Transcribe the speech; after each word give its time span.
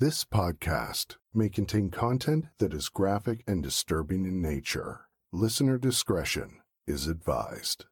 This 0.00 0.24
podcast 0.24 1.16
may 1.34 1.50
contain 1.50 1.90
content 1.90 2.46
that 2.56 2.72
is 2.72 2.88
graphic 2.88 3.44
and 3.46 3.62
disturbing 3.62 4.24
in 4.24 4.40
nature. 4.40 5.00
Listener 5.30 5.76
discretion 5.76 6.62
is 6.86 7.06
advised. 7.06 7.84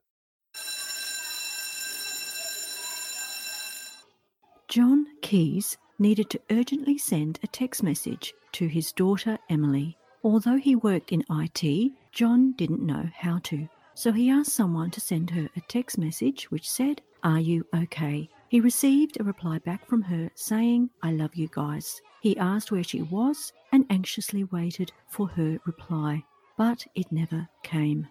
John 4.68 5.04
Keyes 5.20 5.76
needed 5.98 6.30
to 6.30 6.40
urgently 6.50 6.96
send 6.96 7.40
a 7.42 7.46
text 7.46 7.82
message 7.82 8.32
to 8.52 8.68
his 8.68 8.90
daughter 8.90 9.38
Emily. 9.50 9.98
Although 10.24 10.56
he 10.56 10.76
worked 10.76 11.12
in 11.12 11.26
IT, 11.28 11.92
John 12.12 12.52
didn't 12.52 12.86
know 12.86 13.10
how 13.18 13.40
to. 13.42 13.68
So 13.92 14.12
he 14.12 14.30
asked 14.30 14.54
someone 14.54 14.90
to 14.92 15.00
send 15.02 15.28
her 15.28 15.50
a 15.54 15.60
text 15.68 15.98
message 15.98 16.50
which 16.50 16.70
said, 16.70 17.02
Are 17.22 17.40
you 17.40 17.66
okay? 17.76 18.30
He 18.48 18.60
received 18.60 19.20
a 19.20 19.24
reply 19.24 19.58
back 19.58 19.86
from 19.86 20.00
her 20.02 20.30
saying, 20.34 20.88
I 21.02 21.12
love 21.12 21.34
you 21.34 21.48
guys. 21.52 22.00
He 22.22 22.36
asked 22.38 22.72
where 22.72 22.82
she 22.82 23.02
was 23.02 23.52
and 23.72 23.84
anxiously 23.90 24.44
waited 24.44 24.90
for 25.10 25.28
her 25.28 25.58
reply, 25.66 26.24
but 26.56 26.86
it 26.94 27.12
never 27.12 27.46
came. 27.62 28.08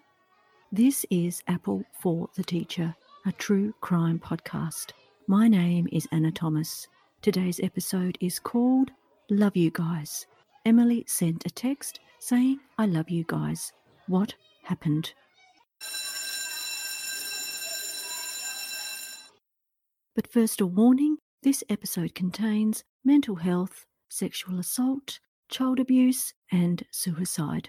This 0.70 1.04
is 1.10 1.42
Apple 1.48 1.82
for 2.00 2.28
the 2.36 2.44
Teacher, 2.44 2.94
a 3.26 3.32
true 3.32 3.74
crime 3.80 4.20
podcast. 4.20 4.92
My 5.26 5.48
name 5.48 5.88
is 5.90 6.06
Anna 6.12 6.30
Thomas. 6.30 6.86
Today's 7.20 7.58
episode 7.60 8.16
is 8.20 8.38
called 8.38 8.92
Love 9.30 9.56
You 9.56 9.72
Guys. 9.72 10.26
Emily 10.64 11.04
sent 11.08 11.46
a 11.46 11.50
text 11.50 11.98
saying, 12.20 12.60
I 12.78 12.86
love 12.86 13.10
you 13.10 13.24
guys. 13.26 13.72
What 14.06 14.34
happened? 14.62 15.14
But 20.18 20.32
first, 20.32 20.60
a 20.60 20.66
warning 20.66 21.18
this 21.44 21.62
episode 21.68 22.12
contains 22.12 22.82
mental 23.04 23.36
health, 23.36 23.86
sexual 24.08 24.58
assault, 24.58 25.20
child 25.48 25.78
abuse, 25.78 26.34
and 26.50 26.82
suicide. 26.90 27.68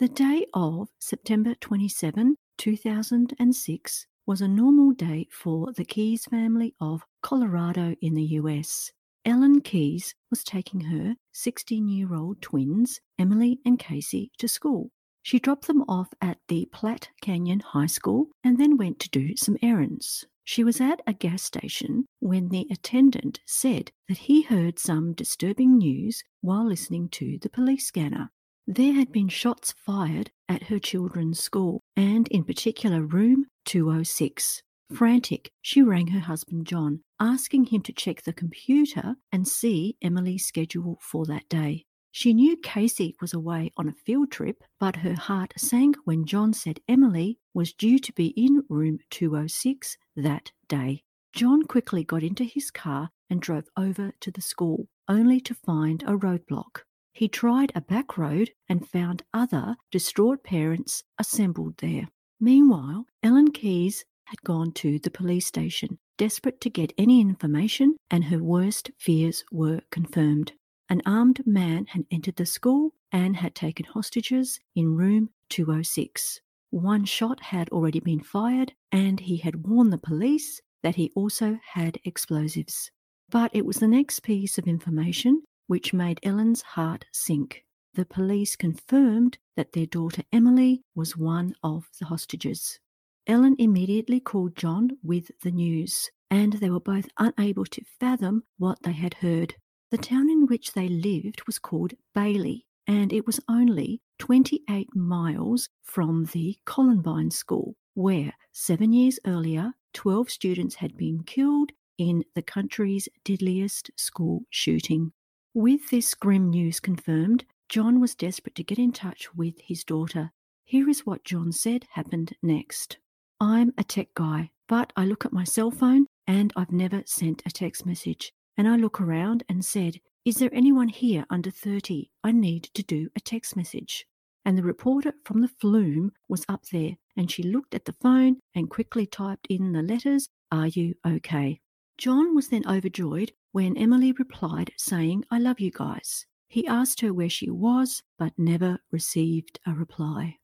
The 0.00 0.08
day 0.08 0.46
of 0.52 0.88
September 0.98 1.54
27, 1.54 2.34
2006, 2.56 4.06
was 4.26 4.40
a 4.40 4.48
normal 4.48 4.90
day 4.90 5.28
for 5.30 5.72
the 5.72 5.84
Keyes 5.84 6.24
family 6.24 6.74
of 6.80 7.06
Colorado 7.22 7.94
in 8.02 8.14
the 8.14 8.34
US. 8.40 8.90
Ellen 9.24 9.60
Keyes 9.60 10.16
was 10.30 10.42
taking 10.42 10.80
her 10.80 11.14
16 11.34 11.88
year 11.88 12.16
old 12.16 12.42
twins, 12.42 12.98
Emily 13.16 13.60
and 13.64 13.78
Casey, 13.78 14.32
to 14.38 14.48
school. 14.48 14.90
She 15.22 15.38
dropped 15.38 15.68
them 15.68 15.84
off 15.86 16.08
at 16.20 16.38
the 16.48 16.68
Platte 16.72 17.10
Canyon 17.22 17.60
High 17.60 17.86
School 17.86 18.26
and 18.42 18.58
then 18.58 18.76
went 18.76 18.98
to 18.98 19.08
do 19.10 19.36
some 19.36 19.56
errands. 19.62 20.26
She 20.50 20.64
was 20.64 20.80
at 20.80 21.02
a 21.06 21.12
gas 21.12 21.42
station 21.42 22.06
when 22.20 22.48
the 22.48 22.66
attendant 22.70 23.40
said 23.44 23.92
that 24.08 24.16
he 24.16 24.40
heard 24.40 24.78
some 24.78 25.12
disturbing 25.12 25.76
news 25.76 26.24
while 26.40 26.66
listening 26.66 27.10
to 27.10 27.36
the 27.38 27.50
police 27.50 27.86
scanner. 27.86 28.30
There 28.66 28.94
had 28.94 29.12
been 29.12 29.28
shots 29.28 29.72
fired 29.72 30.30
at 30.48 30.68
her 30.68 30.78
children's 30.78 31.38
school, 31.38 31.82
and 31.94 32.28
in 32.28 32.44
particular, 32.44 33.02
room 33.02 33.44
206. 33.66 34.62
Frantic, 34.90 35.50
she 35.60 35.82
rang 35.82 36.06
her 36.06 36.20
husband 36.20 36.66
John, 36.66 37.02
asking 37.20 37.66
him 37.66 37.82
to 37.82 37.92
check 37.92 38.22
the 38.22 38.32
computer 38.32 39.16
and 39.30 39.46
see 39.46 39.98
Emily's 40.00 40.46
schedule 40.46 40.98
for 41.02 41.26
that 41.26 41.46
day. 41.50 41.84
She 42.18 42.34
knew 42.34 42.56
Casey 42.56 43.14
was 43.20 43.32
away 43.32 43.70
on 43.76 43.88
a 43.88 43.92
field 43.92 44.32
trip, 44.32 44.64
but 44.80 44.96
her 44.96 45.14
heart 45.14 45.54
sank 45.56 45.94
when 46.02 46.26
John 46.26 46.52
said 46.52 46.80
Emily 46.88 47.38
was 47.54 47.72
due 47.72 48.00
to 48.00 48.12
be 48.12 48.34
in 48.36 48.64
room 48.68 48.98
206 49.10 49.96
that 50.16 50.50
day. 50.66 51.04
John 51.32 51.62
quickly 51.62 52.02
got 52.02 52.24
into 52.24 52.42
his 52.42 52.72
car 52.72 53.10
and 53.30 53.40
drove 53.40 53.68
over 53.76 54.14
to 54.18 54.32
the 54.32 54.40
school, 54.40 54.88
only 55.08 55.40
to 55.42 55.54
find 55.54 56.02
a 56.02 56.16
roadblock. 56.16 56.80
He 57.12 57.28
tried 57.28 57.70
a 57.76 57.80
back 57.80 58.18
road 58.18 58.50
and 58.68 58.88
found 58.88 59.22
other 59.32 59.76
distraught 59.92 60.42
parents 60.42 61.04
assembled 61.20 61.76
there. 61.78 62.08
Meanwhile, 62.40 63.06
Ellen 63.22 63.52
Keyes 63.52 64.04
had 64.24 64.42
gone 64.42 64.72
to 64.72 64.98
the 64.98 65.12
police 65.12 65.46
station, 65.46 66.00
desperate 66.16 66.60
to 66.62 66.68
get 66.68 66.92
any 66.98 67.20
information, 67.20 67.94
and 68.10 68.24
her 68.24 68.42
worst 68.42 68.90
fears 68.98 69.44
were 69.52 69.82
confirmed. 69.92 70.54
An 70.90 71.02
armed 71.04 71.46
man 71.46 71.86
had 71.86 72.06
entered 72.10 72.36
the 72.36 72.46
school 72.46 72.94
and 73.12 73.36
had 73.36 73.54
taken 73.54 73.84
hostages 73.84 74.58
in 74.74 74.96
room 74.96 75.30
206. 75.50 76.40
One 76.70 77.04
shot 77.04 77.40
had 77.40 77.68
already 77.70 78.00
been 78.00 78.20
fired, 78.20 78.72
and 78.90 79.20
he 79.20 79.38
had 79.38 79.66
warned 79.66 79.92
the 79.92 79.98
police 79.98 80.60
that 80.82 80.96
he 80.96 81.12
also 81.14 81.58
had 81.72 81.98
explosives. 82.04 82.90
But 83.30 83.50
it 83.54 83.66
was 83.66 83.76
the 83.76 83.88
next 83.88 84.20
piece 84.20 84.56
of 84.56 84.66
information 84.66 85.42
which 85.66 85.92
made 85.92 86.20
Ellen's 86.22 86.62
heart 86.62 87.04
sink. 87.12 87.64
The 87.92 88.06
police 88.06 88.56
confirmed 88.56 89.38
that 89.56 89.72
their 89.72 89.86
daughter 89.86 90.22
Emily 90.32 90.82
was 90.94 91.16
one 91.16 91.54
of 91.62 91.88
the 91.98 92.06
hostages. 92.06 92.78
Ellen 93.26 93.56
immediately 93.58 94.20
called 94.20 94.56
John 94.56 94.92
with 95.02 95.30
the 95.42 95.50
news, 95.50 96.10
and 96.30 96.54
they 96.54 96.70
were 96.70 96.80
both 96.80 97.08
unable 97.18 97.66
to 97.66 97.84
fathom 98.00 98.44
what 98.56 98.82
they 98.82 98.92
had 98.92 99.14
heard. 99.14 99.56
The 99.90 99.98
town 99.98 100.28
in 100.28 100.46
which 100.46 100.74
they 100.74 100.86
lived 100.86 101.46
was 101.46 101.58
called 101.58 101.94
Bailey, 102.14 102.66
and 102.86 103.10
it 103.10 103.26
was 103.26 103.40
only 103.48 104.02
28 104.18 104.94
miles 104.94 105.70
from 105.82 106.26
the 106.26 106.58
Columbine 106.66 107.30
School, 107.30 107.74
where 107.94 108.34
seven 108.52 108.92
years 108.92 109.18
earlier, 109.26 109.72
12 109.94 110.30
students 110.30 110.74
had 110.74 110.94
been 110.98 111.22
killed 111.22 111.72
in 111.96 112.22
the 112.34 112.42
country's 112.42 113.08
deadliest 113.24 113.90
school 113.96 114.42
shooting. 114.50 115.12
With 115.54 115.88
this 115.88 116.14
grim 116.14 116.50
news 116.50 116.80
confirmed, 116.80 117.46
John 117.70 117.98
was 117.98 118.14
desperate 118.14 118.56
to 118.56 118.64
get 118.64 118.78
in 118.78 118.92
touch 118.92 119.34
with 119.34 119.54
his 119.58 119.84
daughter. 119.84 120.32
Here 120.64 120.88
is 120.90 121.06
what 121.06 121.24
John 121.24 121.50
said 121.50 121.86
happened 121.92 122.34
next. 122.42 122.98
I'm 123.40 123.72
a 123.78 123.84
tech 123.84 124.08
guy, 124.14 124.50
but 124.68 124.92
I 124.96 125.06
look 125.06 125.24
at 125.24 125.32
my 125.32 125.44
cell 125.44 125.70
phone 125.70 126.06
and 126.26 126.52
I've 126.56 126.72
never 126.72 127.02
sent 127.06 127.42
a 127.46 127.50
text 127.50 127.86
message 127.86 128.34
and 128.58 128.66
I 128.66 128.74
look 128.74 129.00
around 129.00 129.44
and 129.48 129.64
said, 129.64 130.00
Is 130.24 130.36
there 130.36 130.50
anyone 130.52 130.88
here 130.88 131.24
under 131.30 131.50
30? 131.50 132.10
I 132.24 132.32
need 132.32 132.64
to 132.74 132.82
do 132.82 133.08
a 133.16 133.20
text 133.20 133.56
message. 133.56 134.04
And 134.44 134.58
the 134.58 134.64
reporter 134.64 135.12
from 135.24 135.40
the 135.40 135.48
flume 135.48 136.10
was 136.28 136.44
up 136.48 136.64
there, 136.72 136.96
and 137.16 137.30
she 137.30 137.44
looked 137.44 137.74
at 137.74 137.84
the 137.84 137.94
phone 138.02 138.40
and 138.56 138.68
quickly 138.68 139.06
typed 139.06 139.46
in 139.48 139.72
the 139.72 139.82
letters, 139.82 140.28
Are 140.50 140.66
you 140.66 140.94
okay? 141.06 141.60
John 141.98 142.34
was 142.34 142.48
then 142.48 142.68
overjoyed 142.68 143.32
when 143.52 143.76
Emily 143.76 144.12
replied, 144.12 144.72
saying, 144.76 145.24
I 145.30 145.38
love 145.38 145.60
you 145.60 145.70
guys. 145.70 146.26
He 146.48 146.66
asked 146.66 147.00
her 147.02 147.14
where 147.14 147.30
she 147.30 147.50
was, 147.50 148.02
but 148.18 148.32
never 148.36 148.80
received 148.90 149.60
a 149.66 149.72
reply. 149.72 150.36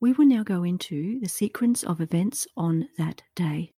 We 0.00 0.12
will 0.12 0.26
now 0.26 0.42
go 0.42 0.62
into 0.62 1.20
the 1.20 1.28
sequence 1.28 1.84
of 1.84 2.00
events 2.00 2.46
on 2.56 2.88
that 2.98 3.22
day. 3.34 3.72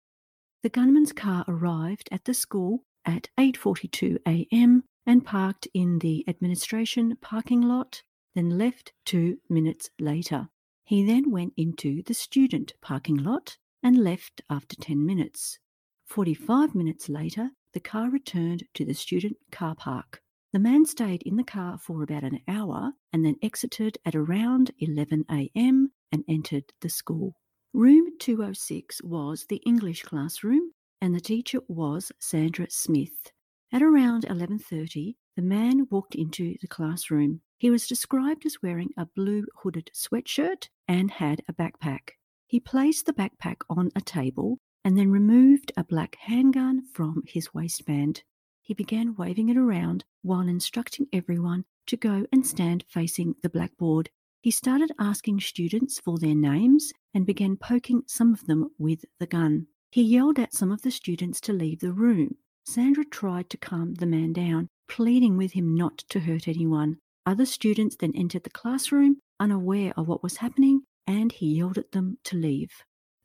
The 0.63 0.71
gunman's 0.71 1.13
car 1.13 1.45
arrived 1.49 2.09
at 2.13 2.25
the 2.25 2.35
school 2.35 2.85
at 3.05 3.29
8:42 3.39 4.19
a.m. 4.27 4.85
and 5.07 5.25
parked 5.25 5.69
in 5.75 5.99
the 5.99 6.25
administration 6.29 7.17
parking 7.21 7.61
lot, 7.61 8.03
then 8.35 8.57
left 8.59 8.93
2 9.07 9.39
minutes 9.49 9.91
later. 9.99 10.49
He 10.85 11.05
then 11.05 11.31
went 11.31 11.53
into 11.57 12.03
the 12.03 12.15
student 12.15 12.75
parking 12.81 13.17
lot 13.17 13.57
and 13.83 13.97
left 13.99 14.43
after 14.51 14.77
10 14.77 15.05
minutes. 15.05 15.59
45 16.07 16.75
minutes 16.75 17.09
later, 17.09 17.51
the 17.73 17.81
car 17.81 18.11
returned 18.11 18.65
to 18.75 18.85
the 18.85 18.95
student 18.95 19.37
car 19.51 19.75
park. 19.75 20.21
The 20.53 20.59
man 20.59 20.85
stayed 20.85 21.23
in 21.23 21.37
the 21.37 21.45
car 21.45 21.79
for 21.79 22.03
about 22.03 22.25
an 22.25 22.41
hour 22.47 22.93
and 23.13 23.25
then 23.25 23.37
exited 23.43 23.97
at 24.05 24.15
around 24.15 24.71
11 24.79 25.25
a.m. 25.31 25.93
and 26.13 26.25
entered 26.29 26.65
the 26.83 26.91
school. 26.91 27.35
Room 27.73 28.19
206 28.19 29.03
was 29.03 29.47
the 29.49 29.63
English 29.65 30.03
classroom 30.03 30.73
and 31.03 31.17
the 31.17 31.21
teacher 31.21 31.59
was 31.67 32.13
Sandra 32.21 32.71
Smith. 32.71 33.33
At 33.73 33.83
around 33.83 34.25
11:30, 34.25 35.17
the 35.35 35.43
man 35.43 35.89
walked 35.91 36.15
into 36.15 36.57
the 36.61 36.69
classroom. 36.69 37.41
He 37.59 37.71
was 37.71 37.89
described 37.89 38.47
as 38.47 38.63
wearing 38.63 38.91
a 38.97 39.07
blue 39.07 39.47
hooded 39.57 39.91
sweatshirt 39.93 40.69
and 40.87 41.11
had 41.11 41.43
a 41.49 41.53
backpack. 41.53 42.11
He 42.47 42.61
placed 42.61 43.07
the 43.07 43.13
backpack 43.13 43.63
on 43.69 43.91
a 43.97 44.01
table 44.01 44.59
and 44.85 44.97
then 44.97 45.11
removed 45.11 45.73
a 45.77 45.83
black 45.83 46.15
handgun 46.21 46.87
from 46.87 47.25
his 47.27 47.53
waistband. 47.53 48.23
He 48.61 48.73
began 48.73 49.17
waving 49.17 49.49
it 49.49 49.57
around 49.57 50.05
while 50.23 50.47
instructing 50.47 51.09
everyone 51.13 51.65
to 51.87 51.97
go 51.97 52.27
and 52.31 52.47
stand 52.47 52.85
facing 52.89 53.35
the 53.43 53.51
blackboard. 53.51 54.09
He 54.41 54.53
started 54.53 54.93
asking 55.01 55.41
students 55.41 55.99
for 55.99 56.19
their 56.19 56.37
names 56.37 56.93
and 57.13 57.27
began 57.27 57.57
poking 57.57 58.05
some 58.07 58.33
of 58.33 58.47
them 58.47 58.71
with 58.79 59.05
the 59.19 59.27
gun. 59.27 59.67
He 59.93 60.03
yelled 60.03 60.39
at 60.39 60.55
some 60.55 60.73
of 60.73 60.81
the 60.81 60.91
students 60.91 61.39
to 61.43 61.53
leave 61.53 61.81
the 61.81 61.93
room. 61.93 62.37
Sandra 62.65 63.05
tried 63.05 63.51
to 63.51 63.59
calm 63.59 63.93
the 63.93 64.07
man 64.07 64.33
down, 64.33 64.69
pleading 64.89 65.37
with 65.37 65.53
him 65.53 65.75
not 65.75 65.99
to 66.09 66.21
hurt 66.21 66.49
anyone. 66.49 66.97
Other 67.27 67.45
students 67.45 67.97
then 67.97 68.13
entered 68.15 68.45
the 68.45 68.51
classroom, 68.51 69.19
unaware 69.39 69.93
of 69.95 70.09
what 70.09 70.23
was 70.23 70.39
happening, 70.39 70.85
and 71.07 71.31
he 71.31 71.57
yelled 71.57 71.77
at 71.77 71.93
them 71.93 72.17
to 72.25 72.39
leave. 72.39 72.71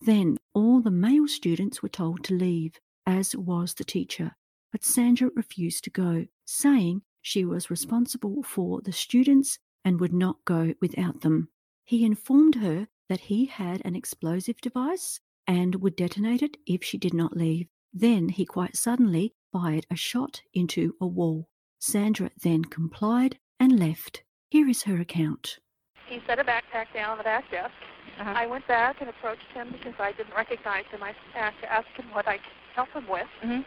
Then 0.01 0.35
all 0.53 0.81
the 0.81 0.91
male 0.91 1.29
students 1.29 1.81
were 1.81 1.87
told 1.87 2.25
to 2.25 2.33
leave, 2.33 2.73
as 3.05 3.33
was 3.33 3.73
the 3.73 3.85
teacher, 3.85 4.35
but 4.73 4.83
Sandra 4.83 5.29
refused 5.37 5.85
to 5.85 5.89
go, 5.89 6.25
saying 6.45 7.01
she 7.21 7.45
was 7.45 7.71
responsible 7.71 8.43
for 8.43 8.81
the 8.81 8.91
students 8.91 9.57
and 9.85 10.01
would 10.01 10.13
not 10.13 10.43
go 10.43 10.73
without 10.81 11.21
them. 11.21 11.47
He 11.85 12.03
informed 12.03 12.55
her 12.55 12.89
that 13.07 13.21
he 13.21 13.45
had 13.45 13.81
an 13.85 13.95
explosive 13.95 14.59
device 14.59 15.21
and 15.47 15.75
would 15.75 15.95
detonate 15.95 16.41
it 16.41 16.57
if 16.65 16.83
she 16.83 16.97
did 16.97 17.13
not 17.13 17.35
leave. 17.35 17.67
Then 17.93 18.29
he 18.29 18.45
quite 18.45 18.75
suddenly 18.75 19.33
fired 19.51 19.85
a 19.89 19.95
shot 19.95 20.41
into 20.53 20.95
a 21.01 21.07
wall. 21.07 21.47
Sandra 21.79 22.29
then 22.41 22.65
complied 22.65 23.39
and 23.59 23.79
left. 23.79 24.23
Here 24.49 24.67
is 24.67 24.83
her 24.83 24.99
account. 24.99 25.59
He 26.07 26.21
set 26.27 26.39
a 26.39 26.43
backpack 26.43 26.93
down 26.93 27.11
on 27.11 27.17
the 27.17 27.23
back 27.23 27.49
desk. 27.51 27.71
Uh-huh. 28.19 28.33
I 28.35 28.45
went 28.45 28.67
back 28.67 28.97
and 29.01 29.09
approached 29.09 29.51
him 29.53 29.69
because 29.71 29.93
I 29.99 30.11
didn't 30.11 30.33
recognize 30.35 30.85
him. 30.91 31.03
I 31.03 31.13
asked, 31.35 31.57
asked 31.69 31.95
him 31.95 32.05
what 32.13 32.27
I 32.27 32.37
could 32.37 32.45
help 32.75 32.89
him 32.89 33.07
with, 33.09 33.27
hmm 33.41 33.61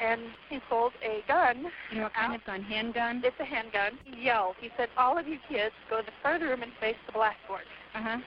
and 0.00 0.22
he 0.48 0.58
pulled 0.68 0.92
a 1.02 1.22
gun. 1.28 1.66
You 1.90 1.98
know 1.98 2.02
what 2.04 2.14
kind 2.14 2.34
of 2.34 2.44
gun? 2.44 2.62
Handgun? 2.62 3.22
It's 3.24 3.38
a 3.38 3.44
handgun. 3.44 3.98
He 4.04 4.24
yelled. 4.24 4.56
He 4.60 4.70
said, 4.76 4.88
"All 4.96 5.18
of 5.18 5.28
you 5.28 5.38
kids, 5.48 5.74
go 5.90 6.00
to 6.00 6.06
the 6.06 6.12
front 6.22 6.42
room 6.42 6.62
and 6.62 6.72
face 6.80 6.96
the 7.06 7.12
blackboard." 7.12 7.64
Uh 7.94 8.02
huh. 8.02 8.18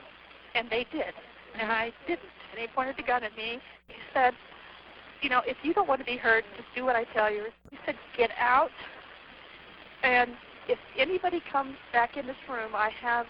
And 0.56 0.70
they 0.70 0.86
did, 0.92 1.14
and 1.60 1.72
I 1.72 1.92
didn't. 2.08 2.30
And 2.54 2.62
he 2.62 2.68
pointed 2.68 2.98
the 2.98 3.02
gun 3.02 3.24
at 3.24 3.36
me. 3.36 3.60
He 3.88 3.96
said, 4.14 4.36
"You 5.24 5.30
know, 5.30 5.42
if 5.48 5.58
you 5.64 5.74
don't 5.74 5.88
want 5.88 6.02
to 6.02 6.06
be 6.06 6.18
hurt, 6.18 6.46
just 6.56 6.68
do 6.76 6.86
what 6.86 6.96
I 6.96 7.06
tell 7.06 7.32
you." 7.32 7.52
He 7.72 7.80
said, 7.84 7.98
"Get 8.16 8.30
out." 8.38 8.72
And 10.04 10.38
if 10.68 10.78
anybody 10.96 11.40
comes 11.40 11.76
back 11.92 12.16
in 12.16 12.28
this 12.28 12.38
room, 12.48 12.76
I 12.76 12.90
have 12.90 13.26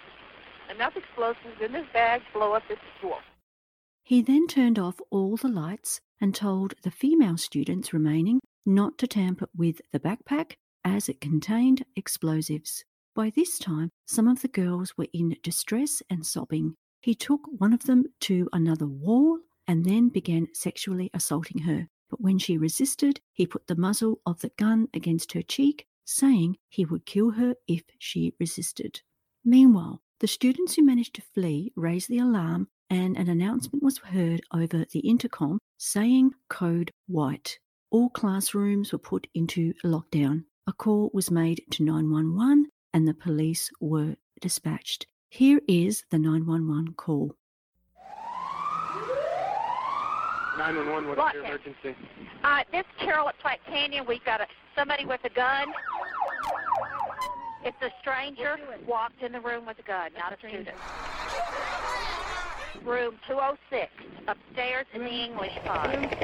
enough 0.70 0.98
explosives 0.98 1.62
in 1.62 1.72
this 1.72 1.88
bag 1.94 2.22
to 2.26 2.34
blow 2.34 2.52
up 2.52 2.68
this 2.68 2.80
school. 2.98 3.22
He 4.04 4.22
then 4.22 4.46
turned 4.48 4.78
off 4.78 5.00
all 5.10 5.38
the 5.38 5.48
lights 5.48 6.02
and 6.20 6.36
told 6.36 6.74
the 6.84 6.92
female 6.92 7.38
students 7.38 7.94
remaining 7.94 8.42
not 8.66 8.98
to 8.98 9.08
tamper 9.08 9.48
with 9.56 9.80
the 9.94 10.00
backpack 10.02 10.56
as 10.84 11.08
it 11.08 11.22
contained 11.22 11.86
explosives. 11.96 12.84
By 13.16 13.30
this 13.30 13.58
time, 13.58 13.90
some 14.06 14.28
of 14.28 14.42
the 14.42 14.50
girls 14.50 14.98
were 14.98 15.08
in 15.14 15.38
distress 15.42 16.02
and 16.10 16.26
sobbing. 16.26 16.76
He 17.04 17.16
took 17.16 17.42
one 17.58 17.74
of 17.74 17.84
them 17.84 18.06
to 18.22 18.48
another 18.54 18.88
wall 18.88 19.40
and 19.68 19.84
then 19.84 20.08
began 20.08 20.48
sexually 20.54 21.10
assaulting 21.14 21.64
her. 21.64 21.90
But 22.10 22.22
when 22.22 22.40
she 22.40 22.58
resisted, 22.58 23.20
he 23.34 23.46
put 23.46 23.68
the 23.68 23.76
muzzle 23.76 24.22
of 24.26 24.40
the 24.40 24.52
gun 24.58 24.88
against 24.94 25.34
her 25.34 25.42
cheek, 25.42 25.86
saying 26.06 26.56
he 26.70 26.86
would 26.86 27.06
kill 27.06 27.32
her 27.32 27.56
if 27.68 27.84
she 28.00 28.34
resisted. 28.40 29.02
Meanwhile, 29.44 30.02
the 30.22 30.28
students 30.28 30.76
who 30.76 30.84
managed 30.84 31.16
to 31.16 31.22
flee 31.22 31.74
raised 31.76 32.08
the 32.08 32.20
alarm 32.20 32.70
and 32.90 33.18
an 33.18 33.28
announcement 33.28 33.84
was 33.84 33.98
heard 33.98 34.42
over 34.54 34.86
the 34.90 35.02
intercom 35.02 35.60
saying 35.78 36.32
Code 36.50 36.90
White. 37.08 37.60
All 37.92 38.12
classrooms 38.12 38.94
were 38.94 38.98
put 38.98 39.28
into 39.34 39.74
lockdown. 39.84 40.46
A 40.68 40.72
call 40.72 41.12
was 41.14 41.30
made 41.30 41.64
to 41.72 41.84
911 41.84 42.68
and 42.94 43.06
the 43.06 43.14
police 43.14 43.70
were 43.82 44.16
dispatched. 44.40 45.06
Here 45.34 45.62
is 45.68 46.04
the 46.12 46.20
911 46.20 46.94
call. 46.94 47.36
911, 50.60 51.10
what 51.10 51.14
is 51.14 51.18
What 51.18 51.34
your 51.34 51.46
emergency? 51.46 51.96
Uh, 52.44 52.64
this 52.72 52.84
Carol 53.00 53.30
at 53.30 53.40
Platte 53.40 53.60
Canyon. 53.66 54.06
We've 54.08 54.24
got 54.24 54.42
a, 54.42 54.48
somebody 54.78 55.06
with 55.06 55.22
a 55.24 55.30
gun. 55.30 55.74
It's 57.66 57.82
a 57.82 57.90
stranger 58.00 58.60
walked 58.86 59.24
in 59.24 59.32
the 59.32 59.42
room 59.42 59.66
with 59.66 59.80
a 59.80 59.82
gun, 59.82 60.12
not 60.16 60.34
a 60.34 60.38
student. 60.38 60.78
Room 62.86 63.16
206, 63.28 63.92
upstairs 64.28 64.86
in 64.94 65.02
the 65.02 65.10
English 65.10 65.58
pod. 65.66 66.16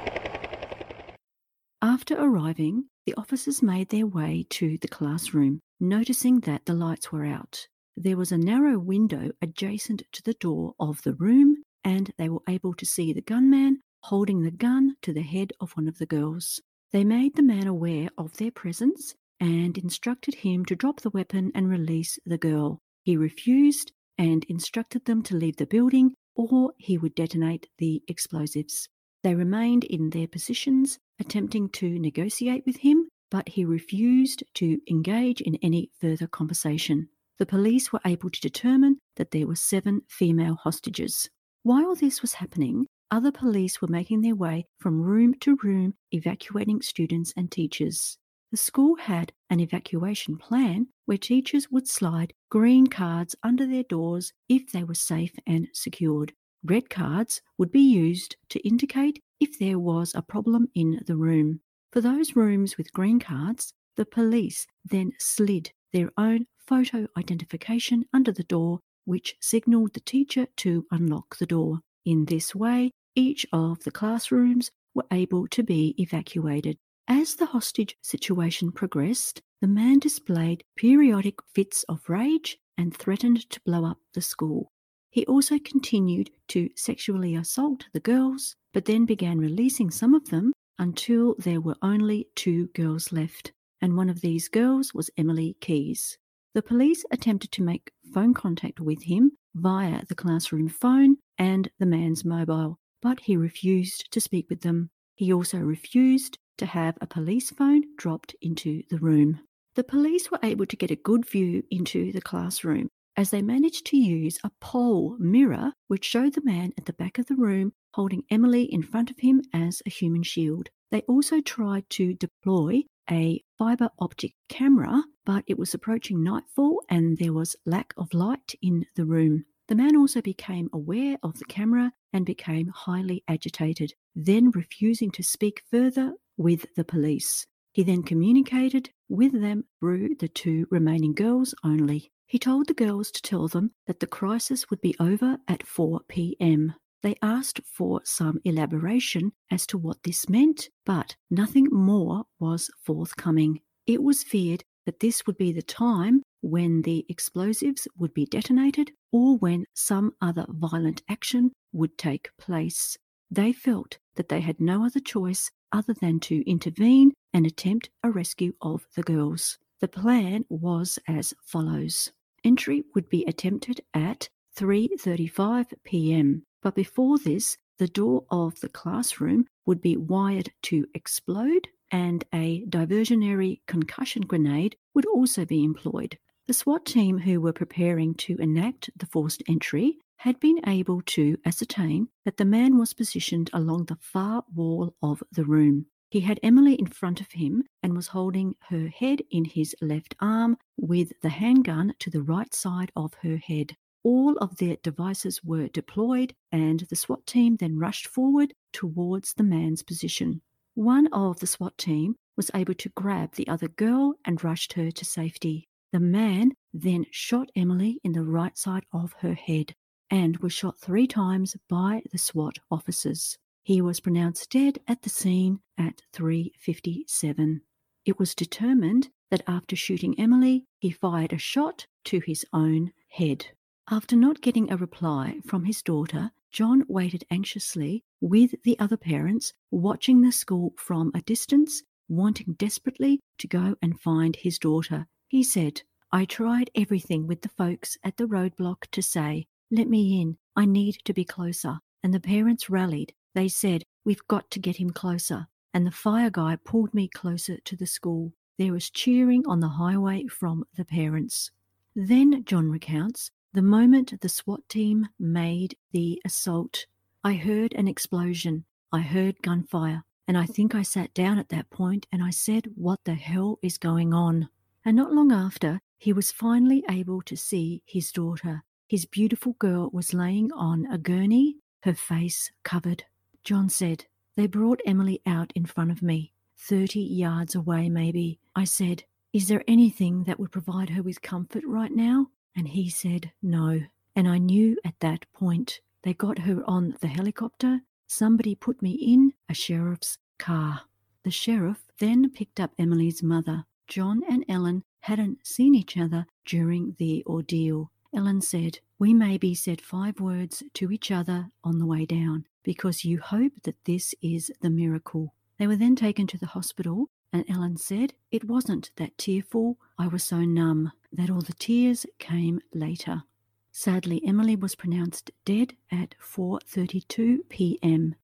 After 1.82 2.14
arriving, 2.16 2.84
the 3.08 3.16
officers 3.16 3.64
made 3.64 3.90
their 3.90 4.06
way 4.06 4.46
to 4.52 4.78
the 4.78 4.88
classroom, 4.88 5.62
noticing 5.80 6.42
that 6.42 6.68
the 6.68 6.76
lights 6.76 7.12
were 7.12 7.26
out. 7.26 7.70
There 8.02 8.16
was 8.16 8.32
a 8.32 8.38
narrow 8.38 8.80
window 8.80 9.32
adjacent 9.42 10.04
to 10.14 10.24
the 10.24 10.34
door 10.36 10.74
of 10.80 11.02
the 11.02 11.14
room, 11.16 11.64
and 11.84 12.14
they 12.18 12.30
were 12.30 12.40
able 12.48 12.74
to 12.76 12.86
see 12.86 13.12
the 13.12 13.22
gunman 13.22 13.82
holding 14.04 14.42
the 14.42 14.52
gun 14.52 14.96
to 15.02 15.12
the 15.12 15.22
head 15.22 15.52
of 15.60 15.74
one 15.74 15.86
of 15.90 15.98
the 15.98 16.06
girls. 16.06 16.62
They 16.94 17.04
made 17.04 17.36
the 17.36 17.44
man 17.44 17.68
aware 17.68 18.08
of 18.18 18.38
their 18.38 18.52
presence 18.52 19.16
and 19.38 19.78
instructed 19.78 20.36
him 20.36 20.64
to 20.68 20.78
drop 20.78 21.02
the 21.02 21.10
weapon 21.10 21.52
and 21.54 21.68
release 21.68 22.18
the 22.26 22.38
girl. 22.38 22.80
He 23.04 23.18
refused 23.18 23.92
and 24.18 24.46
instructed 24.46 25.04
them 25.04 25.22
to 25.24 25.36
leave 25.36 25.58
the 25.58 25.66
building 25.66 26.14
or 26.36 26.72
he 26.78 26.98
would 26.98 27.16
detonate 27.16 27.68
the 27.80 28.02
explosives. 28.08 28.88
They 29.24 29.36
remained 29.36 29.84
in 29.84 30.12
their 30.12 30.30
positions, 30.30 31.00
attempting 31.20 31.68
to 31.72 32.00
negotiate 32.00 32.64
with 32.66 32.78
him, 32.78 33.10
but 33.30 33.50
he 33.50 33.66
refused 33.66 34.46
to 34.54 34.80
engage 34.90 35.42
in 35.42 35.58
any 35.58 35.90
further 36.00 36.28
conversation. 36.28 37.10
The 37.40 37.46
police 37.46 37.94
were 37.94 38.02
able 38.06 38.30
to 38.30 38.42
determine 38.42 39.00
that 39.16 39.32
there 39.32 39.48
were 39.48 39.56
seven 39.56 40.02
female 40.10 40.56
hostages. 40.56 41.30
While 41.64 41.96
this 41.96 42.22
was 42.22 42.34
happening, 42.34 42.86
other 43.12 43.32
police 43.32 43.82
were 43.82 43.88
making 43.88 44.22
their 44.22 44.36
way 44.36 44.66
from 44.78 45.02
room 45.02 45.34
to 45.42 45.58
room, 45.64 45.94
evacuating 46.12 46.82
students 46.82 47.34
and 47.38 47.50
teachers. 47.50 48.18
The 48.52 48.58
school 48.58 48.98
had 48.98 49.32
an 49.50 49.62
evacuation 49.62 50.38
plan 50.38 50.88
where 51.06 51.18
teachers 51.18 51.72
would 51.72 51.88
slide 51.88 52.34
green 52.50 52.88
cards 52.88 53.36
under 53.42 53.66
their 53.66 53.84
doors 53.84 54.34
if 54.50 54.72
they 54.72 54.84
were 54.84 54.94
safe 54.94 55.34
and 55.48 55.70
secured. 55.74 56.34
Red 56.64 56.90
cards 56.90 57.42
would 57.58 57.72
be 57.72 57.80
used 57.80 58.36
to 58.50 58.68
indicate 58.68 59.24
if 59.40 59.58
there 59.60 59.80
was 59.80 60.12
a 60.14 60.22
problem 60.22 60.68
in 60.76 61.02
the 61.06 61.16
room. 61.16 61.62
For 61.94 62.02
those 62.02 62.36
rooms 62.36 62.78
with 62.78 62.92
green 62.92 63.20
cards, 63.20 63.74
the 63.96 64.06
police 64.06 64.68
then 64.84 65.14
slid 65.20 65.72
their 65.94 66.12
own 66.18 66.46
photo 66.70 67.08
identification 67.18 68.06
under 68.14 68.32
the 68.32 68.44
door, 68.44 68.80
which 69.06 69.36
signalled 69.42 69.94
the 69.96 70.00
teacher 70.02 70.46
to 70.56 70.86
unlock 70.92 71.38
the 71.38 71.48
door. 71.48 71.80
In 72.06 72.26
this 72.26 72.54
way, 72.54 72.92
each 73.16 73.44
of 73.52 73.84
the 73.84 73.92
classrooms 73.92 74.70
were 74.94 75.08
able 75.12 75.48
to 75.48 75.64
be 75.64 75.96
evacuated. 75.98 76.78
As 77.08 77.36
the 77.36 77.48
hostage 77.48 77.96
situation 78.04 78.72
progressed, 78.72 79.42
the 79.62 79.68
man 79.68 79.98
displayed 79.98 80.64
periodic 80.78 81.40
fits 81.56 81.84
of 81.90 82.08
rage 82.08 82.60
and 82.78 82.96
threatened 82.96 83.50
to 83.50 83.60
blow 83.66 83.84
up 83.84 83.98
the 84.14 84.22
school. 84.22 84.70
He 85.10 85.26
also 85.26 85.58
continued 85.58 86.30
to 86.50 86.70
sexually 86.76 87.36
assault 87.36 87.88
the 87.94 88.00
girls, 88.00 88.56
but 88.76 88.86
then 88.86 89.06
began 89.06 89.40
releasing 89.40 89.90
some 89.90 90.14
of 90.14 90.30
them 90.30 90.54
until 90.78 91.36
there 91.40 91.62
were 91.62 91.78
only 91.82 92.28
two 92.36 92.68
girls 92.76 93.12
left, 93.12 93.54
and 93.82 93.98
one 93.98 94.10
of 94.10 94.22
these 94.22 94.48
girls 94.48 94.94
was 94.94 95.10
Emily 95.18 95.58
Keyes. 95.62 96.19
The 96.56 96.64
police 96.64 97.06
attempted 97.12 97.52
to 97.54 97.64
make 97.64 97.92
phone 98.12 98.34
contact 98.34 98.80
with 98.80 99.04
him 99.04 99.34
via 99.54 100.04
the 100.08 100.16
classroom 100.16 100.68
phone 100.68 101.18
and 101.38 101.70
the 101.78 101.86
man's 101.86 102.26
mobile, 102.26 102.80
but 103.02 103.20
he 103.20 103.38
refused 103.38 104.12
to 104.12 104.20
speak 104.20 104.50
with 104.50 104.62
them. 104.62 104.90
He 105.16 105.32
also 105.32 105.60
refused 105.60 106.40
to 106.58 106.66
have 106.66 106.98
a 107.02 107.08
police 107.08 107.52
phone 107.52 107.84
dropped 107.98 108.36
into 108.42 108.82
the 108.90 108.98
room. 108.98 109.42
The 109.76 109.84
police 109.84 110.32
were 110.32 110.40
able 110.42 110.66
to 110.66 110.76
get 110.76 110.92
a 110.92 110.96
good 110.96 111.28
view 111.30 111.64
into 111.70 112.12
the 112.12 112.22
classroom 112.22 112.90
as 113.16 113.30
they 113.30 113.42
managed 113.42 113.86
to 113.88 113.98
use 113.98 114.40
a 114.44 114.52
pole 114.60 115.18
mirror 115.20 115.74
which 115.88 116.06
showed 116.06 116.34
the 116.34 116.44
man 116.44 116.72
at 116.78 116.86
the 116.86 116.94
back 116.94 117.20
of 117.20 117.28
the 117.28 117.36
room 117.36 117.74
holding 117.94 118.24
Emily 118.32 118.64
in 118.64 118.82
front 118.82 119.12
of 119.12 119.20
him 119.20 119.42
as 119.54 119.82
a 119.86 119.90
human 119.90 120.24
shield. 120.24 120.70
They 120.90 121.02
also 121.02 121.42
tried 121.42 121.90
to 121.92 122.14
deploy 122.14 122.84
a 123.12 123.44
fiber 123.58 123.90
optic 124.00 124.34
camera, 124.48 125.04
but 125.26 125.44
it 125.48 125.58
was 125.58 125.74
approaching 125.74 126.24
nightfall 126.24 126.82
and 126.90 127.18
there 127.18 127.34
was 127.34 127.56
lack 127.66 127.94
of 127.98 128.14
light 128.14 128.54
in 128.62 128.86
the 128.96 129.06
room. 129.06 129.46
The 129.68 129.76
man 129.76 129.96
also 129.96 130.22
became 130.22 130.70
aware 130.74 131.18
of 131.22 131.38
the 131.38 131.46
camera 131.46 131.92
and 132.12 132.26
became 132.26 132.70
highly 132.70 133.24
agitated, 133.28 133.94
then 134.16 134.50
refusing 134.52 135.12
to 135.12 135.24
speak 135.24 135.64
further 135.70 136.14
with 136.38 136.66
the 136.76 136.84
police. 136.84 137.46
He 137.74 137.84
then 137.84 138.02
communicated 138.02 138.90
with 139.08 139.40
them 139.40 139.66
through 139.80 140.16
the 140.20 140.28
two 140.28 140.66
remaining 140.72 141.14
girls 141.14 141.54
only. 141.64 142.12
He 142.26 142.40
told 142.40 142.68
the 142.68 142.74
girls 142.74 143.12
to 143.12 143.22
tell 143.22 143.48
them 143.48 143.72
that 143.88 144.00
the 144.00 144.08
crisis 144.08 144.70
would 144.70 144.82
be 144.82 144.96
over 145.00 145.38
at 145.48 145.66
4 145.66 146.02
p.m. 146.08 146.74
They 147.02 147.16
asked 147.22 147.62
for 147.66 148.02
some 148.04 148.42
elaboration 148.44 149.32
as 149.50 149.66
to 149.68 149.78
what 149.78 150.04
this 150.04 150.28
meant, 150.28 150.70
but 150.86 151.16
nothing 151.30 151.68
more 151.72 152.26
was 152.40 152.70
forthcoming. 152.84 153.62
It 153.88 154.04
was 154.04 154.24
feared 154.24 154.64
that 154.86 155.00
this 155.00 155.26
would 155.26 155.38
be 155.38 155.52
the 155.52 155.62
time 155.62 156.24
when 156.42 156.82
the 156.82 157.06
explosives 157.08 157.88
would 157.98 158.14
be 158.14 158.26
detonated 158.26 158.92
or 159.12 159.38
when 159.38 159.66
some 159.74 160.14
other 160.22 160.46
violent 160.50 161.02
action 161.10 161.52
would 161.72 161.98
take 161.98 162.30
place. 162.38 162.98
They 163.32 163.54
felt 163.54 163.98
that 164.16 164.30
they 164.30 164.42
had 164.42 164.60
no 164.60 164.86
other 164.86 165.00
choice 165.00 165.52
other 165.72 165.94
than 165.94 166.20
to 166.22 166.50
intervene 166.50 167.14
and 167.34 167.46
attempt 167.46 167.90
a 168.04 168.10
rescue 168.10 168.54
of 168.62 168.88
the 168.96 169.04
girls. 169.04 169.58
The 169.80 169.88
plan 169.88 170.46
was 170.50 171.00
as 171.08 171.34
follows. 171.46 172.12
Entry 172.44 172.84
would 172.96 173.10
be 173.10 173.24
attempted 173.26 173.82
at 173.94 174.28
3:35 174.58 175.74
p.m. 175.84 176.44
But 176.62 176.76
before 176.76 177.18
this, 177.18 177.58
the 177.78 177.88
door 177.88 178.26
of 178.30 178.60
the 178.60 178.70
classroom 178.70 179.46
would 179.66 179.82
be 179.82 179.96
wired 179.96 180.52
to 180.64 180.86
explode 180.94 181.70
and 181.92 182.24
a 182.34 182.66
diversionary 182.66 183.62
concussion 183.68 184.24
grenade 184.24 184.76
would 184.94 185.06
also 185.06 185.46
be 185.46 185.64
employed. 185.64 186.18
The 186.48 186.54
SWAT 186.54 186.86
team 186.86 187.20
who 187.20 187.40
were 187.40 187.54
preparing 187.54 188.16
to 188.16 188.36
enact 188.38 188.90
the 188.96 189.06
forced 189.06 189.44
entry 189.48 190.00
had 190.18 190.40
been 190.40 190.60
able 190.68 191.02
to 191.02 191.38
ascertain 191.46 192.10
that 192.26 192.38
the 192.38 192.46
man 192.46 192.78
was 192.78 192.94
positioned 192.94 193.50
along 193.54 193.86
the 193.86 193.98
far 194.02 194.44
wall 194.54 194.96
of 195.02 195.24
the 195.32 195.46
room. 195.46 195.86
He 196.10 196.22
had 196.22 196.40
Emily 196.42 196.74
in 196.74 196.88
front 196.88 197.22
of 197.22 197.32
him 197.34 197.64
and 197.84 197.96
was 197.96 198.08
holding 198.08 198.56
her 198.70 198.88
head 198.88 199.22
in 199.30 199.46
his 199.46 199.76
left 199.80 200.16
arm 200.20 200.58
with 200.76 201.14
the 201.22 201.30
handgun 201.30 201.94
to 202.00 202.10
the 202.10 202.24
right 202.24 202.54
side 202.54 202.92
of 202.96 203.14
her 203.22 203.38
head. 203.38 203.78
All 204.04 204.38
of 204.38 204.58
their 204.58 204.78
devices 204.82 205.44
were 205.44 205.68
deployed, 205.68 206.34
and 206.52 206.80
the 206.82 206.96
SWAT 206.96 207.26
team 207.26 207.58
then 207.58 207.78
rushed 207.78 208.08
forward 208.08 208.54
towards 208.72 209.34
the 209.34 209.44
man's 209.44 209.84
position. 209.84 210.42
One 210.76 211.08
of 211.08 211.40
the 211.40 211.48
SWAT 211.48 211.78
team 211.78 212.16
was 212.38 212.50
able 212.54 212.76
to 212.76 212.90
grab 212.90 213.36
the 213.36 213.48
other 213.48 213.68
girl 213.68 214.16
and 214.24 214.44
rushed 214.44 214.74
her 214.74 214.92
to 214.92 215.06
safety. 215.06 215.68
The 215.92 216.00
man 216.00 216.54
then 216.74 217.06
shot 217.12 217.50
Emily 217.56 218.00
in 218.04 218.14
the 218.14 218.24
right 218.24 218.58
side 218.58 218.86
of 218.94 219.14
her 219.20 219.34
head 219.34 219.74
and 220.10 220.38
was 220.38 220.54
shot 220.54 220.80
three 220.80 221.08
times 221.08 221.58
by 221.68 222.04
the 222.12 222.18
SWAT 222.18 222.60
officers. 222.72 223.38
He 223.64 223.82
was 223.82 224.00
pronounced 224.00 224.50
dead 224.52 224.80
at 224.88 225.02
the 225.02 225.10
scene 225.10 225.60
at 225.78 226.02
3:57. 226.14 227.62
It 228.06 228.18
was 228.18 228.34
determined 228.34 229.10
that 229.30 229.44
after 229.46 229.76
shooting 229.76 230.18
Emily, 230.18 230.66
he 230.80 230.90
fired 230.90 231.34
a 231.34 231.38
shot 231.38 231.86
to 232.06 232.22
his 232.26 232.46
own 232.54 232.94
head. 233.10 233.48
After 233.92 234.16
not 234.16 234.42
getting 234.42 234.72
a 234.72 234.78
reply 234.78 235.40
from 235.48 235.66
his 235.66 235.82
daughter, 235.82 236.30
John 236.52 236.84
waited 236.88 237.24
anxiously 237.32 238.04
with 238.22 238.54
the 238.62 238.78
other 238.78 238.98
parents, 238.98 239.52
watching 239.72 240.22
the 240.22 240.32
school 240.32 240.76
from 240.78 241.10
a 241.16 241.22
distance, 241.22 241.82
wanting 242.08 242.54
desperately 242.54 243.20
to 243.40 243.48
go 243.48 243.76
and 243.82 244.00
find 244.00 244.36
his 244.36 244.60
daughter. 244.60 245.08
He 245.28 245.42
said, 245.42 245.82
I 246.12 246.26
tried 246.26 246.70
everything 246.76 247.26
with 247.26 247.42
the 247.42 247.50
folks 247.50 247.98
at 248.04 248.18
the 248.18 248.28
roadblock 248.28 248.92
to 248.92 249.02
say, 249.02 249.48
Let 249.72 249.88
me 249.88 250.22
in, 250.22 250.38
I 250.56 250.66
need 250.66 251.00
to 251.06 251.14
be 251.14 251.26
closer. 251.26 251.80
And 252.04 252.14
the 252.14 252.20
parents 252.20 252.70
rallied. 252.70 253.14
They 253.34 253.48
said, 253.48 253.86
We've 254.06 254.28
got 254.28 254.52
to 254.52 254.60
get 254.60 254.76
him 254.76 254.92
closer. 254.92 255.48
And 255.74 255.88
the 255.88 255.92
fire 255.92 256.30
guy 256.30 256.60
pulled 256.64 256.94
me 256.94 257.08
closer 257.08 257.58
to 257.58 257.76
the 257.76 257.88
school. 257.88 258.34
There 258.60 258.74
was 258.74 258.92
cheering 258.92 259.48
on 259.48 259.62
the 259.62 259.68
highway 259.68 260.28
from 260.28 260.66
the 260.78 260.86
parents. 260.86 261.50
Then, 261.96 262.44
John 262.46 262.70
recounts, 262.70 263.32
the 263.52 263.62
moment 263.64 264.22
the 264.22 264.30
SWAT 264.30 264.68
team 264.70 265.10
made 265.18 265.76
the 265.92 266.22
assault, 266.24 266.86
I 267.24 267.34
heard 267.34 267.74
an 267.74 267.88
explosion. 267.88 268.66
I 268.92 269.00
heard 269.00 269.42
gunfire. 269.42 270.04
And 270.28 270.38
I 270.38 270.46
think 270.46 270.76
I 270.76 270.84
sat 270.84 271.14
down 271.16 271.40
at 271.40 271.50
that 271.50 271.72
point 271.72 272.06
and 272.12 272.24
I 272.24 272.30
said, 272.30 272.68
What 272.76 273.00
the 273.06 273.16
hell 273.16 273.58
is 273.64 273.80
going 273.80 274.14
on? 274.14 274.50
And 274.86 274.96
not 274.96 275.12
long 275.12 275.32
after, 275.32 275.80
he 275.98 276.14
was 276.14 276.32
finally 276.32 276.84
able 276.88 277.24
to 277.24 277.36
see 277.36 277.82
his 277.88 278.12
daughter. 278.12 278.64
His 278.88 279.06
beautiful 279.06 279.54
girl 279.54 279.90
was 279.92 280.14
laying 280.14 280.52
on 280.52 280.86
a 280.86 281.00
gurney, 281.00 281.58
her 281.82 281.96
face 281.96 282.52
covered. 282.64 283.04
John 283.44 283.70
said, 283.70 284.06
They 284.38 284.46
brought 284.46 284.82
Emily 284.86 285.22
out 285.26 285.52
in 285.56 285.66
front 285.66 285.90
of 285.90 286.04
me, 286.04 286.34
30 286.58 287.00
yards 287.00 287.56
away, 287.56 287.90
maybe. 287.90 288.40
I 288.56 288.66
said, 288.66 289.06
Is 289.34 289.48
there 289.48 289.64
anything 289.68 290.26
that 290.26 290.40
would 290.40 290.52
provide 290.52 290.92
her 290.92 291.02
with 291.02 291.24
comfort 291.24 291.64
right 291.66 291.92
now? 291.92 292.28
And 292.56 292.70
he 292.70 292.90
said 292.90 293.32
no. 293.42 293.82
And 294.16 294.28
I 294.28 294.38
knew 294.38 294.78
at 294.84 295.00
that 295.00 295.26
point 295.34 295.82
they 296.04 296.14
got 296.14 296.40
her 296.40 296.64
on 296.66 296.96
the 297.02 297.08
helicopter. 297.08 297.82
Somebody 298.08 298.56
put 298.56 298.82
me 298.82 298.92
in 298.92 299.34
a 299.48 299.54
sheriff's 299.54 300.18
car. 300.38 300.82
The 301.24 301.32
sheriff 301.32 301.86
then 302.00 302.30
picked 302.30 302.60
up 302.60 302.72
Emily's 302.78 303.22
mother. 303.22 303.66
John 303.88 304.22
and 304.30 304.46
Ellen 304.48 304.84
hadn't 305.02 305.46
seen 305.46 305.76
each 305.76 305.98
other 305.98 306.26
during 306.46 306.96
the 306.98 307.24
ordeal. 307.26 307.92
Ellen 308.14 308.42
said, 308.42 308.80
We 308.98 309.14
maybe 309.14 309.54
said 309.54 309.82
five 309.82 310.20
words 310.20 310.64
to 310.74 310.92
each 310.92 311.12
other 311.12 311.50
on 311.64 311.78
the 311.78 311.86
way 311.86 312.06
down 312.06 312.46
because 312.64 313.06
you 313.06 313.20
hope 313.20 313.54
that 313.64 313.84
this 313.86 314.16
is 314.22 314.52
the 314.62 314.70
miracle. 314.70 315.34
They 315.58 315.68
were 315.68 315.76
then 315.76 315.96
taken 315.96 316.28
to 316.28 316.38
the 316.38 316.48
hospital 316.48 317.10
and 317.32 317.46
Ellen 317.50 317.78
said, 317.78 318.14
It 318.32 318.44
wasn't 318.46 318.92
that 318.96 319.18
tearful. 319.18 319.78
I 319.98 320.08
was 320.08 320.24
so 320.24 320.42
numb 320.42 320.92
that 321.12 321.30
all 321.30 321.42
the 321.42 321.54
tears 321.54 322.06
came 322.18 322.60
later. 322.74 323.24
Sadly, 323.72 324.22
Emily 324.26 324.56
was 324.56 324.76
pronounced 324.76 325.32
dead 325.46 325.76
at 325.92 326.16
4:32 326.20 327.48
p.m. 327.50 328.16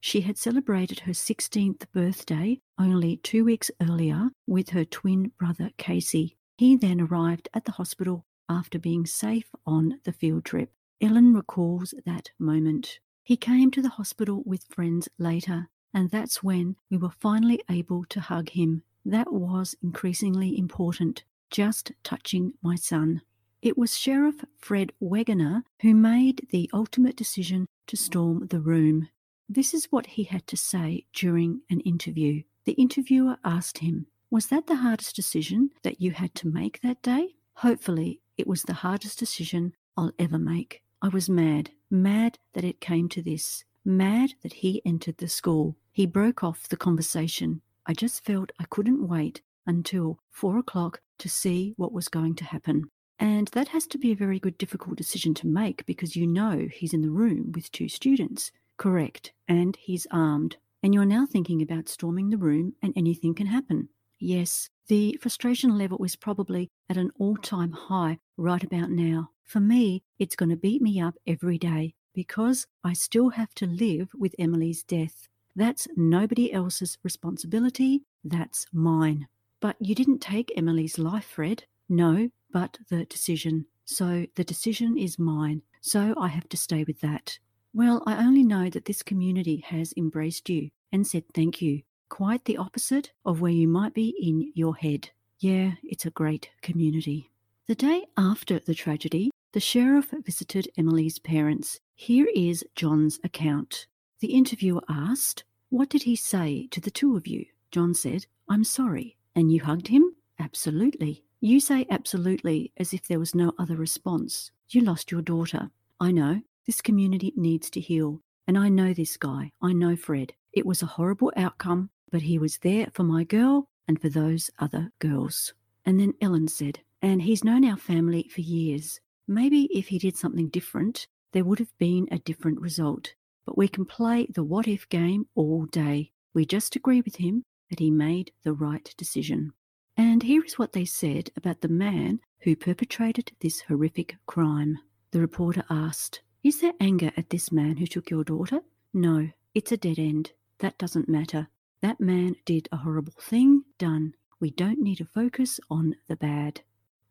She 0.00 0.22
had 0.22 0.36
celebrated 0.36 1.00
her 1.00 1.12
16th 1.12 1.90
birthday 1.92 2.60
only 2.78 3.16
2 3.18 3.44
weeks 3.44 3.70
earlier 3.80 4.30
with 4.46 4.70
her 4.70 4.84
twin 4.84 5.32
brother 5.38 5.70
Casey. 5.76 6.36
He 6.56 6.76
then 6.76 7.00
arrived 7.00 7.48
at 7.54 7.64
the 7.64 7.72
hospital 7.72 8.26
after 8.48 8.78
being 8.78 9.06
safe 9.06 9.50
on 9.66 10.00
the 10.04 10.12
field 10.12 10.44
trip. 10.44 10.72
Ellen 11.00 11.34
recalls 11.34 11.94
that 12.04 12.30
moment. 12.38 12.98
He 13.22 13.36
came 13.36 13.70
to 13.70 13.82
the 13.82 13.90
hospital 13.90 14.42
with 14.44 14.64
friends 14.64 15.08
later 15.18 15.68
and 15.92 16.10
that's 16.10 16.42
when 16.42 16.76
we 16.90 16.96
were 16.96 17.10
finally 17.10 17.60
able 17.70 18.04
to 18.06 18.20
hug 18.20 18.50
him. 18.50 18.82
That 19.04 19.32
was 19.32 19.74
increasingly 19.82 20.58
important, 20.58 21.24
just 21.50 21.92
touching 22.02 22.54
my 22.62 22.76
son. 22.76 23.22
It 23.60 23.76
was 23.76 23.96
Sheriff 23.96 24.44
Fred 24.58 24.92
Wegener 25.02 25.62
who 25.82 25.94
made 25.94 26.46
the 26.50 26.70
ultimate 26.72 27.16
decision 27.16 27.66
to 27.88 27.96
storm 27.96 28.46
the 28.48 28.60
room. 28.60 29.08
This 29.48 29.74
is 29.74 29.86
what 29.90 30.06
he 30.06 30.24
had 30.24 30.46
to 30.48 30.56
say 30.56 31.06
during 31.12 31.62
an 31.70 31.80
interview. 31.80 32.42
The 32.66 32.72
interviewer 32.72 33.38
asked 33.44 33.78
him, 33.78 34.06
Was 34.30 34.48
that 34.48 34.66
the 34.66 34.76
hardest 34.76 35.16
decision 35.16 35.70
that 35.82 36.00
you 36.00 36.12
had 36.12 36.34
to 36.36 36.48
make 36.48 36.80
that 36.82 37.02
day? 37.02 37.34
Hopefully, 37.54 38.20
it 38.36 38.46
was 38.46 38.62
the 38.62 38.74
hardest 38.74 39.18
decision 39.18 39.74
I'll 39.96 40.12
ever 40.18 40.38
make. 40.38 40.82
I 41.00 41.08
was 41.08 41.28
mad, 41.28 41.70
mad 41.90 42.38
that 42.52 42.64
it 42.64 42.80
came 42.80 43.08
to 43.08 43.22
this. 43.22 43.64
Mad 43.88 44.34
that 44.42 44.52
he 44.52 44.82
entered 44.84 45.16
the 45.16 45.28
school, 45.28 45.74
he 45.90 46.04
broke 46.04 46.44
off 46.44 46.68
the 46.68 46.76
conversation. 46.76 47.62
I 47.86 47.94
just 47.94 48.22
felt 48.22 48.52
I 48.60 48.64
couldn't 48.68 49.08
wait 49.08 49.40
until 49.66 50.18
four 50.30 50.58
o'clock 50.58 51.00
to 51.16 51.30
see 51.30 51.72
what 51.78 51.94
was 51.94 52.08
going 52.08 52.34
to 52.34 52.44
happen. 52.44 52.90
And 53.18 53.48
that 53.52 53.68
has 53.68 53.86
to 53.86 53.96
be 53.96 54.12
a 54.12 54.14
very 54.14 54.38
good, 54.38 54.58
difficult 54.58 54.98
decision 54.98 55.32
to 55.36 55.46
make 55.46 55.86
because 55.86 56.16
you 56.16 56.26
know 56.26 56.68
he's 56.70 56.92
in 56.92 57.00
the 57.00 57.08
room 57.08 57.50
with 57.52 57.72
two 57.72 57.88
students. 57.88 58.52
Correct. 58.76 59.32
And 59.48 59.74
he's 59.76 60.06
armed. 60.10 60.58
And 60.82 60.92
you're 60.92 61.06
now 61.06 61.24
thinking 61.24 61.62
about 61.62 61.88
storming 61.88 62.28
the 62.28 62.36
room 62.36 62.74
and 62.82 62.92
anything 62.94 63.34
can 63.34 63.46
happen. 63.46 63.88
Yes, 64.18 64.68
the 64.88 65.18
frustration 65.18 65.78
level 65.78 66.04
is 66.04 66.14
probably 66.14 66.68
at 66.90 66.98
an 66.98 67.10
all 67.18 67.36
time 67.36 67.72
high 67.72 68.18
right 68.36 68.62
about 68.62 68.90
now. 68.90 69.30
For 69.46 69.60
me, 69.60 70.02
it's 70.18 70.36
going 70.36 70.50
to 70.50 70.56
beat 70.56 70.82
me 70.82 71.00
up 71.00 71.14
every 71.26 71.56
day 71.56 71.94
because 72.18 72.66
I 72.82 72.94
still 72.94 73.28
have 73.28 73.54
to 73.54 73.64
live 73.64 74.08
with 74.12 74.34
Emily's 74.40 74.82
death. 74.82 75.28
That's 75.54 75.86
nobody 75.96 76.52
else's 76.52 76.98
responsibility, 77.04 78.02
that's 78.24 78.66
mine. 78.72 79.28
But 79.60 79.76
you 79.78 79.94
didn't 79.94 80.18
take 80.18 80.52
Emily's 80.56 80.98
life, 80.98 81.26
Fred. 81.26 81.62
No, 81.88 82.28
but 82.52 82.76
the 82.90 83.04
decision. 83.04 83.66
So 83.84 84.26
the 84.34 84.42
decision 84.42 84.98
is 84.98 85.16
mine. 85.16 85.62
So 85.80 86.12
I 86.18 86.26
have 86.26 86.48
to 86.48 86.56
stay 86.56 86.82
with 86.82 87.00
that. 87.02 87.38
Well, 87.72 88.02
I 88.04 88.16
only 88.16 88.42
know 88.42 88.68
that 88.68 88.86
this 88.86 89.04
community 89.04 89.62
has 89.68 89.94
embraced 89.96 90.50
you 90.50 90.70
and 90.90 91.06
said 91.06 91.22
thank 91.32 91.62
you. 91.62 91.82
Quite 92.08 92.46
the 92.46 92.56
opposite 92.56 93.12
of 93.24 93.40
where 93.40 93.52
you 93.52 93.68
might 93.68 93.94
be 93.94 94.08
in 94.20 94.50
your 94.56 94.74
head. 94.74 95.10
Yeah, 95.38 95.74
it's 95.84 96.04
a 96.04 96.10
great 96.10 96.50
community. 96.62 97.30
The 97.68 97.76
day 97.76 98.06
after 98.16 98.58
the 98.58 98.74
tragedy, 98.74 99.30
the 99.52 99.60
sheriff 99.60 100.12
visited 100.24 100.68
Emily's 100.76 101.18
parents. 101.18 101.80
Here 101.94 102.28
is 102.34 102.64
John's 102.74 103.18
account. 103.24 103.86
The 104.20 104.34
interviewer 104.34 104.82
asked, 104.88 105.44
What 105.70 105.88
did 105.88 106.02
he 106.02 106.16
say 106.16 106.68
to 106.70 106.80
the 106.80 106.90
two 106.90 107.16
of 107.16 107.26
you? 107.26 107.46
John 107.70 107.94
said, 107.94 108.26
I'm 108.48 108.64
sorry. 108.64 109.16
And 109.34 109.50
you 109.50 109.62
hugged 109.62 109.88
him? 109.88 110.14
Absolutely. 110.38 111.24
You 111.40 111.60
say 111.60 111.86
absolutely 111.90 112.72
as 112.76 112.92
if 112.92 113.06
there 113.06 113.18
was 113.18 113.34
no 113.34 113.52
other 113.58 113.76
response. 113.76 114.50
You 114.68 114.82
lost 114.82 115.10
your 115.10 115.22
daughter. 115.22 115.70
I 116.00 116.12
know. 116.12 116.42
This 116.66 116.80
community 116.80 117.32
needs 117.36 117.70
to 117.70 117.80
heal. 117.80 118.20
And 118.46 118.58
I 118.58 118.68
know 118.68 118.92
this 118.92 119.16
guy. 119.16 119.52
I 119.62 119.72
know 119.72 119.96
Fred. 119.96 120.34
It 120.52 120.66
was 120.66 120.82
a 120.82 120.86
horrible 120.86 121.32
outcome, 121.36 121.90
but 122.10 122.22
he 122.22 122.38
was 122.38 122.58
there 122.58 122.88
for 122.92 123.02
my 123.02 123.24
girl 123.24 123.68
and 123.86 124.00
for 124.00 124.08
those 124.08 124.50
other 124.58 124.90
girls. 124.98 125.54
And 125.86 125.98
then 125.98 126.14
Ellen 126.20 126.48
said, 126.48 126.80
And 127.00 127.22
he's 127.22 127.44
known 127.44 127.64
our 127.64 127.76
family 127.76 128.28
for 128.30 128.40
years. 128.40 129.00
Maybe 129.30 129.64
if 129.66 129.88
he 129.88 129.98
did 129.98 130.16
something 130.16 130.48
different, 130.48 131.06
there 131.32 131.44
would 131.44 131.58
have 131.58 131.76
been 131.78 132.08
a 132.10 132.18
different 132.18 132.62
result. 132.62 133.14
But 133.44 133.58
we 133.58 133.68
can 133.68 133.84
play 133.84 134.26
the 134.26 134.42
what 134.42 134.66
if 134.66 134.88
game 134.88 135.26
all 135.34 135.66
day. 135.66 136.12
We 136.32 136.46
just 136.46 136.74
agree 136.74 137.02
with 137.02 137.16
him 137.16 137.44
that 137.68 137.78
he 137.78 137.90
made 137.90 138.32
the 138.42 138.54
right 138.54 138.92
decision. 138.96 139.52
And 139.98 140.22
here 140.22 140.42
is 140.44 140.58
what 140.58 140.72
they 140.72 140.86
said 140.86 141.30
about 141.36 141.60
the 141.60 141.68
man 141.68 142.20
who 142.40 142.56
perpetrated 142.56 143.32
this 143.40 143.60
horrific 143.60 144.16
crime. 144.26 144.78
The 145.10 145.20
reporter 145.20 145.64
asked, 145.68 146.22
Is 146.42 146.60
there 146.60 146.72
anger 146.80 147.10
at 147.16 147.28
this 147.28 147.52
man 147.52 147.76
who 147.76 147.86
took 147.86 148.08
your 148.08 148.24
daughter? 148.24 148.60
No, 148.94 149.28
it's 149.54 149.72
a 149.72 149.76
dead 149.76 149.98
end. 149.98 150.32
That 150.60 150.78
doesn't 150.78 151.08
matter. 151.08 151.48
That 151.82 152.00
man 152.00 152.36
did 152.46 152.68
a 152.72 152.78
horrible 152.78 153.14
thing, 153.20 153.64
done. 153.76 154.14
We 154.40 154.50
don't 154.50 154.80
need 154.80 154.96
to 154.96 155.04
focus 155.04 155.60
on 155.70 155.96
the 156.08 156.16
bad. 156.16 156.62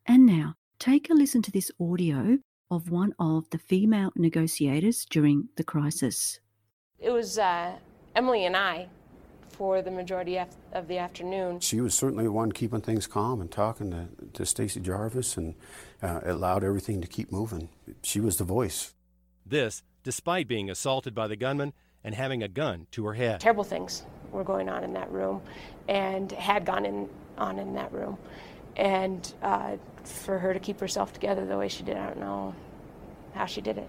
And 0.06 0.26
now, 0.26 0.56
take 0.78 1.10
a 1.10 1.14
listen 1.14 1.42
to 1.42 1.50
this 1.50 1.70
audio 1.80 2.38
of 2.70 2.90
one 2.90 3.14
of 3.18 3.50
the 3.50 3.58
female 3.58 4.12
negotiators 4.14 5.04
during 5.04 5.48
the 5.56 5.64
crisis. 5.64 6.38
It 6.98 7.10
was 7.10 7.38
uh, 7.38 7.72
Emily 8.14 8.44
and 8.44 8.56
I 8.56 8.88
for 9.50 9.82
the 9.82 9.90
majority 9.90 10.38
of 10.38 10.86
the 10.86 10.98
afternoon. 10.98 11.58
She 11.60 11.80
was 11.80 11.94
certainly 11.94 12.24
the 12.24 12.32
one 12.32 12.52
keeping 12.52 12.80
things 12.80 13.08
calm 13.08 13.40
and 13.40 13.50
talking 13.50 13.90
to, 13.90 14.08
to 14.34 14.46
Stacy 14.46 14.78
Jarvis, 14.78 15.36
and 15.36 15.54
uh, 16.00 16.20
allowed 16.24 16.62
everything 16.62 17.00
to 17.00 17.08
keep 17.08 17.32
moving. 17.32 17.68
She 18.02 18.20
was 18.20 18.36
the 18.36 18.44
voice. 18.44 18.94
This, 19.44 19.82
despite 20.04 20.46
being 20.46 20.70
assaulted 20.70 21.12
by 21.12 21.26
the 21.26 21.34
gunman 21.34 21.72
and 22.04 22.14
having 22.14 22.42
a 22.42 22.48
gun 22.48 22.86
to 22.92 23.04
her 23.06 23.14
head. 23.14 23.40
Terrible 23.40 23.64
things 23.64 24.04
were 24.30 24.44
going 24.44 24.68
on 24.68 24.84
in 24.84 24.92
that 24.92 25.10
room, 25.10 25.42
and 25.88 26.30
had 26.32 26.64
gone 26.64 26.86
in, 26.86 27.08
on 27.36 27.58
in 27.58 27.74
that 27.74 27.92
room. 27.92 28.16
And 28.76 29.32
uh, 29.42 29.76
for 30.10 30.38
her 30.38 30.52
to 30.52 30.60
keep 30.60 30.80
herself 30.80 31.12
together 31.12 31.44
the 31.44 31.56
way 31.56 31.68
she 31.68 31.82
did, 31.82 31.96
I 31.96 32.06
don't 32.06 32.20
know 32.20 32.54
how 33.34 33.46
she 33.46 33.60
did 33.60 33.78
it. 33.78 33.88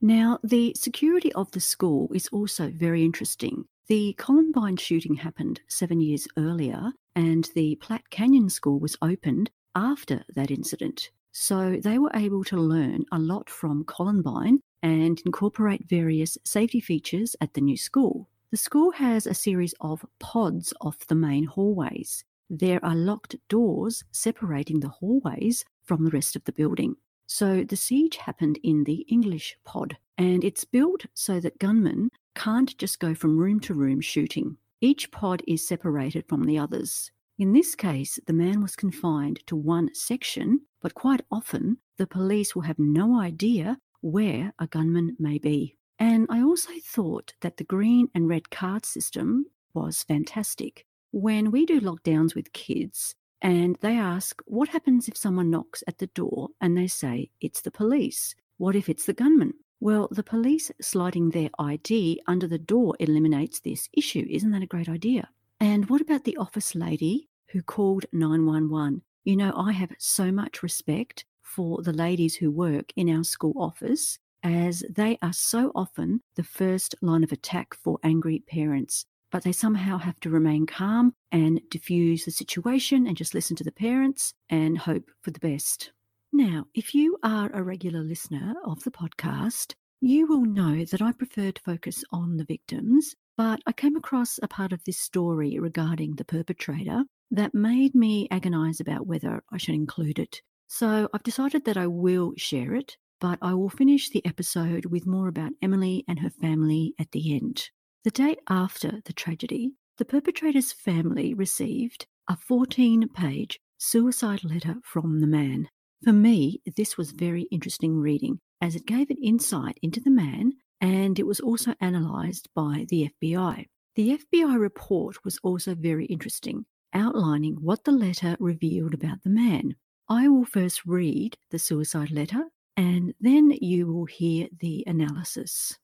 Now, 0.00 0.38
the 0.44 0.74
security 0.74 1.32
of 1.32 1.50
the 1.52 1.60
school 1.60 2.10
is 2.14 2.28
also 2.28 2.70
very 2.70 3.04
interesting. 3.04 3.64
The 3.88 4.14
Columbine 4.18 4.76
shooting 4.76 5.14
happened 5.14 5.60
seven 5.68 6.00
years 6.00 6.28
earlier, 6.36 6.92
and 7.14 7.48
the 7.54 7.76
Platte 7.76 8.10
Canyon 8.10 8.50
School 8.50 8.78
was 8.78 8.96
opened 9.00 9.50
after 9.74 10.24
that 10.34 10.50
incident. 10.50 11.10
So 11.32 11.78
they 11.82 11.98
were 11.98 12.10
able 12.14 12.44
to 12.44 12.56
learn 12.56 13.04
a 13.12 13.18
lot 13.18 13.48
from 13.50 13.84
Columbine 13.84 14.60
and 14.82 15.20
incorporate 15.24 15.88
various 15.88 16.38
safety 16.44 16.80
features 16.80 17.36
at 17.40 17.54
the 17.54 17.60
new 17.60 17.76
school. 17.76 18.28
The 18.50 18.56
school 18.56 18.92
has 18.92 19.26
a 19.26 19.34
series 19.34 19.74
of 19.80 20.06
pods 20.18 20.72
off 20.80 21.06
the 21.06 21.14
main 21.14 21.44
hallways. 21.44 22.24
There 22.48 22.84
are 22.84 22.94
locked 22.94 23.36
doors 23.48 24.04
separating 24.12 24.80
the 24.80 24.88
hallways 24.88 25.64
from 25.84 26.04
the 26.04 26.10
rest 26.10 26.36
of 26.36 26.44
the 26.44 26.52
building. 26.52 26.96
So 27.26 27.64
the 27.64 27.76
siege 27.76 28.16
happened 28.16 28.58
in 28.62 28.84
the 28.84 29.04
English 29.08 29.56
pod, 29.64 29.96
and 30.16 30.44
it's 30.44 30.64
built 30.64 31.06
so 31.12 31.40
that 31.40 31.58
gunmen 31.58 32.10
can't 32.36 32.76
just 32.78 33.00
go 33.00 33.14
from 33.14 33.36
room 33.36 33.58
to 33.60 33.74
room 33.74 34.00
shooting. 34.00 34.58
Each 34.80 35.10
pod 35.10 35.42
is 35.48 35.66
separated 35.66 36.28
from 36.28 36.44
the 36.44 36.58
others. 36.58 37.10
In 37.38 37.52
this 37.52 37.74
case, 37.74 38.18
the 38.26 38.32
man 38.32 38.62
was 38.62 38.76
confined 38.76 39.40
to 39.46 39.56
one 39.56 39.92
section, 39.94 40.60
but 40.80 40.94
quite 40.94 41.22
often 41.30 41.78
the 41.98 42.06
police 42.06 42.54
will 42.54 42.62
have 42.62 42.78
no 42.78 43.18
idea 43.18 43.78
where 44.02 44.52
a 44.58 44.66
gunman 44.66 45.16
may 45.18 45.38
be. 45.38 45.76
And 45.98 46.26
I 46.30 46.42
also 46.42 46.72
thought 46.84 47.34
that 47.40 47.56
the 47.56 47.64
green 47.64 48.08
and 48.14 48.28
red 48.28 48.50
card 48.50 48.86
system 48.86 49.46
was 49.74 50.02
fantastic. 50.02 50.86
When 51.12 51.50
we 51.50 51.66
do 51.66 51.80
lockdowns 51.80 52.34
with 52.34 52.52
kids 52.52 53.14
and 53.40 53.76
they 53.80 53.96
ask, 53.96 54.42
What 54.46 54.68
happens 54.68 55.08
if 55.08 55.16
someone 55.16 55.50
knocks 55.50 55.82
at 55.86 55.98
the 55.98 56.08
door 56.08 56.48
and 56.60 56.76
they 56.76 56.86
say, 56.86 57.30
It's 57.40 57.60
the 57.60 57.70
police? 57.70 58.34
What 58.58 58.76
if 58.76 58.88
it's 58.88 59.06
the 59.06 59.12
gunman? 59.12 59.54
Well, 59.80 60.08
the 60.10 60.22
police 60.22 60.70
sliding 60.80 61.30
their 61.30 61.50
ID 61.58 62.22
under 62.26 62.46
the 62.46 62.58
door 62.58 62.96
eliminates 62.98 63.60
this 63.60 63.88
issue. 63.92 64.26
Isn't 64.28 64.50
that 64.52 64.62
a 64.62 64.66
great 64.66 64.88
idea? 64.88 65.28
And 65.60 65.88
what 65.88 66.00
about 66.00 66.24
the 66.24 66.36
office 66.38 66.74
lady 66.74 67.28
who 67.48 67.62
called 67.62 68.06
911? 68.12 69.02
You 69.24 69.36
know, 69.36 69.52
I 69.56 69.72
have 69.72 69.92
so 69.98 70.32
much 70.32 70.62
respect 70.62 71.24
for 71.42 71.82
the 71.82 71.92
ladies 71.92 72.36
who 72.36 72.50
work 72.50 72.92
in 72.96 73.08
our 73.10 73.24
school 73.24 73.54
office 73.56 74.18
as 74.42 74.84
they 74.90 75.18
are 75.22 75.32
so 75.32 75.72
often 75.74 76.20
the 76.36 76.44
first 76.44 76.94
line 77.02 77.24
of 77.24 77.32
attack 77.32 77.74
for 77.74 77.98
angry 78.02 78.42
parents. 78.46 79.06
But 79.36 79.44
they 79.44 79.52
somehow 79.52 79.98
have 79.98 80.18
to 80.20 80.30
remain 80.30 80.64
calm 80.64 81.12
and 81.30 81.60
diffuse 81.68 82.24
the 82.24 82.30
situation 82.30 83.06
and 83.06 83.18
just 83.18 83.34
listen 83.34 83.54
to 83.56 83.64
the 83.64 83.70
parents 83.70 84.32
and 84.48 84.78
hope 84.78 85.10
for 85.20 85.30
the 85.30 85.40
best. 85.40 85.92
Now, 86.32 86.64
if 86.72 86.94
you 86.94 87.18
are 87.22 87.50
a 87.52 87.62
regular 87.62 88.00
listener 88.00 88.54
of 88.64 88.82
the 88.82 88.90
podcast, 88.90 89.74
you 90.00 90.26
will 90.26 90.46
know 90.46 90.86
that 90.86 91.02
I 91.02 91.12
prefer 91.12 91.50
to 91.50 91.62
focus 91.62 92.02
on 92.10 92.38
the 92.38 92.46
victims, 92.46 93.14
but 93.36 93.60
I 93.66 93.72
came 93.72 93.94
across 93.94 94.40
a 94.42 94.48
part 94.48 94.72
of 94.72 94.82
this 94.84 94.98
story 94.98 95.58
regarding 95.58 96.14
the 96.14 96.24
perpetrator 96.24 97.04
that 97.30 97.54
made 97.54 97.94
me 97.94 98.28
agonize 98.30 98.80
about 98.80 99.06
whether 99.06 99.44
I 99.52 99.58
should 99.58 99.74
include 99.74 100.18
it. 100.18 100.40
So 100.68 101.10
I've 101.12 101.22
decided 101.24 101.66
that 101.66 101.76
I 101.76 101.88
will 101.88 102.32
share 102.38 102.74
it, 102.74 102.96
but 103.20 103.38
I 103.42 103.52
will 103.52 103.68
finish 103.68 104.08
the 104.08 104.24
episode 104.24 104.86
with 104.86 105.06
more 105.06 105.28
about 105.28 105.52
Emily 105.60 106.06
and 106.08 106.20
her 106.20 106.30
family 106.30 106.94
at 106.98 107.12
the 107.12 107.36
end. 107.36 107.68
The 108.06 108.12
day 108.12 108.36
after 108.48 109.00
the 109.04 109.12
tragedy, 109.12 109.72
the 109.98 110.04
perpetrator's 110.04 110.70
family 110.70 111.34
received 111.34 112.06
a 112.28 112.36
14 112.36 113.08
page 113.08 113.58
suicide 113.78 114.44
letter 114.44 114.76
from 114.84 115.20
the 115.20 115.26
man. 115.26 115.70
For 116.04 116.12
me, 116.12 116.60
this 116.76 116.96
was 116.96 117.10
very 117.10 117.48
interesting 117.50 117.98
reading 117.98 118.38
as 118.60 118.76
it 118.76 118.86
gave 118.86 119.10
an 119.10 119.16
insight 119.20 119.80
into 119.82 119.98
the 119.98 120.12
man 120.12 120.52
and 120.80 121.18
it 121.18 121.26
was 121.26 121.40
also 121.40 121.74
analysed 121.80 122.48
by 122.54 122.86
the 122.88 123.10
FBI. 123.20 123.66
The 123.96 124.20
FBI 124.20 124.56
report 124.56 125.24
was 125.24 125.40
also 125.42 125.74
very 125.74 126.06
interesting, 126.06 126.64
outlining 126.94 127.54
what 127.54 127.82
the 127.82 127.90
letter 127.90 128.36
revealed 128.38 128.94
about 128.94 129.24
the 129.24 129.30
man. 129.30 129.74
I 130.08 130.28
will 130.28 130.44
first 130.44 130.86
read 130.86 131.38
the 131.50 131.58
suicide 131.58 132.12
letter 132.12 132.44
and 132.76 133.14
then 133.18 133.50
you 133.60 133.92
will 133.92 134.04
hear 134.04 134.46
the 134.60 134.84
analysis. 134.86 135.76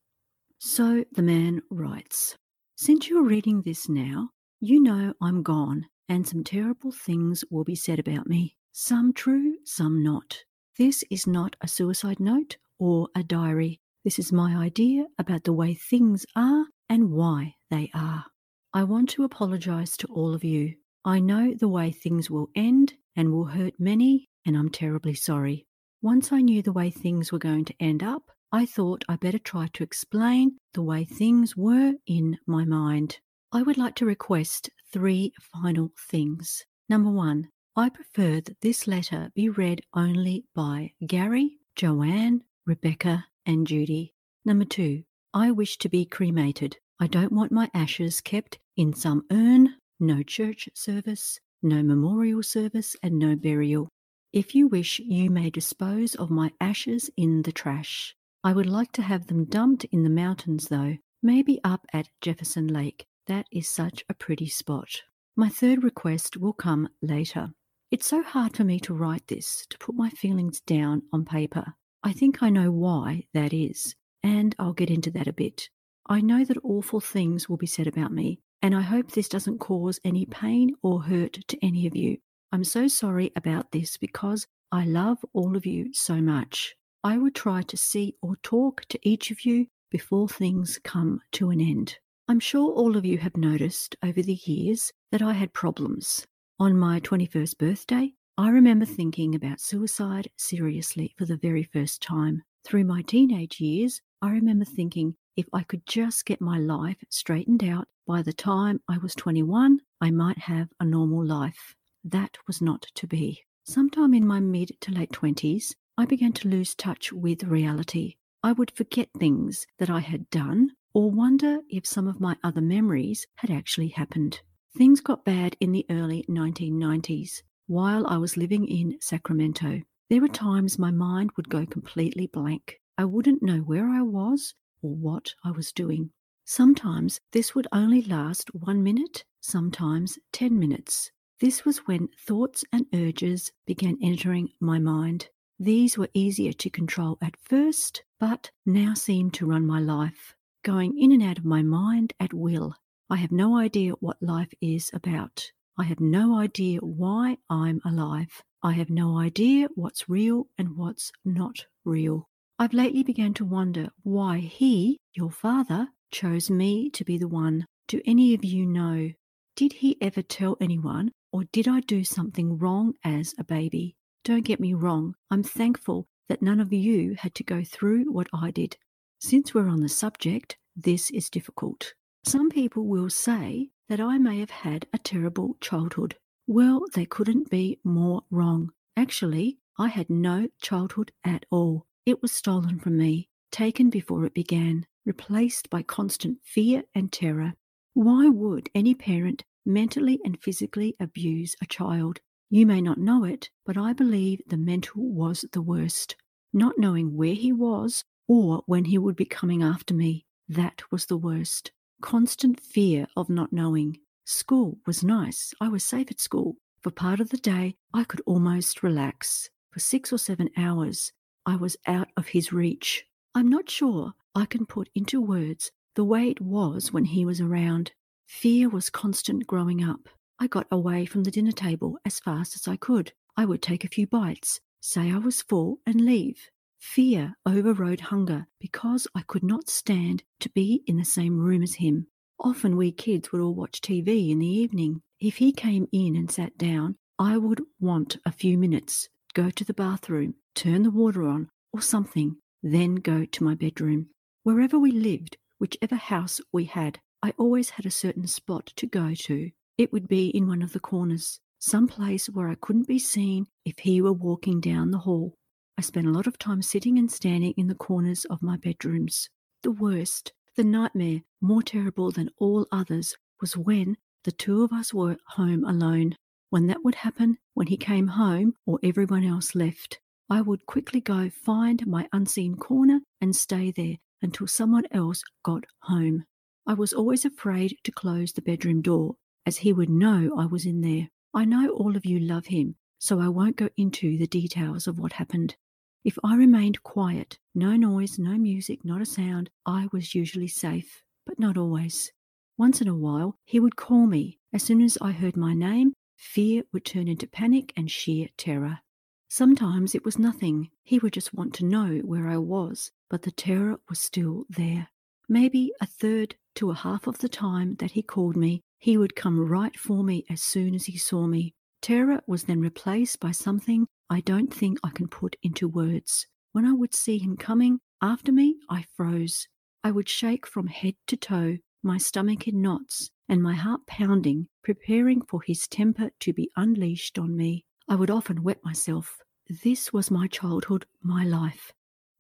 So 0.65 1.05
the 1.11 1.23
man 1.23 1.61
writes 1.71 2.37
Since 2.77 3.09
you're 3.09 3.25
reading 3.25 3.63
this 3.63 3.89
now, 3.89 4.31
you 4.61 4.81
know 4.81 5.13
I'm 5.21 5.43
gone 5.43 5.87
and 6.09 6.25
some 6.25 6.45
terrible 6.45 6.93
things 6.93 7.43
will 7.51 7.65
be 7.65 7.75
said 7.75 7.99
about 7.99 8.29
me. 8.29 8.55
Some 8.71 9.13
true, 9.13 9.57
some 9.65 10.05
not. 10.05 10.45
This 10.79 11.03
is 11.11 11.27
not 11.27 11.57
a 11.61 11.67
suicide 11.67 12.21
note 12.21 12.59
or 12.79 13.09
a 13.17 13.25
diary. 13.25 13.81
This 14.05 14.21
is 14.21 14.31
my 14.31 14.55
idea 14.55 15.07
about 15.19 15.43
the 15.43 15.53
way 15.53 15.75
things 15.75 16.25
are 16.37 16.67
and 16.89 17.11
why 17.11 17.57
they 17.69 17.91
are. 17.93 18.27
I 18.73 18.85
want 18.85 19.11
to 19.11 19.25
apologize 19.25 19.97
to 19.97 20.07
all 20.07 20.33
of 20.33 20.45
you. 20.45 20.75
I 21.05 21.19
know 21.19 21.55
the 21.59 21.69
way 21.69 21.91
things 21.91 22.31
will 22.31 22.51
end 22.55 22.95
and 23.17 23.33
will 23.33 23.47
hurt 23.47 23.75
many, 23.81 24.29
and 24.47 24.57
I'm 24.57 24.71
terribly 24.71 25.15
sorry. 25.15 25.67
Once 26.03 26.31
I 26.31 26.41
knew 26.41 26.63
the 26.63 26.73
way 26.73 26.89
things 26.89 27.33
were 27.33 27.41
going 27.41 27.65
to 27.65 27.75
end 27.81 28.05
up, 28.05 28.31
I 28.55 28.67
thought 28.67 29.03
I 29.09 29.17
better 29.17 29.39
try 29.39 29.69
to 29.73 29.83
explain 29.83 30.59
the 30.75 30.83
way 30.83 31.05
things 31.05 31.57
were 31.57 31.95
in 32.07 32.39
my 32.47 32.67
mind. 32.67 33.19
I 33.51 33.63
would 33.63 33.79
like 33.79 33.95
to 33.97 34.05
request 34.05 34.69
three 34.93 35.33
final 35.41 35.91
things. 36.11 36.63
Number 36.87 37.11
one, 37.11 37.49
I 37.75 37.89
prefer 37.89 38.43
that 38.43 38.61
this 38.61 38.87
letter 38.87 39.31
be 39.35 39.49
read 39.49 39.81
only 39.95 40.45
by 40.55 40.93
Gary, 41.07 41.61
Joanne, 41.77 42.43
Rebecca, 42.67 43.25
and 43.47 43.67
Judy. 43.67 44.13
Number 44.45 44.67
two, 44.67 45.05
I 45.33 45.51
wish 45.51 45.79
to 45.79 45.89
be 45.89 46.05
cremated. 46.05 46.77
I 47.01 47.07
don't 47.07 47.33
want 47.33 47.53
my 47.53 47.71
ashes 47.73 48.21
kept 48.21 48.59
in 48.77 48.93
some 48.93 49.25
urn, 49.33 49.77
no 49.99 50.23
church 50.23 50.69
service, 50.75 51.41
no 51.63 51.83
memorial 51.83 52.43
service, 52.43 52.97
and 53.03 53.19
no 53.19 53.35
burial. 53.35 53.89
If 54.31 54.55
you 54.55 54.69
wish, 54.69 54.99
you 54.99 55.31
may 55.31 55.49
dispose 55.49 56.15
of 56.15 56.31
my 56.31 56.53
ashes 56.61 57.09
in 57.17 57.43
the 57.43 57.53
trash. 57.53 58.15
I 58.45 58.53
would 58.53 58.67
like 58.67 58.91
to 58.93 59.03
have 59.03 59.29
them 59.29 59.45
dumped 59.45 59.85
in 59.85 60.03
the 60.03 60.11
mountains, 60.11 60.67
though, 60.69 60.97
maybe 61.23 61.61
up 61.63 61.87
at 61.93 62.09
Jefferson 62.21 62.67
Lake. 62.67 63.07
That 63.29 63.47
is 63.53 63.69
such 63.69 64.05
a 64.09 64.15
pretty 64.15 64.49
spot. 64.49 65.03
My 65.37 65.49
third 65.49 65.85
request 65.85 66.37
will 66.37 66.53
come 66.53 66.89
later. 67.01 67.53
It's 67.93 68.07
so 68.07 68.23
hard 68.23 68.57
for 68.57 68.65
me 68.65 68.81
to 68.81 68.95
write 68.95 69.29
this, 69.29 69.65
to 69.71 69.79
put 69.79 69.95
my 69.95 70.11
feelings 70.11 70.61
down 70.61 71.03
on 71.13 71.25
paper. 71.25 71.75
I 72.03 72.13
think 72.13 72.43
I 72.43 72.51
know 72.51 72.73
why 72.73 73.27
that 73.33 73.53
is, 73.53 73.95
and 74.25 74.57
I'll 74.59 74.73
get 74.73 74.91
into 74.91 75.13
that 75.13 75.29
a 75.29 75.33
bit. 75.33 75.69
I 76.07 76.21
know 76.21 76.45
that 76.45 76.59
awful 76.65 77.01
things 77.01 77.49
will 77.49 77.59
be 77.59 77.67
said 77.67 77.87
about 77.87 78.13
me, 78.13 78.41
and 78.61 78.75
I 78.75 78.81
hope 78.81 79.13
this 79.13 79.29
doesn't 79.29 79.59
cause 79.59 80.01
any 80.05 80.27
pain 80.27 80.75
or 80.83 81.03
hurt 81.03 81.39
to 81.47 81.65
any 81.65 81.87
of 81.87 81.95
you. 81.95 82.19
I'm 82.51 82.65
so 82.65 82.89
sorry 82.89 83.31
about 83.37 83.71
this 83.71 83.97
because 83.97 84.49
I 84.73 84.85
love 84.85 85.19
all 85.33 85.57
of 85.57 85.65
you 85.65 85.95
so 85.95 86.17
much. 86.17 86.75
I 87.05 87.19
would 87.19 87.35
try 87.35 87.63
to 87.63 87.77
see 87.77 88.15
or 88.23 88.37
talk 88.45 88.85
to 88.91 88.99
each 89.03 89.31
of 89.33 89.45
you 89.45 89.67
before 89.91 90.29
things 90.29 90.79
come 90.85 91.21
to 91.33 91.51
an 91.51 91.61
end. 91.61 91.99
I'm 92.29 92.39
sure 92.39 92.73
all 92.73 92.97
of 92.97 93.05
you 93.05 93.19
have 93.19 93.37
noticed 93.37 93.97
over 94.05 94.23
the 94.23 94.41
years 94.45 94.93
that 95.11 95.21
I 95.21 95.33
had 95.33 95.53
problems. 95.53 96.27
On 96.61 96.79
my 96.79 97.01
21st 97.01 97.59
birthday, 97.59 98.13
I 98.39 98.51
remember 98.51 98.87
thinking 98.87 99.35
about 99.35 99.61
suicide 99.61 100.31
seriously 100.37 101.13
for 101.19 101.27
the 101.27 101.37
very 101.37 101.65
first 101.65 102.03
time. 102.03 102.45
Through 102.65 102.85
my 102.85 103.03
teenage 103.03 103.61
years, 103.61 104.01
I 104.23 104.31
remember 104.31 104.65
thinking 104.65 105.17
if 105.37 105.47
I 105.53 105.65
could 105.65 105.85
just 105.87 106.25
get 106.25 106.41
my 106.41 106.59
life 106.59 106.99
straightened 107.11 107.65
out 107.65 107.89
by 108.07 108.23
the 108.23 108.33
time 108.33 108.81
I 108.89 108.99
was 108.99 109.17
21, 109.17 109.81
I 110.01 110.11
might 110.13 110.39
have 110.39 110.69
a 110.79 110.85
normal 110.85 111.25
life. 111.25 111.75
That 112.05 112.39
was 112.47 112.63
not 112.63 112.87
to 112.95 113.07
be. 113.09 113.43
Sometime 113.65 114.15
in 114.15 114.27
my 114.27 114.39
mid 114.41 114.81
to 114.83 114.93
late 114.93 115.11
20s, 115.11 115.75
I 115.99 116.07
began 116.07 116.33
to 116.35 116.49
lose 116.49 116.75
touch 116.75 117.13
with 117.13 117.45
reality. 117.45 118.17
I 118.43 118.53
would 118.53 118.71
forget 118.71 119.11
things 119.19 119.67
that 119.79 119.91
I 119.91 120.01
had 120.01 120.31
done 120.31 120.71
or 120.95 121.11
wonder 121.11 121.61
if 121.69 121.87
some 121.87 122.09
of 122.09 122.21
my 122.21 122.37
other 122.43 122.63
memories 122.63 123.27
had 123.37 123.51
actually 123.51 123.89
happened. 123.89 124.41
Things 124.77 125.03
got 125.03 125.25
bad 125.25 125.55
in 125.61 125.73
the 125.73 125.85
early 125.91 126.25
1990s 126.31 127.43
while 127.67 128.07
I 128.07 128.17
was 128.17 128.39
living 128.39 128.67
in 128.67 128.97
Sacramento. 129.01 129.83
There 130.09 130.23
were 130.23 130.29
times 130.29 130.79
my 130.79 130.91
mind 130.91 131.33
would 131.37 131.51
go 131.51 131.67
completely 131.67 132.27
blank. 132.27 132.81
I 132.97 133.05
wouldn't 133.05 133.43
know 133.43 133.59
where 133.59 133.89
I 133.89 134.01
was 134.01 134.55
or 134.81 134.95
what 134.95 135.35
I 135.45 135.51
was 135.51 135.73
doing. 135.73 136.11
Sometimes 136.47 137.21
this 137.33 137.55
would 137.55 137.69
only 137.71 138.01
last 138.03 138.55
one 138.55 138.83
minute, 138.83 139.25
sometimes 139.41 140.19
10 140.33 140.59
minutes. 140.59 141.11
This 141.39 141.65
was 141.67 141.87
when 141.87 142.09
thoughts 142.19 142.65
and 142.73 142.87
urges 142.95 143.53
began 143.67 143.99
entering 144.03 144.53
my 144.59 144.79
mind. 144.79 145.29
These 145.63 145.97
were 145.97 146.09
easier 146.13 146.53
to 146.55 146.71
control 146.71 147.19
at 147.23 147.37
first, 147.41 148.03
but 148.19 148.51
now 148.67 148.95
seem 148.95 149.31
to 149.31 149.47
run 149.47 149.65
my 149.65 149.79
life, 149.79 150.35
going 150.65 150.99
in 150.99 151.13
and 151.13 151.23
out 151.23 151.39
of 151.39 151.45
my 151.45 151.63
mind 151.63 152.15
at 152.19 152.35
will. 152.35 152.75
I 153.09 153.15
have 153.19 153.31
no 153.31 153.57
idea 153.57 153.93
what 154.01 154.21
life 154.21 154.53
is 154.61 154.91
about. 154.93 155.53
I 155.79 155.85
have 155.85 156.01
no 156.01 156.35
idea 156.35 156.81
why 156.81 157.39
I'm 157.49 157.81
alive. 157.85 158.43
I 158.61 158.73
have 158.73 158.91
no 158.91 159.17
idea 159.19 159.69
what's 159.77 160.09
real 160.09 160.49
and 160.59 160.77
what's 160.77 161.13
not 161.25 161.67
real. 161.85 162.29
I've 162.59 162.75
lately 162.75 163.05
begun 163.05 163.33
to 163.35 163.45
wonder 163.45 163.91
why 164.03 164.39
he, 164.39 164.99
your 165.15 165.31
father, 165.31 165.91
chose 166.11 166.51
me 166.51 166.91
to 166.91 167.05
be 167.05 167.19
the 167.19 167.29
one. 167.29 167.67
Do 167.87 168.03
any 168.05 168.35
of 168.35 168.45
you 168.45 168.67
know? 168.67 169.13
Did 169.55 169.75
he 169.75 169.97
ever 170.01 170.23
tell 170.23 170.57
anyone, 170.61 171.13
or 171.31 171.45
did 171.53 171.69
I 171.69 171.79
do 171.79 172.03
something 172.03 172.59
wrong 172.59 172.95
as 173.05 173.33
a 173.39 173.45
baby? 173.45 173.95
Don't 174.25 174.45
get 174.45 174.61
me 174.61 174.73
wrong, 174.73 175.17
I'm 175.31 175.43
thankful 175.43 176.07
that 176.29 176.43
none 176.43 176.61
of 176.61 176.73
you 176.73 177.17
had 177.19 177.35
to 177.35 177.43
go 177.45 177.65
through 177.65 178.05
what 178.13 178.29
I 178.33 178.53
did. 178.53 178.77
Since 179.21 179.53
we're 179.53 179.69
on 179.69 179.81
the 179.81 179.89
subject, 179.89 180.57
this 180.77 181.11
is 181.11 181.29
difficult. 181.29 181.95
Some 182.25 182.49
people 182.49 182.87
will 182.87 183.11
say 183.11 183.71
that 183.89 184.01
I 184.01 184.19
may 184.19 184.39
have 184.39 184.51
had 184.51 184.87
a 184.93 184.99
terrible 184.99 185.57
childhood. 185.61 186.17
Well, 186.47 186.85
they 186.95 187.05
couldn't 187.05 187.51
be 187.51 187.81
more 187.83 188.23
wrong. 188.31 188.71
Actually, 188.97 189.59
I 189.77 189.89
had 189.89 190.09
no 190.09 190.49
childhood 190.61 191.11
at 191.25 191.45
all. 191.51 191.87
It 192.07 192.23
was 192.23 192.31
stolen 192.31 192.79
from 192.79 192.99
me, 192.99 193.29
taken 193.51 193.91
before 193.91 194.25
it 194.25 194.35
began, 194.35 194.87
replaced 195.05 195.69
by 195.69 195.83
constant 195.83 196.39
fear 196.45 196.85
and 196.95 197.11
terror. 197.11 197.55
Why 197.95 198.29
would 198.29 198.71
any 198.75 198.95
parent 198.95 199.45
mentally 199.67 200.21
and 200.25 200.41
physically 200.41 200.95
abuse 201.01 201.57
a 201.61 201.67
child? 201.67 202.21
You 202.55 202.67
may 202.67 202.83
not 202.83 202.99
know 202.99 203.25
it, 203.25 203.49
but 203.65 203.79
I 203.79 203.95
believe 203.95 204.43
the 204.47 204.59
mental 204.59 205.11
was 205.11 205.47
the 205.53 205.63
worst. 205.63 206.17
Not 206.53 206.79
knowing 206.79 207.17
where 207.17 207.33
he 207.33 207.51
was 207.51 208.05
or 208.29 208.63
when 208.67 208.85
he 208.85 208.99
would 208.99 209.17
be 209.17 209.25
coming 209.25 209.63
after 209.63 209.95
me, 209.95 210.27
that 210.51 210.83
was 210.91 211.07
the 211.07 211.17
worst. 211.17 211.73
Constant 212.03 212.61
fear 212.61 213.07
of 213.17 213.31
not 213.31 213.55
knowing. 213.55 214.01
School 214.27 214.77
was 214.87 215.03
nice. 215.03 215.55
I 215.63 215.69
was 215.69 215.83
safe 215.83 216.11
at 216.11 216.21
school. 216.21 216.57
For 216.83 216.91
part 216.91 217.21
of 217.21 217.31
the 217.31 217.39
day, 217.39 217.77
I 217.95 218.05
could 218.05 218.21
almost 218.27 218.83
relax. 218.83 219.49
For 219.71 219.81
six 219.81 220.13
or 220.13 220.19
seven 220.19 220.51
hours, 220.55 221.11
I 221.47 221.57
was 221.57 221.79
out 221.87 222.09
of 222.19 222.27
his 222.29 222.53
reach. 222.53 223.07
I'm 223.35 223.49
not 223.49 223.71
sure 223.71 224.13
I 224.35 224.45
can 224.45 224.67
put 224.67 224.91
into 224.95 225.23
words 225.23 225.71
the 225.95 226.05
way 226.05 226.29
it 226.29 226.43
was 226.43 226.93
when 226.93 227.07
he 227.07 227.25
was 227.25 227.41
around. 227.41 227.93
Fear 228.27 228.69
was 228.69 228.91
constant 228.91 229.47
growing 229.47 229.83
up. 229.83 230.11
I 230.43 230.49
got 230.49 230.67
away 230.73 231.07
from 231.07 231.23
the 231.23 231.31
dinner 231.31 231.53
table 231.53 231.99
as 232.05 232.19
fast 232.19 232.57
as 232.57 232.67
I 232.67 232.75
could. 232.75 233.13
I 233.37 233.45
would 233.45 233.63
take 233.63 233.85
a 233.85 233.89
few 233.89 234.09
bites, 234.09 234.59
say 234.81 235.13
I 235.13 235.19
was 235.19 235.41
full, 235.41 235.79
and 235.87 236.05
leave. 236.05 236.51
Fear 236.81 237.37
overrode 237.47 238.01
hunger 238.01 238.49
because 238.59 239.07
I 239.15 239.23
could 239.23 239.45
not 239.45 239.71
stand 239.71 240.25
to 240.41 240.51
be 240.51 240.83
in 240.85 240.97
the 240.97 241.05
same 241.05 241.39
room 241.39 241.63
as 241.63 241.75
him. 241.75 242.09
Often 242.41 242.77
we 242.77 242.91
kids 242.91 243.31
would 243.31 243.41
all 243.41 243.55
watch 243.55 243.81
TV 243.81 244.31
in 244.33 244.41
the 244.41 244.49
evening. 244.49 245.03
If 245.21 245.37
he 245.37 245.53
came 245.53 245.87
in 245.93 246.17
and 246.17 246.29
sat 246.29 246.59
down, 246.59 246.97
I 247.21 247.37
would 247.37 247.63
want 247.79 248.17
a 248.27 248.33
few 248.33 248.59
minutes, 248.59 249.09
go 249.35 249.49
to 249.49 249.65
the 249.65 249.73
bathroom, 249.73 250.35
turn 250.57 250.83
the 250.83 250.91
water 250.91 251.23
on, 251.23 251.51
or 251.73 251.81
something, 251.81 252.39
then 252.65 252.97
go 252.97 253.27
to 253.27 253.45
my 253.45 253.55
bedroom. 253.55 254.09
Wherever 254.43 254.77
we 254.77 254.91
lived, 254.91 255.37
whichever 255.61 255.95
house 255.95 256.41
we 256.53 256.65
had, 256.65 256.99
I 257.23 257.33
always 257.39 257.71
had 257.71 257.87
a 257.87 257.93
certain 257.93 258.27
spot 258.27 258.73
to 258.75 258.89
go 258.89 259.15
to. 259.15 259.53
It 259.83 259.93
would 259.93 260.07
be 260.07 260.29
in 260.29 260.47
one 260.47 260.63
of 260.63 260.75
the 260.75 260.79
corners, 260.79 261.41
some 261.59 261.89
place 261.89 262.27
where 262.27 262.49
I 262.49 262.55
couldn't 262.55 262.87
be 262.87 263.01
seen 263.01 263.49
if 263.65 263.81
he 263.81 264.01
were 264.01 264.13
walking 264.13 264.61
down 264.61 264.93
the 264.93 264.99
hall. 264.99 265.35
I 265.77 265.81
spent 265.81 266.07
a 266.07 266.13
lot 266.13 266.29
of 266.29 266.39
time 266.39 266.63
sitting 266.63 267.01
and 267.01 267.11
standing 267.11 267.53
in 267.57 267.67
the 267.67 267.75
corners 267.75 268.25
of 268.27 268.45
my 268.45 268.57
bedrooms. 268.57 269.29
The 269.65 269.73
worst, 269.73 270.33
the 270.55 270.63
nightmare, 270.63 271.23
more 271.41 271.65
terrible 271.65 272.13
than 272.13 272.31
all 272.39 272.69
others, 272.71 273.17
was 273.41 273.57
when 273.57 273.97
the 274.23 274.31
two 274.31 274.63
of 274.63 274.73
us 274.73 274.95
were 274.95 275.17
home 275.31 275.65
alone. 275.65 276.15
When 276.51 276.69
that 276.69 276.85
would 276.85 276.95
happen, 276.95 277.39
when 277.55 277.67
he 277.67 277.77
came 277.77 278.07
home 278.07 278.55
or 278.65 278.79
everyone 278.85 279.25
else 279.25 279.57
left, 279.57 279.99
I 280.31 280.43
would 280.43 280.65
quickly 280.67 281.01
go 281.01 281.29
find 281.29 281.85
my 281.89 282.09
unseen 282.13 282.55
corner 282.55 283.01
and 283.21 283.35
stay 283.35 283.73
there 283.73 283.97
until 284.23 284.47
someone 284.47 284.85
else 284.93 285.25
got 285.43 285.65
home. 285.81 286.23
I 286.69 286.75
was 286.75 286.93
always 286.93 287.25
afraid 287.25 287.79
to 287.83 287.91
close 287.91 288.33
the 288.33 288.43
bedroom 288.43 288.81
door 288.81 289.17
as 289.47 289.59
he 289.59 289.73
would 289.73 289.91
know 289.91 290.35
I 290.37 290.47
was 290.47 290.67
in 290.67 290.81
there. 290.81 291.09
I 291.35 291.45
know 291.45 291.71
all 291.71 291.97
of 291.97 292.05
you 292.05 292.19
love 292.19 292.47
him, 292.47 292.77
so 292.99 293.21
I 293.21 293.29
won't 293.29 293.57
go 293.57 293.69
into 293.77 294.19
the 294.19 294.27
details 294.27 294.87
of 294.87 294.99
what 294.99 295.15
happened. 295.15 295.57
If 296.05 296.19
I 296.25 296.37
remained 296.37 296.83
quiet, 296.83 297.39
no 297.55 297.77
noise, 297.77 298.19
no 298.19 298.37
music, 298.37 298.85
not 298.85 299.01
a 299.01 299.07
sound, 299.07 299.51
I 299.65 299.89
was 299.93 300.15
usually 300.15 300.49
safe, 300.49 301.03
but 301.27 301.39
not 301.39 301.57
always. 301.57 302.13
Once 302.59 302.81
in 302.81 302.89
a 302.89 302.95
while, 302.95 303.37
he 303.45 303.61
would 303.61 303.77
call 303.77 304.07
me. 304.07 304.39
As 304.53 304.63
soon 304.63 304.83
as 304.83 304.99
I 305.01 305.13
heard 305.13 305.37
my 305.37 305.55
name, 305.55 305.95
fear 306.17 306.65
would 306.73 306.85
turn 306.85 307.09
into 307.09 307.27
panic 307.27 307.73
and 307.77 307.91
sheer 307.91 308.29
terror. 308.37 308.81
Sometimes 309.29 309.95
it 309.95 310.05
was 310.05 310.19
nothing. 310.19 310.71
He 310.85 310.99
would 310.99 311.13
just 311.13 311.33
want 311.33 311.55
to 311.55 311.65
know 311.65 312.01
where 312.05 312.29
I 312.29 312.37
was, 312.37 312.91
but 313.09 313.23
the 313.23 313.31
terror 313.31 313.81
was 313.89 313.99
still 313.99 314.45
there. 314.51 314.89
Maybe 315.29 315.73
a 315.81 315.87
third 315.87 316.37
to 316.57 316.71
a 316.71 316.75
half 316.75 317.07
of 317.07 317.19
the 317.19 317.29
time 317.29 317.77
that 317.77 317.93
he 317.93 318.03
called 318.03 318.37
me, 318.37 318.61
he 318.83 318.97
would 318.97 319.15
come 319.15 319.39
right 319.39 319.79
for 319.79 320.03
me 320.03 320.25
as 320.29 320.43
soon 320.43 320.75
as 320.75 320.87
he 320.87 320.99
saw 320.99 321.25
me. 321.29 321.55
Terror 321.81 322.21
was 322.27 322.45
then 322.45 322.61
replaced 322.61 323.21
by 323.21 323.31
something 323.31 323.87
I 324.11 324.19
don't 324.23 324.53
think 324.53 324.79
I 324.83 324.91
can 324.91 325.07
put 325.07 325.37
into 325.41 325.69
words. 325.69 326.27
When 326.51 326.65
I 326.65 326.73
would 326.73 326.93
see 326.93 327.19
him 327.19 327.37
coming 327.37 327.79
after 328.03 328.33
me, 328.33 328.57
I 328.69 328.85
froze. 328.97 329.47
I 329.85 329.93
would 329.93 330.09
shake 330.09 330.49
from 330.49 330.67
head 330.67 330.97
to 331.07 331.17
toe, 331.17 331.59
my 331.85 331.97
stomach 331.97 332.49
in 332.49 332.61
knots, 332.61 333.09
and 333.29 333.41
my 333.41 333.55
heart 333.55 333.87
pounding, 333.87 334.49
preparing 334.65 335.23
for 335.23 335.41
his 335.43 335.69
temper 335.69 336.11
to 336.19 336.33
be 336.33 336.51
unleashed 336.57 337.21
on 337.21 337.37
me. 337.37 337.65
I 337.89 337.95
would 337.95 338.11
often 338.11 338.43
wet 338.43 338.65
myself. 338.65 339.19
This 339.63 339.93
was 339.93 340.11
my 340.11 340.27
childhood, 340.27 340.87
my 341.01 341.23
life. 341.23 341.73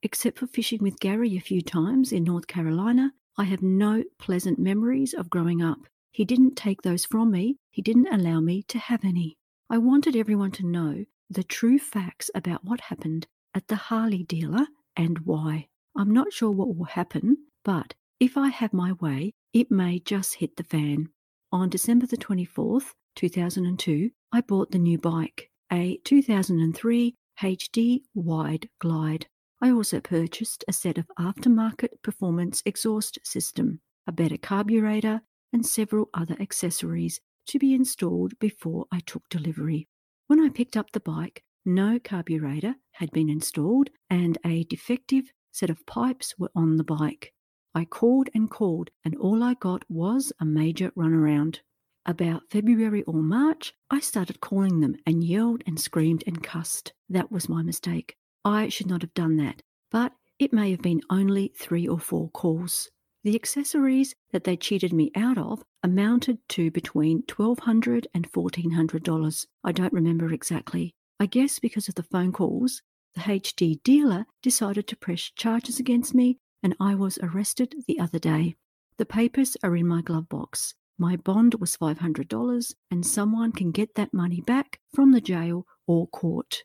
Except 0.04 0.38
for 0.38 0.46
fishing 0.46 0.78
with 0.80 1.00
Gary 1.00 1.36
a 1.36 1.40
few 1.40 1.60
times 1.60 2.12
in 2.12 2.22
North 2.22 2.46
Carolina, 2.46 3.10
I 3.36 3.44
have 3.44 3.62
no 3.62 4.04
pleasant 4.20 4.60
memories 4.60 5.12
of 5.12 5.28
growing 5.28 5.60
up. 5.60 5.88
He 6.12 6.26
didn't 6.26 6.56
take 6.56 6.82
those 6.82 7.06
from 7.06 7.30
me, 7.30 7.56
he 7.70 7.80
didn't 7.80 8.12
allow 8.12 8.40
me 8.40 8.62
to 8.64 8.78
have 8.78 9.02
any. 9.02 9.38
I 9.70 9.78
wanted 9.78 10.14
everyone 10.14 10.50
to 10.52 10.66
know 10.66 11.06
the 11.30 11.42
true 11.42 11.78
facts 11.78 12.30
about 12.34 12.64
what 12.64 12.82
happened 12.82 13.26
at 13.54 13.68
the 13.68 13.76
Harley 13.76 14.22
dealer 14.22 14.66
and 14.94 15.20
why. 15.20 15.68
I'm 15.96 16.10
not 16.10 16.30
sure 16.30 16.50
what 16.50 16.76
will 16.76 16.84
happen, 16.84 17.38
but 17.64 17.94
if 18.20 18.36
I 18.36 18.48
have 18.48 18.74
my 18.74 18.92
way, 18.92 19.32
it 19.54 19.70
may 19.70 20.00
just 20.00 20.34
hit 20.34 20.56
the 20.56 20.64
fan. 20.64 21.08
On 21.50 21.70
December 21.70 22.06
the 22.06 22.18
24th, 22.18 22.92
2002, 23.16 24.10
I 24.32 24.42
bought 24.42 24.70
the 24.70 24.78
new 24.78 24.98
bike, 24.98 25.50
a 25.72 25.98
2003 26.04 27.14
HD 27.40 28.02
Wide 28.14 28.68
Glide. 28.78 29.26
I 29.62 29.70
also 29.70 30.00
purchased 30.00 30.62
a 30.68 30.72
set 30.74 30.98
of 30.98 31.10
aftermarket 31.18 32.02
performance 32.02 32.62
exhaust 32.66 33.18
system, 33.22 33.80
a 34.06 34.12
better 34.12 34.36
carburetor, 34.36 35.22
and 35.52 35.66
several 35.66 36.08
other 36.14 36.36
accessories 36.40 37.20
to 37.46 37.58
be 37.58 37.74
installed 37.74 38.38
before 38.38 38.86
I 38.92 39.00
took 39.00 39.28
delivery. 39.28 39.88
When 40.26 40.40
I 40.40 40.48
picked 40.48 40.76
up 40.76 40.92
the 40.92 41.00
bike, 41.00 41.42
no 41.64 41.98
carburetor 41.98 42.76
had 42.92 43.10
been 43.12 43.28
installed 43.28 43.90
and 44.10 44.38
a 44.44 44.64
defective 44.64 45.32
set 45.52 45.70
of 45.70 45.86
pipes 45.86 46.34
were 46.38 46.50
on 46.54 46.76
the 46.76 46.84
bike. 46.84 47.32
I 47.74 47.84
called 47.84 48.28
and 48.34 48.50
called, 48.50 48.90
and 49.04 49.16
all 49.16 49.42
I 49.42 49.54
got 49.54 49.84
was 49.88 50.32
a 50.40 50.44
major 50.44 50.90
runaround. 50.90 51.60
About 52.04 52.50
February 52.50 53.02
or 53.04 53.22
March, 53.22 53.74
I 53.90 54.00
started 54.00 54.40
calling 54.40 54.80
them 54.80 54.96
and 55.06 55.22
yelled 55.22 55.62
and 55.66 55.78
screamed 55.78 56.24
and 56.26 56.42
cussed. 56.42 56.92
That 57.08 57.30
was 57.30 57.48
my 57.48 57.62
mistake. 57.62 58.16
I 58.44 58.68
should 58.68 58.88
not 58.88 59.02
have 59.02 59.14
done 59.14 59.36
that, 59.36 59.62
but 59.90 60.12
it 60.38 60.52
may 60.52 60.72
have 60.72 60.82
been 60.82 61.00
only 61.08 61.52
three 61.56 61.86
or 61.86 61.98
four 61.98 62.28
calls. 62.30 62.90
The 63.24 63.34
accessories 63.36 64.14
that 64.32 64.44
they 64.44 64.56
cheated 64.56 64.92
me 64.92 65.12
out 65.14 65.38
of 65.38 65.62
amounted 65.82 66.38
to 66.50 66.70
between 66.70 67.22
$1,200 67.22 68.06
and 68.12 68.30
$1,400. 68.30 69.46
I 69.62 69.72
don't 69.72 69.92
remember 69.92 70.32
exactly. 70.32 70.94
I 71.20 71.26
guess 71.26 71.60
because 71.60 71.88
of 71.88 71.94
the 71.94 72.02
phone 72.02 72.32
calls, 72.32 72.82
the 73.14 73.20
HD 73.20 73.80
dealer 73.84 74.26
decided 74.42 74.88
to 74.88 74.96
press 74.96 75.30
charges 75.36 75.78
against 75.78 76.14
me 76.14 76.38
and 76.62 76.76
I 76.80 76.94
was 76.94 77.18
arrested 77.22 77.74
the 77.86 78.00
other 78.00 78.18
day. 78.18 78.56
The 78.98 79.06
papers 79.06 79.56
are 79.62 79.76
in 79.76 79.86
my 79.86 80.02
glove 80.02 80.28
box. 80.28 80.74
My 80.98 81.16
bond 81.16 81.56
was 81.56 81.76
$500, 81.76 82.74
and 82.90 83.06
someone 83.06 83.52
can 83.52 83.72
get 83.72 83.94
that 83.94 84.14
money 84.14 84.40
back 84.40 84.78
from 84.94 85.12
the 85.12 85.20
jail 85.20 85.66
or 85.86 86.06
court. 86.08 86.62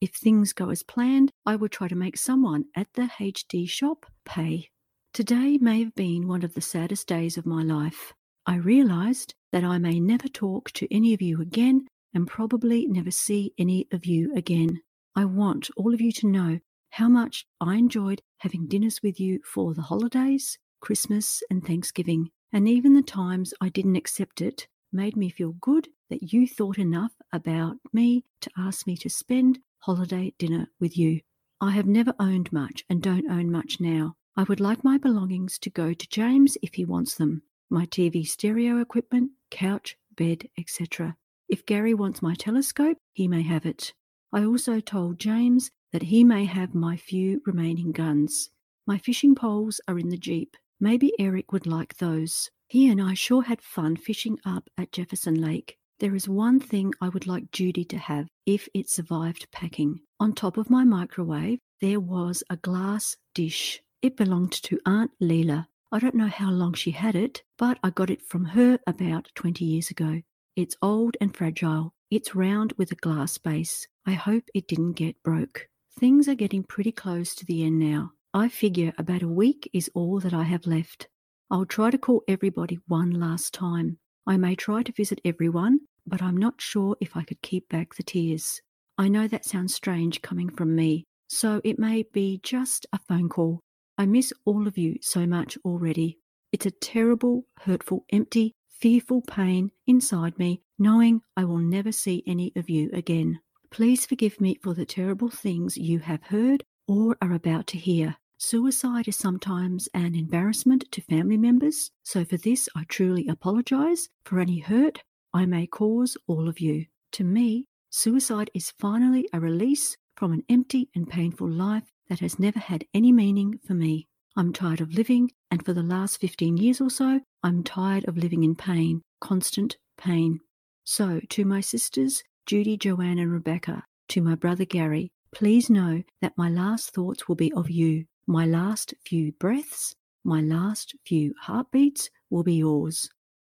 If 0.00 0.14
things 0.14 0.52
go 0.52 0.70
as 0.70 0.82
planned, 0.82 1.30
I 1.44 1.56
will 1.56 1.68
try 1.68 1.88
to 1.88 1.94
make 1.94 2.16
someone 2.16 2.66
at 2.76 2.88
the 2.94 3.10
HD 3.18 3.68
shop 3.68 4.06
pay. 4.24 4.68
Today 5.14 5.58
may 5.58 5.78
have 5.78 5.94
been 5.94 6.26
one 6.26 6.42
of 6.42 6.54
the 6.54 6.60
saddest 6.60 7.06
days 7.06 7.36
of 7.36 7.46
my 7.46 7.62
life. 7.62 8.12
I 8.46 8.56
realized 8.56 9.32
that 9.52 9.62
I 9.62 9.78
may 9.78 10.00
never 10.00 10.26
talk 10.26 10.72
to 10.72 10.92
any 10.92 11.14
of 11.14 11.22
you 11.22 11.40
again 11.40 11.86
and 12.12 12.26
probably 12.26 12.88
never 12.88 13.12
see 13.12 13.52
any 13.56 13.86
of 13.92 14.06
you 14.06 14.34
again. 14.34 14.80
I 15.14 15.26
want 15.26 15.70
all 15.76 15.94
of 15.94 16.00
you 16.00 16.10
to 16.10 16.26
know 16.26 16.58
how 16.90 17.08
much 17.08 17.46
I 17.60 17.76
enjoyed 17.76 18.22
having 18.38 18.66
dinners 18.66 19.04
with 19.04 19.20
you 19.20 19.38
for 19.44 19.72
the 19.72 19.82
holidays, 19.82 20.58
Christmas, 20.80 21.44
and 21.48 21.64
Thanksgiving. 21.64 22.30
And 22.52 22.68
even 22.68 22.94
the 22.94 23.00
times 23.02 23.54
I 23.60 23.68
didn't 23.68 23.94
accept 23.94 24.40
it 24.40 24.66
made 24.92 25.16
me 25.16 25.30
feel 25.30 25.52
good 25.60 25.86
that 26.10 26.32
you 26.32 26.48
thought 26.48 26.76
enough 26.76 27.12
about 27.32 27.76
me 27.92 28.24
to 28.40 28.50
ask 28.58 28.84
me 28.84 28.96
to 28.96 29.08
spend 29.08 29.60
holiday 29.78 30.34
dinner 30.40 30.66
with 30.80 30.98
you. 30.98 31.20
I 31.60 31.70
have 31.70 31.86
never 31.86 32.14
owned 32.18 32.52
much 32.52 32.84
and 32.90 33.00
don't 33.00 33.30
own 33.30 33.52
much 33.52 33.78
now. 33.78 34.16
I 34.36 34.42
would 34.42 34.58
like 34.58 34.82
my 34.82 34.98
belongings 34.98 35.60
to 35.60 35.70
go 35.70 35.94
to 35.94 36.08
James 36.08 36.58
if 36.60 36.74
he 36.74 36.84
wants 36.84 37.14
them 37.14 37.42
my 37.70 37.86
TV 37.86 38.26
stereo 38.26 38.80
equipment, 38.80 39.30
couch, 39.50 39.96
bed, 40.16 40.48
etc. 40.58 41.16
If 41.48 41.66
Gary 41.66 41.94
wants 41.94 42.20
my 42.20 42.34
telescope, 42.34 42.98
he 43.12 43.28
may 43.28 43.42
have 43.42 43.64
it. 43.64 43.94
I 44.32 44.44
also 44.44 44.80
told 44.80 45.20
James 45.20 45.70
that 45.92 46.02
he 46.02 46.24
may 46.24 46.46
have 46.46 46.74
my 46.74 46.96
few 46.96 47.42
remaining 47.46 47.92
guns. 47.92 48.50
My 48.86 48.98
fishing 48.98 49.36
poles 49.36 49.80
are 49.86 49.98
in 49.98 50.08
the 50.08 50.16
Jeep. 50.16 50.56
Maybe 50.80 51.12
Eric 51.18 51.52
would 51.52 51.66
like 51.66 51.98
those. 51.98 52.50
He 52.66 52.88
and 52.88 53.00
I 53.00 53.14
sure 53.14 53.44
had 53.44 53.62
fun 53.62 53.96
fishing 53.96 54.38
up 54.44 54.68
at 54.76 54.90
Jefferson 54.90 55.40
Lake. 55.40 55.76
There 56.00 56.16
is 56.16 56.28
one 56.28 56.58
thing 56.58 56.92
I 57.00 57.08
would 57.08 57.28
like 57.28 57.52
Judy 57.52 57.84
to 57.84 57.98
have 57.98 58.26
if 58.46 58.68
it 58.74 58.90
survived 58.90 59.46
packing. 59.52 60.00
On 60.18 60.32
top 60.32 60.56
of 60.56 60.70
my 60.70 60.82
microwave, 60.82 61.60
there 61.80 62.00
was 62.00 62.42
a 62.50 62.56
glass 62.56 63.16
dish. 63.32 63.80
It 64.04 64.18
belonged 64.18 64.52
to 64.64 64.78
Aunt 64.84 65.12
Leela. 65.18 65.66
I 65.90 65.98
don't 65.98 66.14
know 66.14 66.28
how 66.28 66.50
long 66.50 66.74
she 66.74 66.90
had 66.90 67.16
it, 67.16 67.42
but 67.56 67.78
I 67.82 67.88
got 67.88 68.10
it 68.10 68.20
from 68.20 68.44
her 68.44 68.78
about 68.86 69.30
20 69.34 69.64
years 69.64 69.88
ago. 69.88 70.20
It's 70.56 70.76
old 70.82 71.16
and 71.22 71.34
fragile. 71.34 71.94
It's 72.10 72.34
round 72.34 72.74
with 72.76 72.92
a 72.92 72.96
glass 72.96 73.38
base. 73.38 73.88
I 74.04 74.12
hope 74.12 74.44
it 74.54 74.68
didn't 74.68 74.92
get 74.92 75.22
broke. 75.22 75.68
Things 75.98 76.28
are 76.28 76.34
getting 76.34 76.64
pretty 76.64 76.92
close 76.92 77.34
to 77.36 77.46
the 77.46 77.64
end 77.64 77.78
now. 77.78 78.12
I 78.34 78.50
figure 78.50 78.92
about 78.98 79.22
a 79.22 79.26
week 79.26 79.70
is 79.72 79.90
all 79.94 80.20
that 80.20 80.34
I 80.34 80.42
have 80.42 80.66
left. 80.66 81.08
I'll 81.50 81.64
try 81.64 81.90
to 81.90 81.96
call 81.96 82.24
everybody 82.28 82.80
one 82.86 83.10
last 83.10 83.54
time. 83.54 83.96
I 84.26 84.36
may 84.36 84.54
try 84.54 84.82
to 84.82 84.92
visit 84.92 85.22
everyone, 85.24 85.80
but 86.06 86.20
I'm 86.20 86.36
not 86.36 86.60
sure 86.60 86.94
if 87.00 87.16
I 87.16 87.22
could 87.22 87.40
keep 87.40 87.70
back 87.70 87.94
the 87.94 88.02
tears. 88.02 88.60
I 88.98 89.08
know 89.08 89.26
that 89.28 89.46
sounds 89.46 89.74
strange 89.74 90.20
coming 90.20 90.50
from 90.50 90.76
me, 90.76 91.06
so 91.26 91.62
it 91.64 91.78
may 91.78 92.02
be 92.02 92.38
just 92.42 92.84
a 92.92 92.98
phone 93.08 93.30
call. 93.30 93.63
I 93.96 94.06
miss 94.06 94.32
all 94.44 94.66
of 94.66 94.76
you 94.76 94.96
so 95.00 95.26
much 95.26 95.56
already. 95.64 96.18
It's 96.52 96.66
a 96.66 96.70
terrible, 96.70 97.46
hurtful, 97.60 98.04
empty, 98.10 98.54
fearful 98.68 99.22
pain 99.22 99.70
inside 99.86 100.38
me, 100.38 100.62
knowing 100.78 101.20
I 101.36 101.44
will 101.44 101.58
never 101.58 101.92
see 101.92 102.22
any 102.26 102.52
of 102.56 102.68
you 102.68 102.90
again. 102.92 103.40
Please 103.70 104.04
forgive 104.06 104.40
me 104.40 104.58
for 104.62 104.74
the 104.74 104.84
terrible 104.84 105.30
things 105.30 105.76
you 105.76 106.00
have 106.00 106.24
heard 106.24 106.64
or 106.86 107.16
are 107.22 107.32
about 107.32 107.66
to 107.68 107.78
hear. 107.78 108.16
Suicide 108.36 109.08
is 109.08 109.16
sometimes 109.16 109.88
an 109.94 110.14
embarrassment 110.14 110.84
to 110.90 111.00
family 111.00 111.36
members, 111.36 111.90
so 112.02 112.24
for 112.24 112.36
this 112.36 112.68
I 112.76 112.84
truly 112.88 113.26
apologise 113.28 114.08
for 114.24 114.40
any 114.40 114.58
hurt 114.58 115.02
I 115.32 115.46
may 115.46 115.66
cause 115.66 116.16
all 116.26 116.48
of 116.48 116.60
you. 116.60 116.86
To 117.12 117.24
me, 117.24 117.66
suicide 117.90 118.50
is 118.54 118.72
finally 118.78 119.28
a 119.32 119.40
release 119.40 119.96
from 120.16 120.32
an 120.32 120.42
empty 120.48 120.90
and 120.94 121.08
painful 121.08 121.48
life 121.48 121.93
that 122.08 122.20
has 122.20 122.38
never 122.38 122.58
had 122.58 122.84
any 122.94 123.12
meaning 123.12 123.58
for 123.66 123.74
me. 123.74 124.08
I'm 124.36 124.52
tired 124.52 124.80
of 124.80 124.94
living, 124.94 125.30
and 125.50 125.64
for 125.64 125.72
the 125.72 125.82
last 125.82 126.20
15 126.20 126.56
years 126.56 126.80
or 126.80 126.90
so, 126.90 127.20
I'm 127.42 127.62
tired 127.62 128.06
of 128.08 128.16
living 128.16 128.42
in 128.42 128.56
pain, 128.56 129.02
constant 129.20 129.76
pain. 129.96 130.40
So, 130.84 131.20
to 131.30 131.44
my 131.44 131.60
sisters, 131.60 132.22
Judy, 132.46 132.76
Joanne, 132.76 133.18
and 133.18 133.32
Rebecca, 133.32 133.84
to 134.08 134.20
my 134.20 134.34
brother 134.34 134.64
Gary, 134.64 135.12
please 135.32 135.70
know 135.70 136.02
that 136.20 136.36
my 136.36 136.48
last 136.48 136.90
thoughts 136.90 137.28
will 137.28 137.36
be 137.36 137.52
of 137.52 137.70
you. 137.70 138.04
My 138.26 138.44
last 138.44 138.94
few 139.06 139.32
breaths, 139.32 139.94
my 140.24 140.40
last 140.40 140.94
few 141.06 141.34
heartbeats 141.40 142.10
will 142.28 142.42
be 142.42 142.54
yours. 142.54 143.08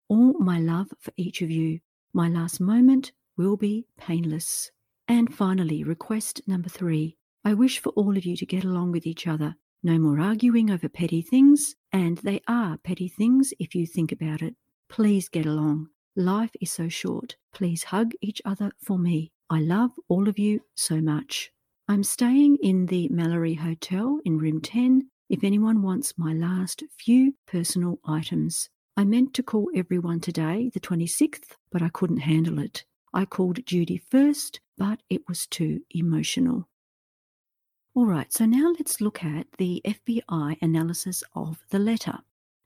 All 0.09 0.35
my 0.38 0.59
love 0.59 0.88
for 1.00 1.12
each 1.16 1.40
of 1.42 1.50
you. 1.50 1.80
My 2.12 2.28
last 2.28 2.61
moment 2.61 3.12
will 3.37 3.57
be 3.57 3.87
painless. 3.98 4.70
And 5.09 5.35
finally, 5.35 5.85
request 5.85 6.40
number 6.46 6.68
three. 6.68 7.16
I 7.46 7.52
wish 7.52 7.78
for 7.78 7.90
all 7.90 8.16
of 8.16 8.24
you 8.24 8.37
to 8.37 8.46
get 8.46 8.64
along 8.64 8.92
with 8.92 9.07
each 9.07 9.26
other. 9.26 9.57
No 9.83 9.98
more 9.98 10.18
arguing 10.18 10.70
over 10.70 10.88
petty 10.88 11.20
things, 11.20 11.74
and 11.92 12.16
they 12.18 12.40
are 12.48 12.78
petty 12.78 13.07
things 13.07 13.52
if 13.59 13.74
you 13.74 13.87
think 13.87 14.12
about 14.12 14.40
it. 14.40 14.54
Please 14.88 15.28
get 15.28 15.44
along. 15.44 15.88
Life 16.16 16.52
is 16.62 16.72
so 16.72 16.88
short. 16.88 17.37
Please 17.52 17.85
hug 17.85 18.12
each 18.22 18.40
other 18.46 18.72
for 18.83 18.98
me. 18.98 19.30
I 19.50 19.61
love 19.61 19.90
all 20.09 20.26
of 20.26 20.38
you 20.38 20.61
so 20.74 21.02
much. 21.02 21.50
I'm 21.87 22.02
staying 22.02 22.57
in 22.62 22.87
the 22.87 23.09
Mallory 23.11 23.54
Hotel 23.54 24.20
in 24.24 24.38
room 24.38 24.62
10 24.62 25.11
if 25.28 25.44
anyone 25.44 25.83
wants 25.83 26.14
my 26.16 26.33
last 26.33 26.83
few 26.98 27.35
personal 27.46 27.98
items. 28.07 28.70
I 28.96 29.04
meant 29.04 29.35
to 29.35 29.42
call 29.42 29.68
everyone 29.74 30.20
today, 30.20 30.70
the 30.72 30.80
26th, 30.80 31.57
but 31.70 31.83
I 31.83 31.90
couldn't 31.90 32.18
handle 32.18 32.59
it. 32.59 32.85
I 33.12 33.26
called 33.26 33.66
Judy 33.66 33.98
first, 33.98 34.61
but 34.78 35.00
it 35.11 35.28
was 35.28 35.46
too 35.46 35.80
emotional. 35.90 36.68
All 37.96 38.07
right, 38.07 38.33
so 38.33 38.44
now 38.44 38.72
let's 38.76 39.00
look 39.00 39.22
at 39.22 39.46
the 39.57 39.80
FBI 39.85 40.57
analysis 40.61 41.22
of 41.37 41.64
the 41.70 41.78
letter. 41.78 42.18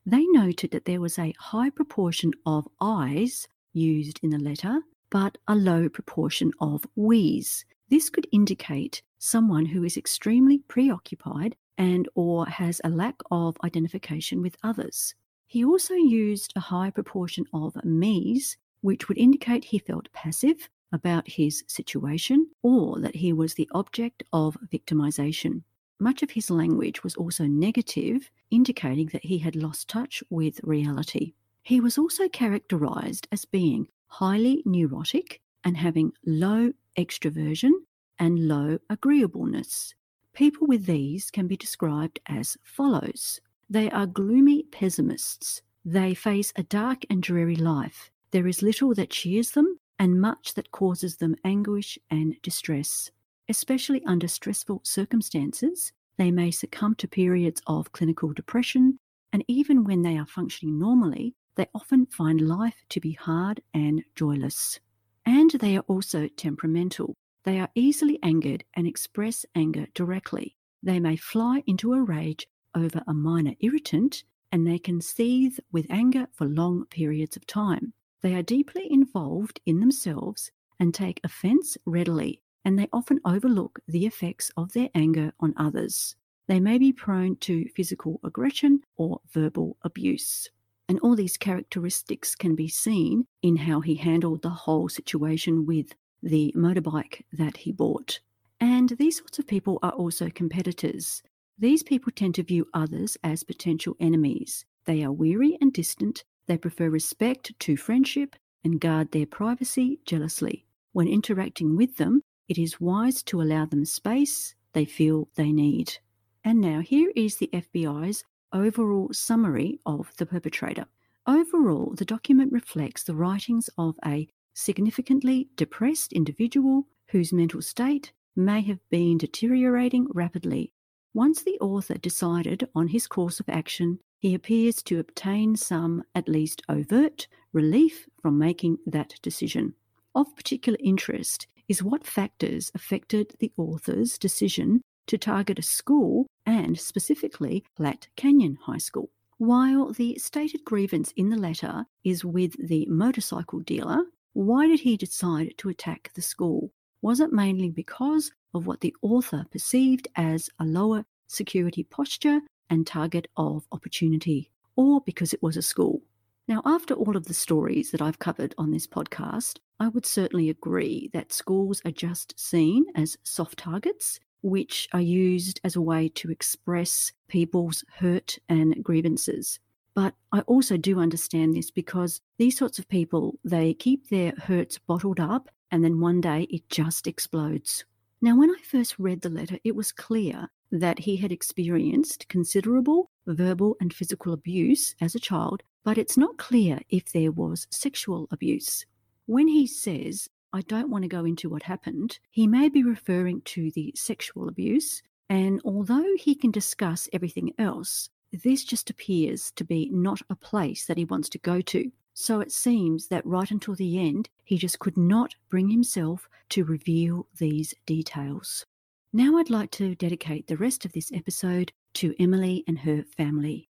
They 0.03 0.25
noted 0.25 0.71
that 0.71 0.85
there 0.85 0.99
was 0.99 1.19
a 1.19 1.35
high 1.37 1.69
proportion 1.69 2.31
of 2.47 2.67
I's 2.81 3.47
used 3.71 4.19
in 4.23 4.31
the 4.31 4.39
letter, 4.39 4.79
but 5.11 5.37
a 5.47 5.53
low 5.53 5.87
proportion 5.87 6.51
of 6.59 6.83
we's. 6.95 7.63
This 7.89 8.09
could 8.09 8.25
indicate 8.31 9.03
someone 9.19 9.67
who 9.67 9.83
is 9.83 9.97
extremely 9.97 10.63
preoccupied 10.67 11.55
and 11.77 12.09
or 12.15 12.47
has 12.47 12.81
a 12.83 12.89
lack 12.89 13.17
of 13.29 13.55
identification 13.63 14.41
with 14.41 14.57
others. 14.63 15.13
He 15.45 15.63
also 15.63 15.93
used 15.93 16.53
a 16.55 16.59
high 16.59 16.89
proportion 16.89 17.45
of 17.53 17.77
me's, 17.85 18.57
which 18.81 19.07
would 19.07 19.17
indicate 19.19 19.65
he 19.65 19.77
felt 19.77 20.11
passive 20.11 20.69
about 20.91 21.27
his 21.27 21.63
situation 21.67 22.47
or 22.63 22.99
that 22.99 23.15
he 23.15 23.33
was 23.33 23.53
the 23.53 23.69
object 23.71 24.23
of 24.33 24.57
victimization. 24.71 25.63
Much 25.99 26.23
of 26.23 26.31
his 26.31 26.49
language 26.49 27.03
was 27.03 27.15
also 27.15 27.45
negative, 27.45 28.31
indicating 28.51 29.07
that 29.07 29.25
he 29.25 29.39
had 29.39 29.55
lost 29.55 29.87
touch 29.87 30.23
with 30.29 30.59
reality. 30.63 31.33
He 31.63 31.81
was 31.81 31.97
also 31.97 32.29
characterized 32.29 33.27
as 33.31 33.45
being 33.45 33.87
highly 34.07 34.63
neurotic 34.65 35.41
and 35.63 35.77
having 35.77 36.13
low 36.25 36.71
extroversion 36.97 37.71
and 38.17 38.47
low 38.47 38.79
agreeableness. 38.89 39.93
People 40.33 40.67
with 40.67 40.85
these 40.85 41.29
can 41.29 41.47
be 41.47 41.57
described 41.57 42.19
as 42.27 42.57
follows 42.63 43.41
they 43.69 43.91
are 43.91 44.07
gloomy 44.07 44.63
pessimists. 44.63 45.61
They 45.85 46.15
face 46.15 46.51
a 46.55 46.63
dark 46.63 47.05
and 47.09 47.21
dreary 47.21 47.55
life. 47.55 48.09
There 48.31 48.47
is 48.47 48.63
little 48.63 48.95
that 48.95 49.11
cheers 49.11 49.51
them 49.51 49.78
and 49.99 50.19
much 50.21 50.53
that 50.55 50.71
causes 50.71 51.17
them 51.17 51.35
anguish 51.43 51.99
and 52.09 52.41
distress. 52.41 53.11
Especially 53.49 54.03
under 54.05 54.27
stressful 54.27 54.81
circumstances, 54.83 55.91
they 56.17 56.31
may 56.31 56.49
succumb 56.51 56.95
to 56.95 57.07
periods 57.07 57.61
of 57.67 57.91
clinical 57.91 58.33
depression, 58.33 58.97
and 59.31 59.43
even 59.47 59.83
when 59.83 60.01
they 60.01 60.17
are 60.17 60.25
functioning 60.25 60.79
normally, 60.79 61.35
they 61.55 61.67
often 61.75 62.05
find 62.05 62.41
life 62.41 62.85
to 62.89 62.99
be 62.99 63.11
hard 63.11 63.61
and 63.73 64.03
joyless. 64.15 64.79
And 65.25 65.51
they 65.51 65.75
are 65.75 65.83
also 65.87 66.27
temperamental. 66.27 67.15
They 67.43 67.59
are 67.59 67.69
easily 67.75 68.17
angered 68.23 68.63
and 68.73 68.87
express 68.87 69.45
anger 69.55 69.87
directly. 69.93 70.55
They 70.81 70.99
may 70.99 71.17
fly 71.17 71.63
into 71.67 71.93
a 71.93 72.01
rage 72.01 72.47
over 72.73 73.01
a 73.07 73.13
minor 73.13 73.55
irritant 73.59 74.23
and 74.51 74.65
they 74.65 74.79
can 74.79 75.01
seethe 75.01 75.59
with 75.71 75.85
anger 75.89 76.27
for 76.33 76.45
long 76.45 76.85
periods 76.85 77.35
of 77.35 77.45
time. 77.45 77.93
They 78.21 78.35
are 78.35 78.43
deeply 78.43 78.87
involved 78.91 79.61
in 79.65 79.79
themselves 79.79 80.51
and 80.79 80.93
take 80.93 81.21
offense 81.23 81.77
readily, 81.85 82.41
and 82.65 82.77
they 82.77 82.89
often 82.91 83.19
overlook 83.25 83.79
the 83.87 84.05
effects 84.05 84.51
of 84.57 84.73
their 84.73 84.89
anger 84.93 85.31
on 85.39 85.53
others. 85.57 86.15
They 86.47 86.59
may 86.59 86.77
be 86.77 86.91
prone 86.91 87.35
to 87.37 87.69
physical 87.75 88.19
aggression 88.23 88.81
or 88.97 89.21
verbal 89.31 89.77
abuse. 89.83 90.49
And 90.87 90.99
all 91.01 91.15
these 91.15 91.37
characteristics 91.37 92.33
can 92.33 92.55
be 92.55 92.67
seen 92.67 93.27
in 93.43 93.55
how 93.55 93.81
he 93.81 93.95
handled 93.95 94.41
the 94.41 94.49
whole 94.49 94.89
situation 94.89 95.65
with 95.65 95.93
the 96.23 96.53
motorbike 96.57 97.21
that 97.31 97.57
he 97.57 97.71
bought. 97.71 98.19
And 98.59 98.89
these 98.89 99.17
sorts 99.17 99.39
of 99.39 99.47
people 99.47 99.79
are 99.83 99.91
also 99.91 100.29
competitors. 100.29 101.21
These 101.57 101.83
people 101.83 102.11
tend 102.13 102.35
to 102.35 102.43
view 102.43 102.67
others 102.73 103.17
as 103.23 103.43
potential 103.43 103.95
enemies. 103.99 104.65
They 104.85 105.03
are 105.03 105.11
weary 105.11 105.57
and 105.61 105.71
distant. 105.71 106.23
They 106.49 106.57
prefer 106.57 106.89
respect 106.89 107.53
to 107.59 107.77
friendship 107.77 108.35
and 108.63 108.81
guard 108.81 109.11
their 109.11 109.27
privacy 109.27 109.99
jealously. 110.03 110.65
When 110.93 111.07
interacting 111.07 111.77
with 111.77 111.97
them, 111.97 112.23
it 112.47 112.57
is 112.57 112.81
wise 112.81 113.21
to 113.25 113.39
allow 113.39 113.67
them 113.67 113.85
space 113.85 114.55
they 114.73 114.83
feel 114.83 115.29
they 115.35 115.51
need. 115.51 115.99
And 116.43 116.59
now 116.59 116.79
here 116.79 117.11
is 117.15 117.37
the 117.37 117.51
FBI's 117.53 118.23
overall 118.51 119.09
summary 119.13 119.79
of 119.85 120.11
the 120.17 120.25
perpetrator. 120.25 120.87
Overall, 121.27 121.93
the 121.95 122.03
document 122.03 122.51
reflects 122.51 123.03
the 123.03 123.15
writings 123.15 123.69
of 123.77 123.99
a 124.03 124.27
significantly 124.55 125.49
depressed 125.55 126.13
individual 126.13 126.87
whose 127.09 127.31
mental 127.31 127.61
state 127.61 128.11
may 128.35 128.61
have 128.61 128.79
been 128.89 129.19
deteriorating 129.19 130.07
rapidly. 130.15 130.73
Once 131.13 131.43
the 131.43 131.59
author 131.59 131.99
decided 131.99 132.67
on 132.73 132.87
his 132.87 133.05
course 133.05 133.39
of 133.39 133.47
action, 133.49 133.99
he 134.19 134.35
appears 134.35 134.83
to 134.83 134.99
obtain 134.99 135.55
some, 135.55 136.03
at 136.13 136.27
least 136.27 136.61
overt, 136.67 137.27
relief 137.53 138.07
from 138.21 138.37
making 138.37 138.77
that 138.85 139.15
decision. 139.21 139.73
Of 140.13 140.35
particular 140.35 140.77
interest 140.83 141.47
is 141.67 141.81
what 141.83 142.05
factors 142.05 142.71
affected 142.75 143.33
the 143.39 143.51
author's 143.57 144.17
decision 144.17 144.81
to 145.07 145.17
target 145.17 145.57
a 145.57 145.63
school 145.63 146.27
and 146.45 146.77
specifically 146.77 147.63
Platte 147.75 148.09
Canyon 148.15 148.57
High 148.61 148.77
School. 148.77 149.09
While 149.37 149.93
the 149.93 150.17
stated 150.17 150.65
grievance 150.65 151.13
in 151.15 151.29
the 151.29 151.37
letter 151.37 151.85
is 152.03 152.25
with 152.25 152.55
the 152.59 152.85
motorcycle 152.87 153.59
dealer, 153.59 154.03
why 154.33 154.67
did 154.67 154.81
he 154.81 154.97
decide 154.97 155.53
to 155.57 155.69
attack 155.69 156.11
the 156.13 156.21
school? 156.21 156.71
Was 157.01 157.21
it 157.21 157.31
mainly 157.31 157.69
because 157.69 158.31
of 158.53 158.67
what 158.67 158.81
the 158.81 158.95
author 159.01 159.45
perceived 159.49 160.07
as 160.15 160.49
a 160.59 160.65
lower 160.65 161.05
security 161.27 161.83
posture 161.83 162.41
and 162.69 162.85
target 162.85 163.27
of 163.37 163.67
opportunity, 163.71 164.51
or 164.75 165.01
because 165.01 165.33
it 165.33 165.43
was 165.43 165.57
a 165.57 165.61
school? 165.61 166.01
Now, 166.47 166.61
after 166.65 166.93
all 166.93 167.15
of 167.15 167.25
the 167.25 167.33
stories 167.33 167.91
that 167.91 168.01
I've 168.01 168.19
covered 168.19 168.55
on 168.57 168.71
this 168.71 168.87
podcast, 168.87 169.59
I 169.79 169.87
would 169.87 170.05
certainly 170.05 170.49
agree 170.49 171.09
that 171.13 171.31
schools 171.31 171.81
are 171.85 171.91
just 171.91 172.39
seen 172.39 172.85
as 172.95 173.17
soft 173.23 173.59
targets 173.59 174.19
which 174.41 174.87
are 174.93 175.01
used 175.01 175.59
as 175.63 175.75
a 175.75 175.81
way 175.81 176.09
to 176.15 176.31
express 176.31 177.11
people's 177.27 177.83
hurt 177.97 178.37
and 178.47 178.83
grievances. 178.83 179.59
But 179.93 180.15
I 180.31 180.41
also 180.41 180.77
do 180.77 180.99
understand 180.99 181.55
this 181.55 181.71
because 181.71 182.21
these 182.37 182.57
sorts 182.57 182.79
of 182.79 182.87
people, 182.87 183.37
they 183.43 183.73
keep 183.73 184.09
their 184.09 184.33
hurts 184.37 184.77
bottled 184.77 185.19
up 185.19 185.49
and 185.71 185.83
then 185.83 185.99
one 185.99 186.21
day 186.21 186.47
it 186.49 186.69
just 186.69 187.05
explodes. 187.05 187.85
Now, 188.21 188.37
when 188.37 188.49
I 188.49 188.57
first 188.63 188.97
read 188.97 189.21
the 189.21 189.29
letter, 189.29 189.59
it 189.63 189.75
was 189.75 189.91
clear 189.91 190.49
that 190.71 190.99
he 190.99 191.17
had 191.17 191.31
experienced 191.31 192.27
considerable 192.27 193.09
verbal 193.27 193.75
and 193.79 193.93
physical 193.93 194.33
abuse 194.33 194.95
as 195.01 195.15
a 195.15 195.19
child, 195.19 195.63
but 195.83 195.97
it's 195.97 196.17
not 196.17 196.37
clear 196.37 196.79
if 196.89 197.11
there 197.11 197.31
was 197.31 197.67
sexual 197.69 198.27
abuse. 198.31 198.85
When 199.25 199.47
he 199.47 199.67
says 199.67 200.29
I 200.51 200.61
don't 200.61 200.89
want 200.89 201.03
to 201.03 201.07
go 201.07 201.25
into 201.25 201.49
what 201.49 201.63
happened, 201.63 202.17
he 202.31 202.47
may 202.47 202.69
be 202.69 202.83
referring 202.83 203.41
to 203.41 203.69
the 203.71 203.93
sexual 203.95 204.47
abuse. 204.49 205.03
And 205.29 205.61
although 205.63 206.15
he 206.17 206.33
can 206.33 206.49
discuss 206.49 207.07
everything 207.13 207.53
else, 207.59 208.09
this 208.31 208.63
just 208.63 208.89
appears 208.89 209.51
to 209.51 209.63
be 209.63 209.89
not 209.91 210.21
a 210.29 210.35
place 210.35 210.85
that 210.85 210.97
he 210.97 211.05
wants 211.05 211.29
to 211.29 211.37
go 211.37 211.61
to. 211.61 211.91
So 212.15 212.39
it 212.39 212.51
seems 212.51 213.07
that 213.07 213.25
right 213.25 213.49
until 213.49 213.75
the 213.75 213.99
end, 213.99 214.29
he 214.43 214.57
just 214.57 214.79
could 214.79 214.97
not 214.97 215.35
bring 215.49 215.69
himself 215.69 216.27
to 216.49 216.63
reveal 216.63 217.27
these 217.37 217.73
details. 217.85 218.65
Now 219.11 219.37
I'd 219.37 219.49
like 219.49 219.71
to 219.71 219.95
dedicate 219.95 220.45
the 220.45 220.57
rest 220.57 220.85
of 220.85 220.91
this 220.91 221.11
episode 221.11 221.71
to 221.95 222.13
Emily 222.19 222.63
and 222.67 222.77
her 222.77 223.03
family. 223.17 223.67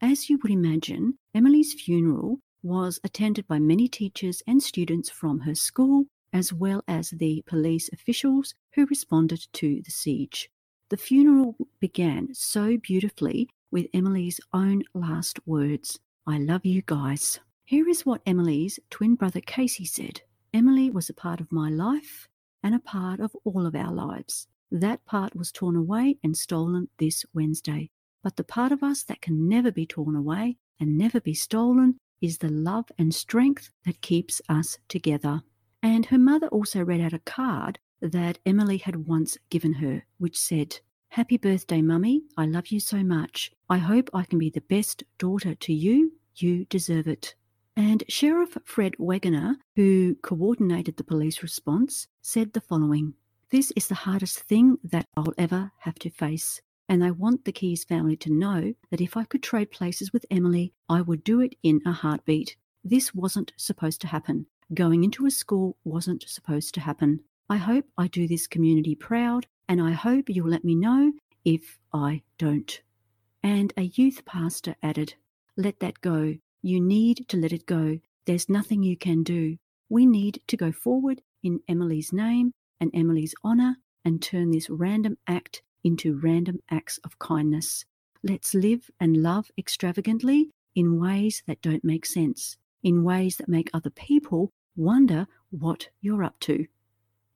As 0.00 0.30
you 0.30 0.38
would 0.42 0.50
imagine, 0.50 1.18
Emily's 1.34 1.74
funeral 1.74 2.38
was 2.62 2.98
attended 3.04 3.46
by 3.46 3.58
many 3.58 3.88
teachers 3.88 4.42
and 4.46 4.62
students 4.62 5.10
from 5.10 5.40
her 5.40 5.54
school, 5.54 6.06
as 6.32 6.54
well 6.54 6.82
as 6.88 7.10
the 7.10 7.44
police 7.46 7.90
officials 7.92 8.54
who 8.72 8.86
responded 8.86 9.46
to 9.52 9.82
the 9.84 9.90
siege. 9.90 10.48
The 10.88 10.96
funeral 10.96 11.56
began 11.78 12.32
so 12.32 12.78
beautifully 12.78 13.50
with 13.70 13.86
Emily's 13.92 14.40
own 14.54 14.82
last 14.94 15.40
words 15.44 16.00
I 16.26 16.38
love 16.38 16.64
you 16.64 16.80
guys. 16.86 17.38
Here 17.66 17.86
is 17.86 18.06
what 18.06 18.22
Emily's 18.24 18.78
twin 18.88 19.16
brother 19.16 19.42
Casey 19.42 19.84
said 19.84 20.22
Emily 20.54 20.90
was 20.90 21.10
a 21.10 21.14
part 21.14 21.42
of 21.42 21.52
my 21.52 21.68
life 21.68 22.28
and 22.62 22.74
a 22.74 22.80
part 22.80 23.20
of 23.20 23.36
all 23.44 23.66
of 23.66 23.74
our 23.74 23.92
lives. 23.92 24.46
That 24.70 25.04
part 25.04 25.34
was 25.34 25.50
torn 25.50 25.76
away 25.76 26.18
and 26.22 26.36
stolen 26.36 26.88
this 26.98 27.24
Wednesday. 27.34 27.90
But 28.22 28.36
the 28.36 28.44
part 28.44 28.70
of 28.70 28.82
us 28.82 29.02
that 29.04 29.20
can 29.20 29.48
never 29.48 29.72
be 29.72 29.86
torn 29.86 30.14
away 30.14 30.58
and 30.78 30.96
never 30.96 31.20
be 31.20 31.34
stolen 31.34 31.96
is 32.20 32.38
the 32.38 32.50
love 32.50 32.86
and 32.98 33.14
strength 33.14 33.70
that 33.84 34.00
keeps 34.00 34.40
us 34.48 34.78
together. 34.88 35.42
And 35.82 36.06
her 36.06 36.18
mother 36.18 36.48
also 36.48 36.84
read 36.84 37.00
out 37.00 37.12
a 37.12 37.18
card 37.20 37.78
that 38.00 38.38
Emily 38.46 38.78
had 38.78 39.08
once 39.08 39.38
given 39.48 39.74
her, 39.74 40.04
which 40.18 40.38
said, 40.38 40.80
Happy 41.08 41.36
birthday, 41.36 41.82
Mummy. 41.82 42.22
I 42.36 42.46
love 42.46 42.68
you 42.68 42.78
so 42.78 43.02
much. 43.02 43.50
I 43.68 43.78
hope 43.78 44.10
I 44.14 44.24
can 44.24 44.38
be 44.38 44.50
the 44.50 44.60
best 44.60 45.02
daughter 45.18 45.54
to 45.54 45.72
you. 45.72 46.12
You 46.36 46.66
deserve 46.66 47.08
it. 47.08 47.34
And 47.76 48.04
Sheriff 48.08 48.56
Fred 48.64 48.92
Wegener, 48.98 49.56
who 49.74 50.16
coordinated 50.22 50.96
the 50.96 51.04
police 51.04 51.42
response, 51.42 52.06
said 52.20 52.52
the 52.52 52.60
following 52.60 53.14
This 53.50 53.72
is 53.74 53.88
the 53.88 53.96
hardest 54.06 54.38
thing 54.38 54.78
that 54.84 55.06
I'll 55.16 55.34
ever 55.36 55.72
have 55.78 55.96
to 56.00 56.10
face. 56.10 56.60
And 56.88 57.02
I 57.02 57.10
want 57.10 57.44
the 57.44 57.52
Keyes 57.52 57.82
family 57.82 58.16
to 58.18 58.32
know 58.32 58.74
that 58.92 59.00
if 59.00 59.16
I 59.16 59.24
could 59.24 59.42
trade 59.42 59.72
places 59.72 60.12
with 60.12 60.24
Emily, 60.30 60.72
I 60.88 61.00
would 61.00 61.24
do 61.24 61.40
it 61.40 61.56
in 61.64 61.80
a 61.84 61.90
heartbeat. 61.90 62.56
This 62.84 63.12
wasn't 63.12 63.52
supposed 63.56 64.00
to 64.02 64.06
happen. 64.06 64.46
Going 64.72 65.02
into 65.02 65.26
a 65.26 65.32
school 65.32 65.76
wasn't 65.82 66.28
supposed 66.28 66.74
to 66.74 66.80
happen. 66.80 67.24
I 67.48 67.56
hope 67.56 67.86
I 67.98 68.06
do 68.06 68.28
this 68.28 68.46
community 68.46 68.94
proud, 68.94 69.48
and 69.68 69.82
I 69.82 69.92
hope 69.92 70.28
you'll 70.28 70.48
let 70.48 70.64
me 70.64 70.76
know 70.76 71.12
if 71.44 71.80
I 71.92 72.22
don't. 72.38 72.80
And 73.42 73.72
a 73.76 73.82
youth 73.82 74.24
pastor 74.26 74.76
added, 74.80 75.14
Let 75.56 75.80
that 75.80 76.00
go. 76.00 76.36
You 76.62 76.80
need 76.80 77.28
to 77.28 77.36
let 77.36 77.52
it 77.52 77.66
go. 77.66 77.98
There's 78.26 78.48
nothing 78.48 78.84
you 78.84 78.96
can 78.96 79.24
do. 79.24 79.56
We 79.88 80.06
need 80.06 80.40
to 80.46 80.56
go 80.56 80.70
forward 80.70 81.22
in 81.42 81.60
Emily's 81.68 82.12
name 82.12 82.52
and 82.80 82.90
Emily's 82.94 83.34
honour 83.44 83.76
and 84.04 84.22
turn 84.22 84.50
this 84.50 84.70
random 84.70 85.18
act 85.26 85.62
into 85.84 86.18
random 86.18 86.58
acts 86.70 86.98
of 87.04 87.18
kindness. 87.18 87.84
Let's 88.22 88.54
live 88.54 88.90
and 89.00 89.22
love 89.22 89.50
extravagantly 89.58 90.50
in 90.74 91.00
ways 91.00 91.42
that 91.46 91.62
don't 91.62 91.84
make 91.84 92.06
sense, 92.06 92.56
in 92.82 93.04
ways 93.04 93.36
that 93.36 93.48
make 93.48 93.70
other 93.72 93.90
people 93.90 94.50
wonder 94.76 95.26
what 95.50 95.88
you're 96.00 96.24
up 96.24 96.38
to. 96.40 96.66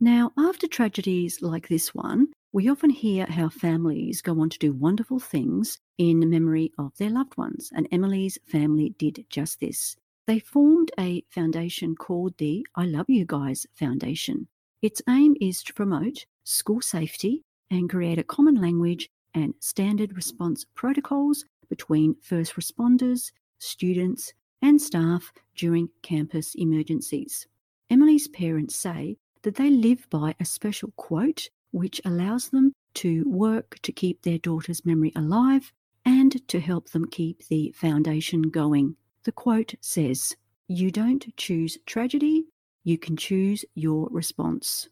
Now, 0.01 0.33
after 0.37 0.67
tragedies 0.67 1.41
like 1.41 1.69
this 1.69 1.95
one, 1.95 2.29
we 2.53 2.69
often 2.69 2.91
hear 2.91 3.27
how 3.27 3.49
families 3.49 4.23
go 4.23 4.41
on 4.41 4.49
to 4.51 4.59
do 4.59 4.73
wonderful 4.73 5.19
things 5.19 5.79
in 5.99 6.31
memory 6.31 6.73
of 6.79 6.97
their 6.99 7.11
loved 7.11 7.37
ones, 7.37 7.71
and 7.75 7.89
Emily's 7.91 8.39
family 8.47 8.95
did 8.99 9.25
just 9.29 9.61
this. 9.61 9.97
They 10.27 10.39
formed 10.39 10.91
a 10.99 11.25
foundation 11.31 11.97
called 11.97 12.39
the 12.39 12.67
I 12.77 12.85
Love 12.85 13.07
You 13.09 13.25
Guys 13.25 13.67
Foundation. 13.75 14.49
Its 14.85 15.01
aim 15.09 15.35
is 15.41 15.63
to 15.63 15.73
promote 15.73 16.27
school 16.43 16.83
safety 16.83 17.43
and 17.71 17.89
create 17.89 18.19
a 18.19 18.23
common 18.23 18.57
language 18.57 19.09
and 19.33 19.55
standard 19.59 20.15
response 20.15 20.67
protocols 20.75 21.47
between 21.71 22.15
first 22.21 22.55
responders, 22.57 23.33
students, 23.59 24.35
and 24.61 24.83
staff 24.83 25.33
during 25.57 25.89
campus 26.03 26.55
emergencies. 26.57 27.47
Emily's 27.89 28.29
parents 28.29 28.77
say 28.77 29.17
that 29.41 29.55
they 29.55 29.71
live 29.71 30.07
by 30.11 30.35
a 30.39 30.45
special 30.45 30.93
quote 30.97 31.49
which 31.71 31.99
allows 32.05 32.51
them 32.51 32.75
to 32.93 33.25
work 33.27 33.79
to 33.81 33.91
keep 33.91 34.21
their 34.21 34.37
daughter's 34.37 34.85
memory 34.85 35.13
alive 35.17 35.73
and 36.05 36.47
to 36.47 36.61
help 36.61 36.91
them 36.91 37.07
keep 37.07 37.43
the 37.49 37.73
foundation 37.75 38.43
going. 38.43 38.97
The 39.23 39.33
quote 39.33 39.77
says, 39.81 40.37
You 40.69 40.91
don't 40.91 41.35
choose 41.39 41.79
tragedy, 41.87 42.45
you 42.85 42.99
can 42.99 43.17
choose 43.17 43.65
your 43.75 44.09
response. 44.11 44.89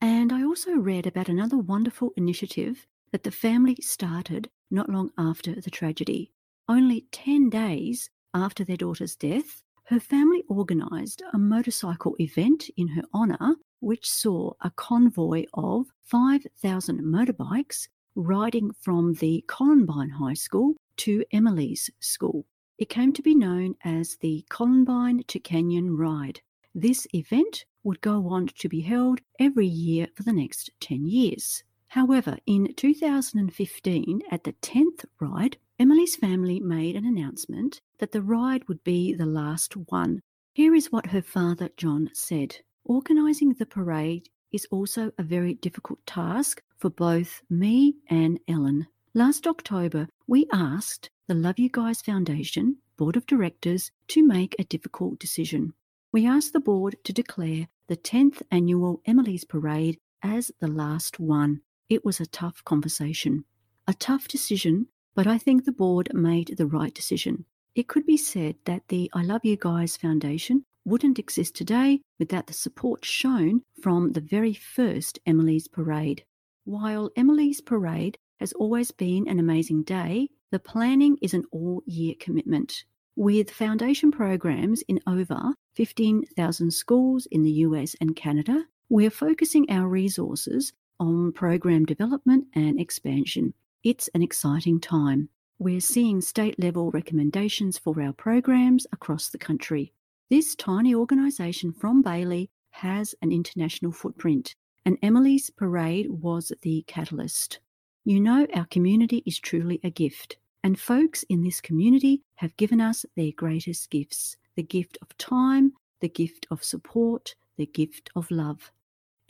And 0.00 0.32
I 0.32 0.44
also 0.44 0.72
read 0.72 1.06
about 1.06 1.28
another 1.28 1.56
wonderful 1.56 2.12
initiative 2.16 2.86
that 3.10 3.24
the 3.24 3.30
family 3.30 3.76
started 3.80 4.50
not 4.70 4.88
long 4.88 5.10
after 5.18 5.60
the 5.60 5.70
tragedy. 5.70 6.32
Only 6.68 7.06
10 7.12 7.50
days 7.50 8.10
after 8.34 8.64
their 8.64 8.76
daughter's 8.76 9.16
death, 9.16 9.62
her 9.84 10.00
family 10.00 10.44
organised 10.48 11.22
a 11.32 11.38
motorcycle 11.38 12.16
event 12.18 12.70
in 12.76 12.88
her 12.88 13.02
honour, 13.14 13.56
which 13.80 14.08
saw 14.08 14.52
a 14.60 14.70
convoy 14.70 15.44
of 15.54 15.86
5,000 16.04 17.00
motorbikes 17.00 17.88
riding 18.14 18.72
from 18.80 19.14
the 19.14 19.44
Columbine 19.48 20.10
High 20.10 20.34
School 20.34 20.76
to 20.98 21.24
Emily's 21.32 21.90
school. 22.00 22.46
It 22.78 22.88
came 22.88 23.12
to 23.12 23.22
be 23.22 23.34
known 23.34 23.74
as 23.84 24.16
the 24.16 24.44
Columbine 24.48 25.24
to 25.28 25.38
Canyon 25.38 25.96
Ride. 25.96 26.40
This 26.74 27.06
event 27.12 27.64
would 27.82 28.00
go 28.00 28.28
on 28.28 28.46
to 28.46 28.68
be 28.68 28.80
held 28.80 29.20
every 29.38 29.66
year 29.66 30.08
for 30.14 30.22
the 30.22 30.32
next 30.32 30.70
10 30.80 31.06
years. 31.06 31.64
However, 31.88 32.38
in 32.46 32.72
2015, 32.74 34.22
at 34.30 34.44
the 34.44 34.54
10th 34.54 35.04
ride, 35.20 35.58
Emily's 35.78 36.16
family 36.16 36.60
made 36.60 36.96
an 36.96 37.04
announcement 37.04 37.82
that 37.98 38.12
the 38.12 38.22
ride 38.22 38.66
would 38.68 38.82
be 38.84 39.12
the 39.12 39.26
last 39.26 39.76
one. 39.76 40.22
Here 40.54 40.74
is 40.74 40.90
what 40.90 41.06
her 41.06 41.20
father, 41.20 41.68
John, 41.76 42.10
said 42.14 42.56
Organising 42.84 43.52
the 43.54 43.66
parade 43.66 44.30
is 44.50 44.66
also 44.70 45.12
a 45.18 45.22
very 45.22 45.54
difficult 45.54 45.98
task 46.06 46.62
for 46.78 46.88
both 46.88 47.42
me 47.50 47.96
and 48.08 48.40
Ellen. 48.48 48.86
Last 49.12 49.46
October, 49.46 50.08
we 50.26 50.46
asked 50.52 51.10
the 51.26 51.34
Love 51.34 51.58
You 51.58 51.68
Guys 51.68 52.00
Foundation 52.00 52.78
Board 52.96 53.16
of 53.16 53.26
Directors 53.26 53.90
to 54.08 54.26
make 54.26 54.56
a 54.58 54.64
difficult 54.64 55.18
decision. 55.18 55.74
We 56.12 56.26
asked 56.26 56.52
the 56.52 56.60
board 56.60 56.96
to 57.04 57.12
declare 57.14 57.68
the 57.86 57.96
10th 57.96 58.42
annual 58.50 59.00
Emily's 59.06 59.46
Parade 59.46 59.98
as 60.22 60.50
the 60.60 60.68
last 60.68 61.18
one. 61.18 61.62
It 61.88 62.04
was 62.04 62.20
a 62.20 62.26
tough 62.26 62.62
conversation, 62.66 63.46
a 63.88 63.94
tough 63.94 64.28
decision, 64.28 64.88
but 65.14 65.26
I 65.26 65.38
think 65.38 65.64
the 65.64 65.72
board 65.72 66.10
made 66.12 66.54
the 66.58 66.66
right 66.66 66.92
decision. 66.92 67.46
It 67.74 67.88
could 67.88 68.04
be 68.04 68.18
said 68.18 68.56
that 68.66 68.88
the 68.88 69.10
I 69.14 69.22
Love 69.22 69.42
You 69.46 69.56
Guys 69.56 69.96
Foundation 69.96 70.66
wouldn't 70.84 71.18
exist 71.18 71.54
today 71.54 72.02
without 72.18 72.46
the 72.46 72.52
support 72.52 73.06
shown 73.06 73.62
from 73.80 74.12
the 74.12 74.20
very 74.20 74.52
first 74.52 75.18
Emily's 75.24 75.66
Parade. 75.66 76.24
While 76.64 77.08
Emily's 77.16 77.62
Parade 77.62 78.18
has 78.38 78.52
always 78.52 78.90
been 78.90 79.26
an 79.28 79.38
amazing 79.38 79.84
day, 79.84 80.28
the 80.50 80.58
planning 80.58 81.16
is 81.22 81.32
an 81.32 81.44
all 81.52 81.82
year 81.86 82.14
commitment. 82.20 82.84
With 83.16 83.50
foundation 83.50 84.10
programs 84.10 84.80
in 84.88 84.98
over 85.06 85.52
15,000 85.76 86.70
schools 86.70 87.26
in 87.26 87.42
the 87.42 87.50
US 87.66 87.94
and 88.00 88.16
Canada, 88.16 88.64
we 88.88 89.04
are 89.04 89.10
focusing 89.10 89.70
our 89.70 89.86
resources 89.86 90.72
on 90.98 91.32
program 91.32 91.84
development 91.84 92.46
and 92.54 92.80
expansion. 92.80 93.52
It's 93.84 94.08
an 94.14 94.22
exciting 94.22 94.80
time. 94.80 95.28
We're 95.58 95.80
seeing 95.80 96.22
state 96.22 96.58
level 96.58 96.90
recommendations 96.90 97.76
for 97.76 98.00
our 98.00 98.14
programs 98.14 98.86
across 98.92 99.28
the 99.28 99.38
country. 99.38 99.92
This 100.30 100.54
tiny 100.54 100.94
organisation 100.94 101.74
from 101.74 102.00
Bailey 102.00 102.48
has 102.70 103.14
an 103.20 103.30
international 103.30 103.92
footprint, 103.92 104.54
and 104.86 104.96
Emily's 105.02 105.50
parade 105.50 106.08
was 106.08 106.50
the 106.62 106.82
catalyst. 106.86 107.60
You 108.06 108.20
know, 108.20 108.46
our 108.54 108.64
community 108.64 109.22
is 109.26 109.38
truly 109.38 109.80
a 109.84 109.90
gift, 109.90 110.38
and 110.62 110.78
folks 110.78 111.24
in 111.28 111.42
this 111.42 111.60
community 111.60 112.22
have 112.36 112.56
given 112.56 112.80
us 112.80 113.04
their 113.16 113.32
greatest 113.36 113.90
gifts 113.90 114.36
the 114.54 114.62
gift 114.62 114.98
of 115.00 115.16
time, 115.16 115.72
the 116.00 116.08
gift 116.08 116.46
of 116.50 116.62
support, 116.62 117.34
the 117.56 117.64
gift 117.64 118.10
of 118.14 118.30
love. 118.30 118.70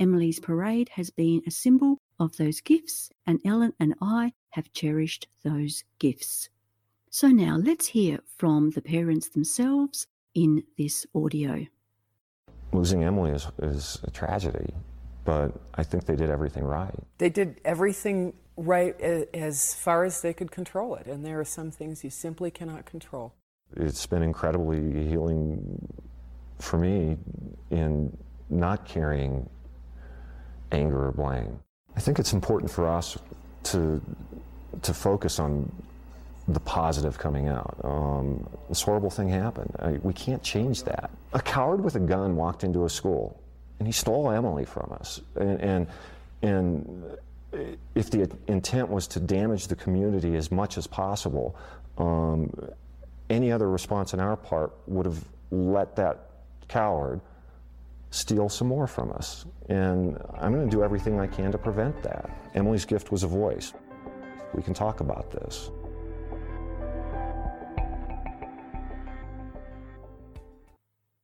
Emily's 0.00 0.40
parade 0.40 0.88
has 0.94 1.10
been 1.10 1.42
a 1.46 1.50
symbol 1.50 1.98
of 2.18 2.36
those 2.36 2.60
gifts, 2.60 3.08
and 3.24 3.40
Ellen 3.44 3.72
and 3.78 3.94
I 4.00 4.32
have 4.50 4.72
cherished 4.72 5.28
those 5.44 5.84
gifts. 6.00 6.48
So 7.08 7.28
now 7.28 7.56
let's 7.56 7.86
hear 7.88 8.18
from 8.36 8.70
the 8.70 8.82
parents 8.82 9.28
themselves 9.28 10.06
in 10.34 10.64
this 10.76 11.06
audio. 11.14 11.66
Losing 12.72 13.04
Emily 13.04 13.32
is, 13.32 13.46
is 13.62 14.00
a 14.02 14.10
tragedy, 14.10 14.72
but 15.24 15.52
I 15.74 15.84
think 15.84 16.06
they 16.06 16.16
did 16.16 16.30
everything 16.30 16.64
right. 16.64 16.94
They 17.18 17.28
did 17.28 17.60
everything 17.64 18.32
right 18.56 18.98
as 19.00 19.74
far 19.74 20.04
as 20.04 20.20
they 20.20 20.32
could 20.32 20.50
control 20.50 20.94
it. 20.94 21.06
And 21.06 21.24
there 21.24 21.40
are 21.40 21.44
some 21.44 21.70
things 21.70 22.04
you 22.04 22.10
simply 22.10 22.50
cannot 22.50 22.84
control. 22.84 23.34
It's 23.76 24.06
been 24.06 24.22
incredibly 24.22 25.08
healing 25.08 26.02
for 26.58 26.78
me 26.78 27.16
in 27.70 28.16
not 28.50 28.84
carrying 28.86 29.48
anger 30.70 31.06
or 31.06 31.12
blame. 31.12 31.58
I 31.96 32.00
think 32.00 32.18
it's 32.18 32.32
important 32.32 32.70
for 32.70 32.86
us 32.86 33.18
to 33.64 34.00
to 34.80 34.94
focus 34.94 35.38
on 35.38 35.70
the 36.48 36.60
positive 36.60 37.18
coming 37.18 37.48
out. 37.48 37.76
Um, 37.84 38.48
this 38.68 38.82
horrible 38.82 39.10
thing 39.10 39.28
happened. 39.28 39.74
I, 39.78 39.92
we 40.02 40.12
can't 40.12 40.42
change 40.42 40.82
that. 40.84 41.10
A 41.34 41.40
coward 41.40 41.84
with 41.84 41.94
a 41.94 42.00
gun 42.00 42.36
walked 42.36 42.64
into 42.64 42.84
a 42.84 42.88
school, 42.88 43.40
and 43.78 43.86
he 43.86 43.92
stole 43.92 44.30
Emily 44.30 44.64
from 44.64 44.92
us. 44.92 45.20
And 45.36 45.60
and, 45.60 45.86
and 46.42 47.18
if 47.94 48.10
the 48.10 48.30
intent 48.48 48.88
was 48.88 49.06
to 49.08 49.20
damage 49.20 49.66
the 49.66 49.76
community 49.76 50.36
as 50.36 50.50
much 50.50 50.78
as 50.78 50.86
possible, 50.86 51.56
um, 51.98 52.50
any 53.28 53.52
other 53.52 53.68
response 53.68 54.14
on 54.14 54.20
our 54.20 54.36
part 54.36 54.72
would 54.86 55.06
have 55.06 55.24
let 55.50 55.96
that 55.96 56.30
coward 56.68 57.20
steal 58.10 58.48
some 58.48 58.68
more 58.68 58.86
from 58.86 59.10
us. 59.12 59.46
And 59.68 60.18
I'm 60.38 60.52
going 60.52 60.68
to 60.68 60.70
do 60.70 60.82
everything 60.82 61.18
I 61.20 61.26
can 61.26 61.52
to 61.52 61.58
prevent 61.58 62.02
that. 62.02 62.30
Emily's 62.54 62.84
gift 62.84 63.10
was 63.10 63.22
a 63.22 63.26
voice. 63.26 63.72
We 64.54 64.62
can 64.62 64.74
talk 64.74 65.00
about 65.00 65.30
this. 65.30 65.70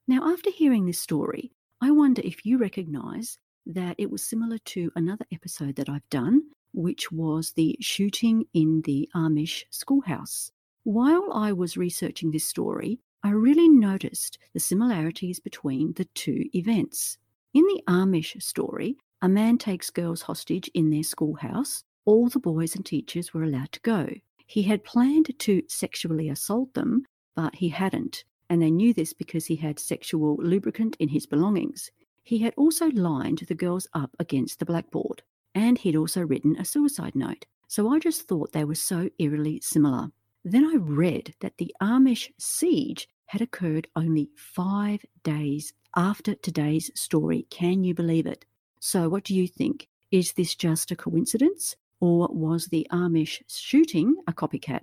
Now, 0.07 0.33
after 0.33 0.51
hearing 0.51 0.87
this 0.87 0.99
story, 0.99 1.53
I 1.83 1.91
wonder 1.91 2.22
if 2.24 2.47
you 2.47 2.57
recognize 2.57 3.39
that 3.69 3.95
it 3.99 4.11
was 4.11 4.23
similar 4.23 4.59
to 4.59 4.91
another 4.97 5.27
episode 5.33 5.77
that 5.77 5.89
I've 5.89 6.09
done, 6.11 6.43
which 6.73 7.12
was 7.12 7.53
the 7.53 7.77
shooting 7.81 8.45
in 8.55 8.83
the 8.83 9.09
Amish 9.14 9.64
schoolhouse. 9.71 10.51
While 10.85 11.31
I 11.33 11.53
was 11.53 11.77
researching 11.77 12.31
this 12.31 12.47
story, 12.47 12.99
I 13.23 13.31
really 13.31 13.69
noticed 13.69 14.39
the 14.55 14.61
similarities 14.61 15.39
between 15.39 15.93
the 15.95 16.07
two 16.14 16.45
events. 16.55 17.19
In 17.53 17.62
the 17.64 17.83
Amish 17.89 18.41
story, 18.43 18.97
a 19.21 19.29
man 19.29 19.59
takes 19.59 19.91
girls 19.91 20.23
hostage 20.23 20.71
in 20.75 20.91
their 20.91 21.03
schoolhouse. 21.03 21.85
All 22.05 22.29
the 22.29 22.39
boys 22.39 22.75
and 22.75 22.87
teachers 22.87 23.35
were 23.35 23.43
allowed 23.43 23.73
to 23.73 23.81
go. 23.81 24.09
He 24.47 24.62
had 24.62 24.85
planned 24.85 25.39
to 25.39 25.62
sexually 25.69 26.29
assault 26.31 26.73
them, 26.73 27.05
but 27.35 27.57
he 27.57 27.69
hadn't, 27.69 28.25
and 28.49 28.62
they 28.62 28.71
knew 28.71 28.95
this 28.95 29.12
because 29.12 29.45
he 29.45 29.57
had 29.57 29.79
sexual 29.79 30.37
lubricant 30.37 30.97
in 31.01 31.09
his 31.09 31.27
belongings. 31.27 31.91
He 32.29 32.41
had 32.41 32.53
also 32.59 32.91
lined 32.91 33.39
the 33.39 33.55
girls 33.55 33.89
up 33.95 34.14
against 34.18 34.59
the 34.59 34.66
blackboard, 34.66 35.22
and 35.55 35.79
he'd 35.79 35.97
also 35.97 36.20
written 36.20 36.57
a 36.59 36.64
suicide 36.66 37.16
note. 37.16 37.47
So 37.68 37.89
I 37.89 37.99
just 37.99 38.29
thought 38.29 38.53
they 38.53 38.66
were 38.66 38.74
so 38.74 39.09
eerily 39.18 39.61
similar. 39.62 40.11
Then 40.45 40.66
I 40.66 40.74
read 40.76 41.35
that 41.41 41.57
the 41.57 41.74
Amish 41.81 42.31
siege 42.37 43.09
had 43.24 43.41
occurred 43.41 43.89
only 43.97 44.29
five 44.37 45.07
days 45.22 45.72
after 45.97 46.35
today's 46.35 46.91
story. 46.95 47.47
Can 47.49 47.83
you 47.83 47.95
believe 47.95 48.26
it? 48.26 48.45
So, 48.79 49.09
what 49.09 49.24
do 49.24 49.35
you 49.35 49.49
think? 49.49 49.89
Is 50.11 50.35
this 50.35 50.55
just 50.55 50.91
a 50.91 50.97
coincidence, 50.97 51.76
or 51.99 52.29
was 52.31 52.66
the 52.66 52.87
Amish 52.93 53.41
shooting 53.49 54.16
a 54.26 54.35
copycat? 54.35 54.83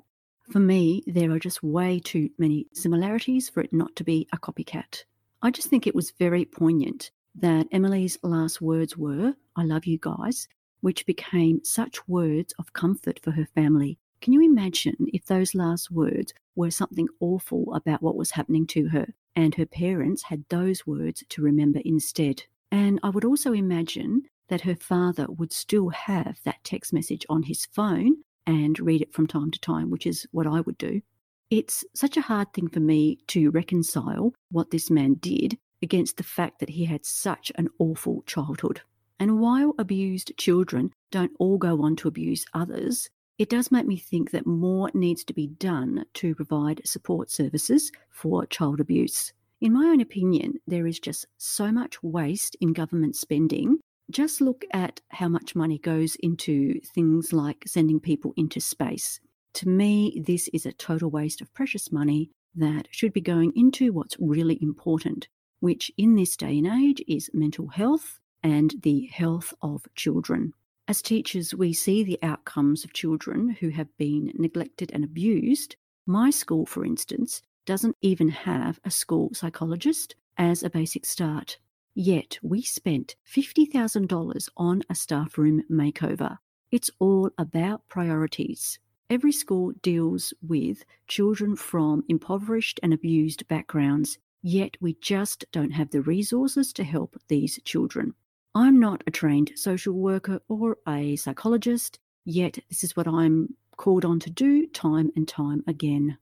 For 0.52 0.60
me, 0.60 1.04
there 1.06 1.30
are 1.30 1.38
just 1.38 1.62
way 1.62 2.00
too 2.00 2.32
many 2.40 2.66
similarities 2.74 3.50
for 3.50 3.62
it 3.62 3.72
not 3.72 3.96
to 3.98 4.04
be 4.04 4.28
a 4.34 4.40
copycat. 4.40 5.04
I 5.44 5.52
just 5.52 5.68
think 5.68 5.86
it 5.86 5.94
was 5.94 6.10
very 6.10 6.44
poignant 6.44 7.12
that 7.38 7.68
Emily's 7.72 8.18
last 8.24 8.62
words 8.62 8.98
were, 8.98 9.36
I 9.56 9.64
love 9.64 9.86
you 9.86 9.98
guys, 10.00 10.48
which 10.82 11.06
became 11.06 11.64
such 11.64 12.08
words 12.08 12.54
of 12.58 12.74
comfort 12.74 13.20
for 13.22 13.32
her 13.32 13.48
family. 13.56 13.98
Can 14.22 14.34
you 14.34 14.42
imagine 14.42 15.08
if 15.14 15.26
those 15.26 15.56
last 15.56 15.92
words 15.92 16.34
were 16.56 16.72
something 16.72 17.08
awful 17.20 17.74
about 17.74 18.02
what 18.02 18.16
was 18.16 18.32
happening 18.32 18.66
to 18.68 18.88
her 18.90 19.08
and 19.36 19.54
her 19.56 19.66
parents 19.66 20.24
had 20.24 20.46
those 20.50 20.88
words 20.88 21.24
to 21.30 21.42
remember 21.42 21.82
instead? 21.84 22.44
And 22.72 23.00
I 23.04 23.10
would 23.10 23.26
also 23.26 23.54
imagine 23.54 24.24
that 24.48 24.62
her 24.62 24.76
father 24.76 25.28
would 25.30 25.52
still 25.52 25.90
have 25.90 26.40
that 26.44 26.64
text 26.64 26.94
message 26.94 27.26
on 27.30 27.44
his 27.44 27.66
phone 27.66 28.18
and 28.48 28.80
read 28.80 29.02
it 29.02 29.14
from 29.14 29.28
time 29.28 29.52
to 29.52 29.60
time, 29.60 29.90
which 29.90 30.06
is 30.06 30.28
what 30.32 30.48
I 30.48 30.62
would 30.62 30.78
do. 30.78 31.02
It's 31.50 31.84
such 31.94 32.18
a 32.18 32.22
hard 32.22 32.54
thing 32.54 32.70
for 32.70 32.80
me 32.80 33.20
to 33.28 33.52
reconcile 33.52 34.34
what 34.52 34.72
this 34.72 34.90
man 34.90 35.16
did 35.16 35.58
against 35.82 36.18
the 36.18 36.24
fact 36.24 36.60
that 36.60 36.70
he 36.70 36.86
had 36.86 37.06
such 37.06 37.52
an 37.56 37.70
awful 37.80 38.24
childhood. 38.26 38.82
And 39.20 39.40
while 39.40 39.74
abused 39.78 40.34
children 40.38 40.92
don't 41.12 41.32
all 41.40 41.58
go 41.58 41.82
on 41.82 41.96
to 41.98 42.08
abuse 42.08 42.46
others, 42.54 43.10
it 43.38 43.50
does 43.50 43.72
make 43.72 43.86
me 43.86 43.98
think 43.98 44.32
that 44.32 44.46
more 44.46 44.90
needs 44.94 45.24
to 45.26 45.34
be 45.34 45.48
done 45.48 46.06
to 46.16 46.36
provide 46.36 46.82
support 46.86 47.30
services 47.30 47.92
for 48.10 48.46
child 48.46 48.80
abuse. 48.80 49.34
In 49.62 49.74
my 49.74 49.86
own 49.86 50.02
opinion, 50.02 50.60
there 50.68 50.88
is 50.88 51.00
just 51.00 51.28
so 51.38 51.72
much 51.72 52.02
waste 52.04 52.56
in 52.62 52.74
government 52.74 53.16
spending. 53.16 53.80
Just 54.12 54.40
look 54.42 54.64
at 54.72 55.02
how 55.10 55.28
much 55.28 55.56
money 55.56 55.80
goes 55.80 56.16
into 56.18 56.80
things 56.82 57.34
like 57.34 57.64
sending 57.66 58.00
people 58.00 58.34
into 58.38 58.60
space. 58.60 59.20
To 59.56 59.70
me, 59.70 60.22
this 60.26 60.50
is 60.50 60.66
a 60.66 60.74
total 60.74 61.10
waste 61.10 61.42
of 61.42 61.54
precious 61.54 61.92
money 61.92 62.30
that 62.56 62.88
should 62.92 63.14
be 63.14 63.22
going 63.22 63.52
into 63.56 63.92
what's 63.92 64.18
really 64.20 64.60
important, 64.62 65.28
which 65.66 65.92
in 65.98 66.14
this 66.14 66.38
day 66.38 66.60
and 66.60 66.68
age 66.68 67.04
is 67.08 67.32
mental 67.34 67.70
health 67.70 68.20
and 68.44 68.76
the 68.84 69.08
health 69.08 69.52
of 69.64 69.88
children. 69.96 70.54
As 70.88 71.02
teachers, 71.02 71.56
we 71.56 71.74
see 71.74 72.04
the 72.04 72.20
outcomes 72.22 72.84
of 72.84 72.94
children 72.94 73.58
who 73.60 73.70
have 73.70 73.88
been 73.98 74.32
neglected 74.36 74.92
and 74.94 75.04
abused. 75.04 75.76
My 76.06 76.30
school, 76.30 76.68
for 76.68 76.86
instance, 76.86 77.42
doesn't 77.66 77.98
even 78.04 78.30
have 78.30 78.80
a 78.84 78.92
school 78.92 79.32
psychologist 79.34 80.14
as 80.38 80.62
a 80.62 80.70
basic 80.70 81.04
start. 81.04 81.58
Yet 81.96 82.38
we 82.44 82.62
spent 82.62 83.16
$50,000 83.28 84.50
on 84.58 84.84
a 84.88 84.94
staff 84.94 85.36
room 85.36 85.64
makeover. 85.68 86.38
It's 86.70 86.92
all 87.00 87.32
about 87.40 87.90
priorities. 87.90 88.78
Every 89.10 89.32
school 89.32 89.72
deals 89.82 90.32
with 90.48 90.86
children 91.08 91.56
from 91.56 92.04
impoverished 92.08 92.80
and 92.84 92.94
abused 92.94 93.48
backgrounds, 93.48 94.20
yet 94.46 94.78
we 94.80 94.94
just 95.02 95.44
don't 95.52 95.72
have 95.72 95.90
the 95.90 96.02
resources 96.02 96.72
to 96.72 96.84
help 96.84 97.20
these 97.30 97.60
children. 97.66 98.14
I'm 98.54 98.80
not 98.80 99.04
a 99.08 99.12
trained 99.12 99.52
social 99.56 99.96
worker 99.96 100.40
or 100.48 100.78
a 100.88 101.16
psychologist, 101.16 101.98
yet 102.26 102.60
this 102.70 102.84
is 102.84 102.96
what 102.96 103.08
I'm 103.08 103.56
called 103.76 104.06
on 104.06 104.20
to 104.20 104.30
do 104.30 104.68
time 104.68 105.10
and 105.16 105.28
time 105.28 105.64
again. 105.66 106.20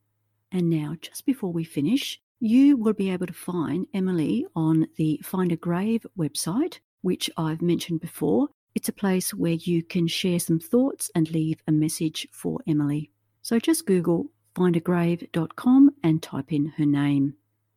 And 0.54 0.70
now, 0.70 0.96
just 1.02 1.26
before 1.26 1.52
we 1.52 1.66
finish, 1.66 2.22
you 2.40 2.78
will 2.78 2.94
be 2.94 3.10
able 3.10 3.28
to 3.28 3.34
find 3.34 3.88
Emily 3.94 4.46
on 4.56 4.88
the 4.96 5.20
Find 5.22 5.52
a 5.52 5.58
Grave 5.58 6.06
website, 6.18 6.80
which 7.02 7.30
I've 7.36 7.62
mentioned 7.62 8.00
before. 8.00 8.48
It's 8.74 8.88
a 8.88 8.94
place 8.94 9.34
where 9.34 9.52
you 9.52 9.84
can 9.84 10.08
share 10.08 10.40
some 10.40 10.60
thoughts 10.60 11.12
and 11.14 11.30
leave 11.30 11.62
a 11.68 11.74
message 11.74 12.26
for 12.32 12.62
Emily. 12.66 13.12
So 13.42 13.60
just 13.60 13.86
Google 13.86 14.28
findagrave.com 14.56 15.92
and 16.04 16.24
type 16.24 16.54
in 16.54 16.68
her 16.78 16.86
name. 16.86 17.34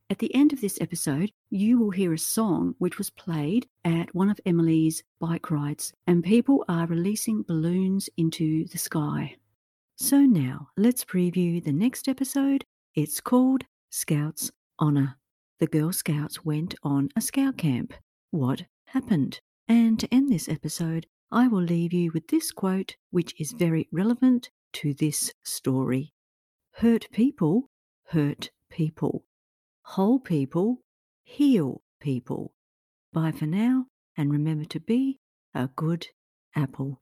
At 0.09 0.21
the 0.21 0.33
end 0.35 0.53
of 0.53 0.61
this 0.61 0.79
episode, 0.81 1.33
you 1.51 1.79
will 1.79 1.91
hear 1.91 2.13
a 2.13 2.19
song 2.19 2.77
which 2.79 2.97
was 2.97 3.11
played 3.11 3.67
at 3.85 4.15
one 4.15 4.31
of 4.31 4.41
Emily's 4.47 5.03
bike 5.19 5.51
rides, 5.51 5.93
and 6.07 6.23
people 6.23 6.65
are 6.69 6.87
releasing 6.87 7.43
balloons 7.43 8.09
into 8.17 8.67
the 8.67 8.79
sky. 8.79 9.37
So 9.97 10.21
now 10.21 10.69
let's 10.77 11.05
preview 11.05 11.63
the 11.63 11.73
next 11.73 12.07
episode. 12.07 12.65
It's 12.95 13.21
called 13.21 13.65
Scouts 13.91 14.53
Honor. 14.79 15.19
The 15.59 15.67
Girl 15.67 15.93
Scouts 15.93 16.45
went 16.45 16.77
on 16.85 17.09
a 17.17 17.21
scout 17.21 17.57
camp. 17.57 17.93
What 18.31 18.67
happened? 18.87 19.41
And 19.67 19.99
to 19.99 20.15
end 20.15 20.31
this 20.31 20.49
episode, 20.49 21.07
I 21.33 21.49
will 21.49 21.63
leave 21.63 21.93
you 21.93 22.13
with 22.13 22.29
this 22.29 22.53
quote, 22.53 22.95
which 23.11 23.35
is 23.41 23.53
very 23.53 23.89
relevant 23.91 24.51
to 24.75 24.95
this 24.95 25.33
story 25.43 26.13
Hurt 26.75 27.09
people 27.11 27.71
hurt 28.09 28.51
people, 28.71 29.25
whole 29.91 30.19
people 30.19 30.83
heal 31.23 31.81
people. 32.01 32.53
Bye 33.13 33.31
for 33.31 33.47
now, 33.47 33.87
and 34.17 34.33
remember 34.33 34.65
to 34.65 34.81
be 34.81 35.21
a 35.55 35.69
good 35.69 36.09
apple. 36.57 37.01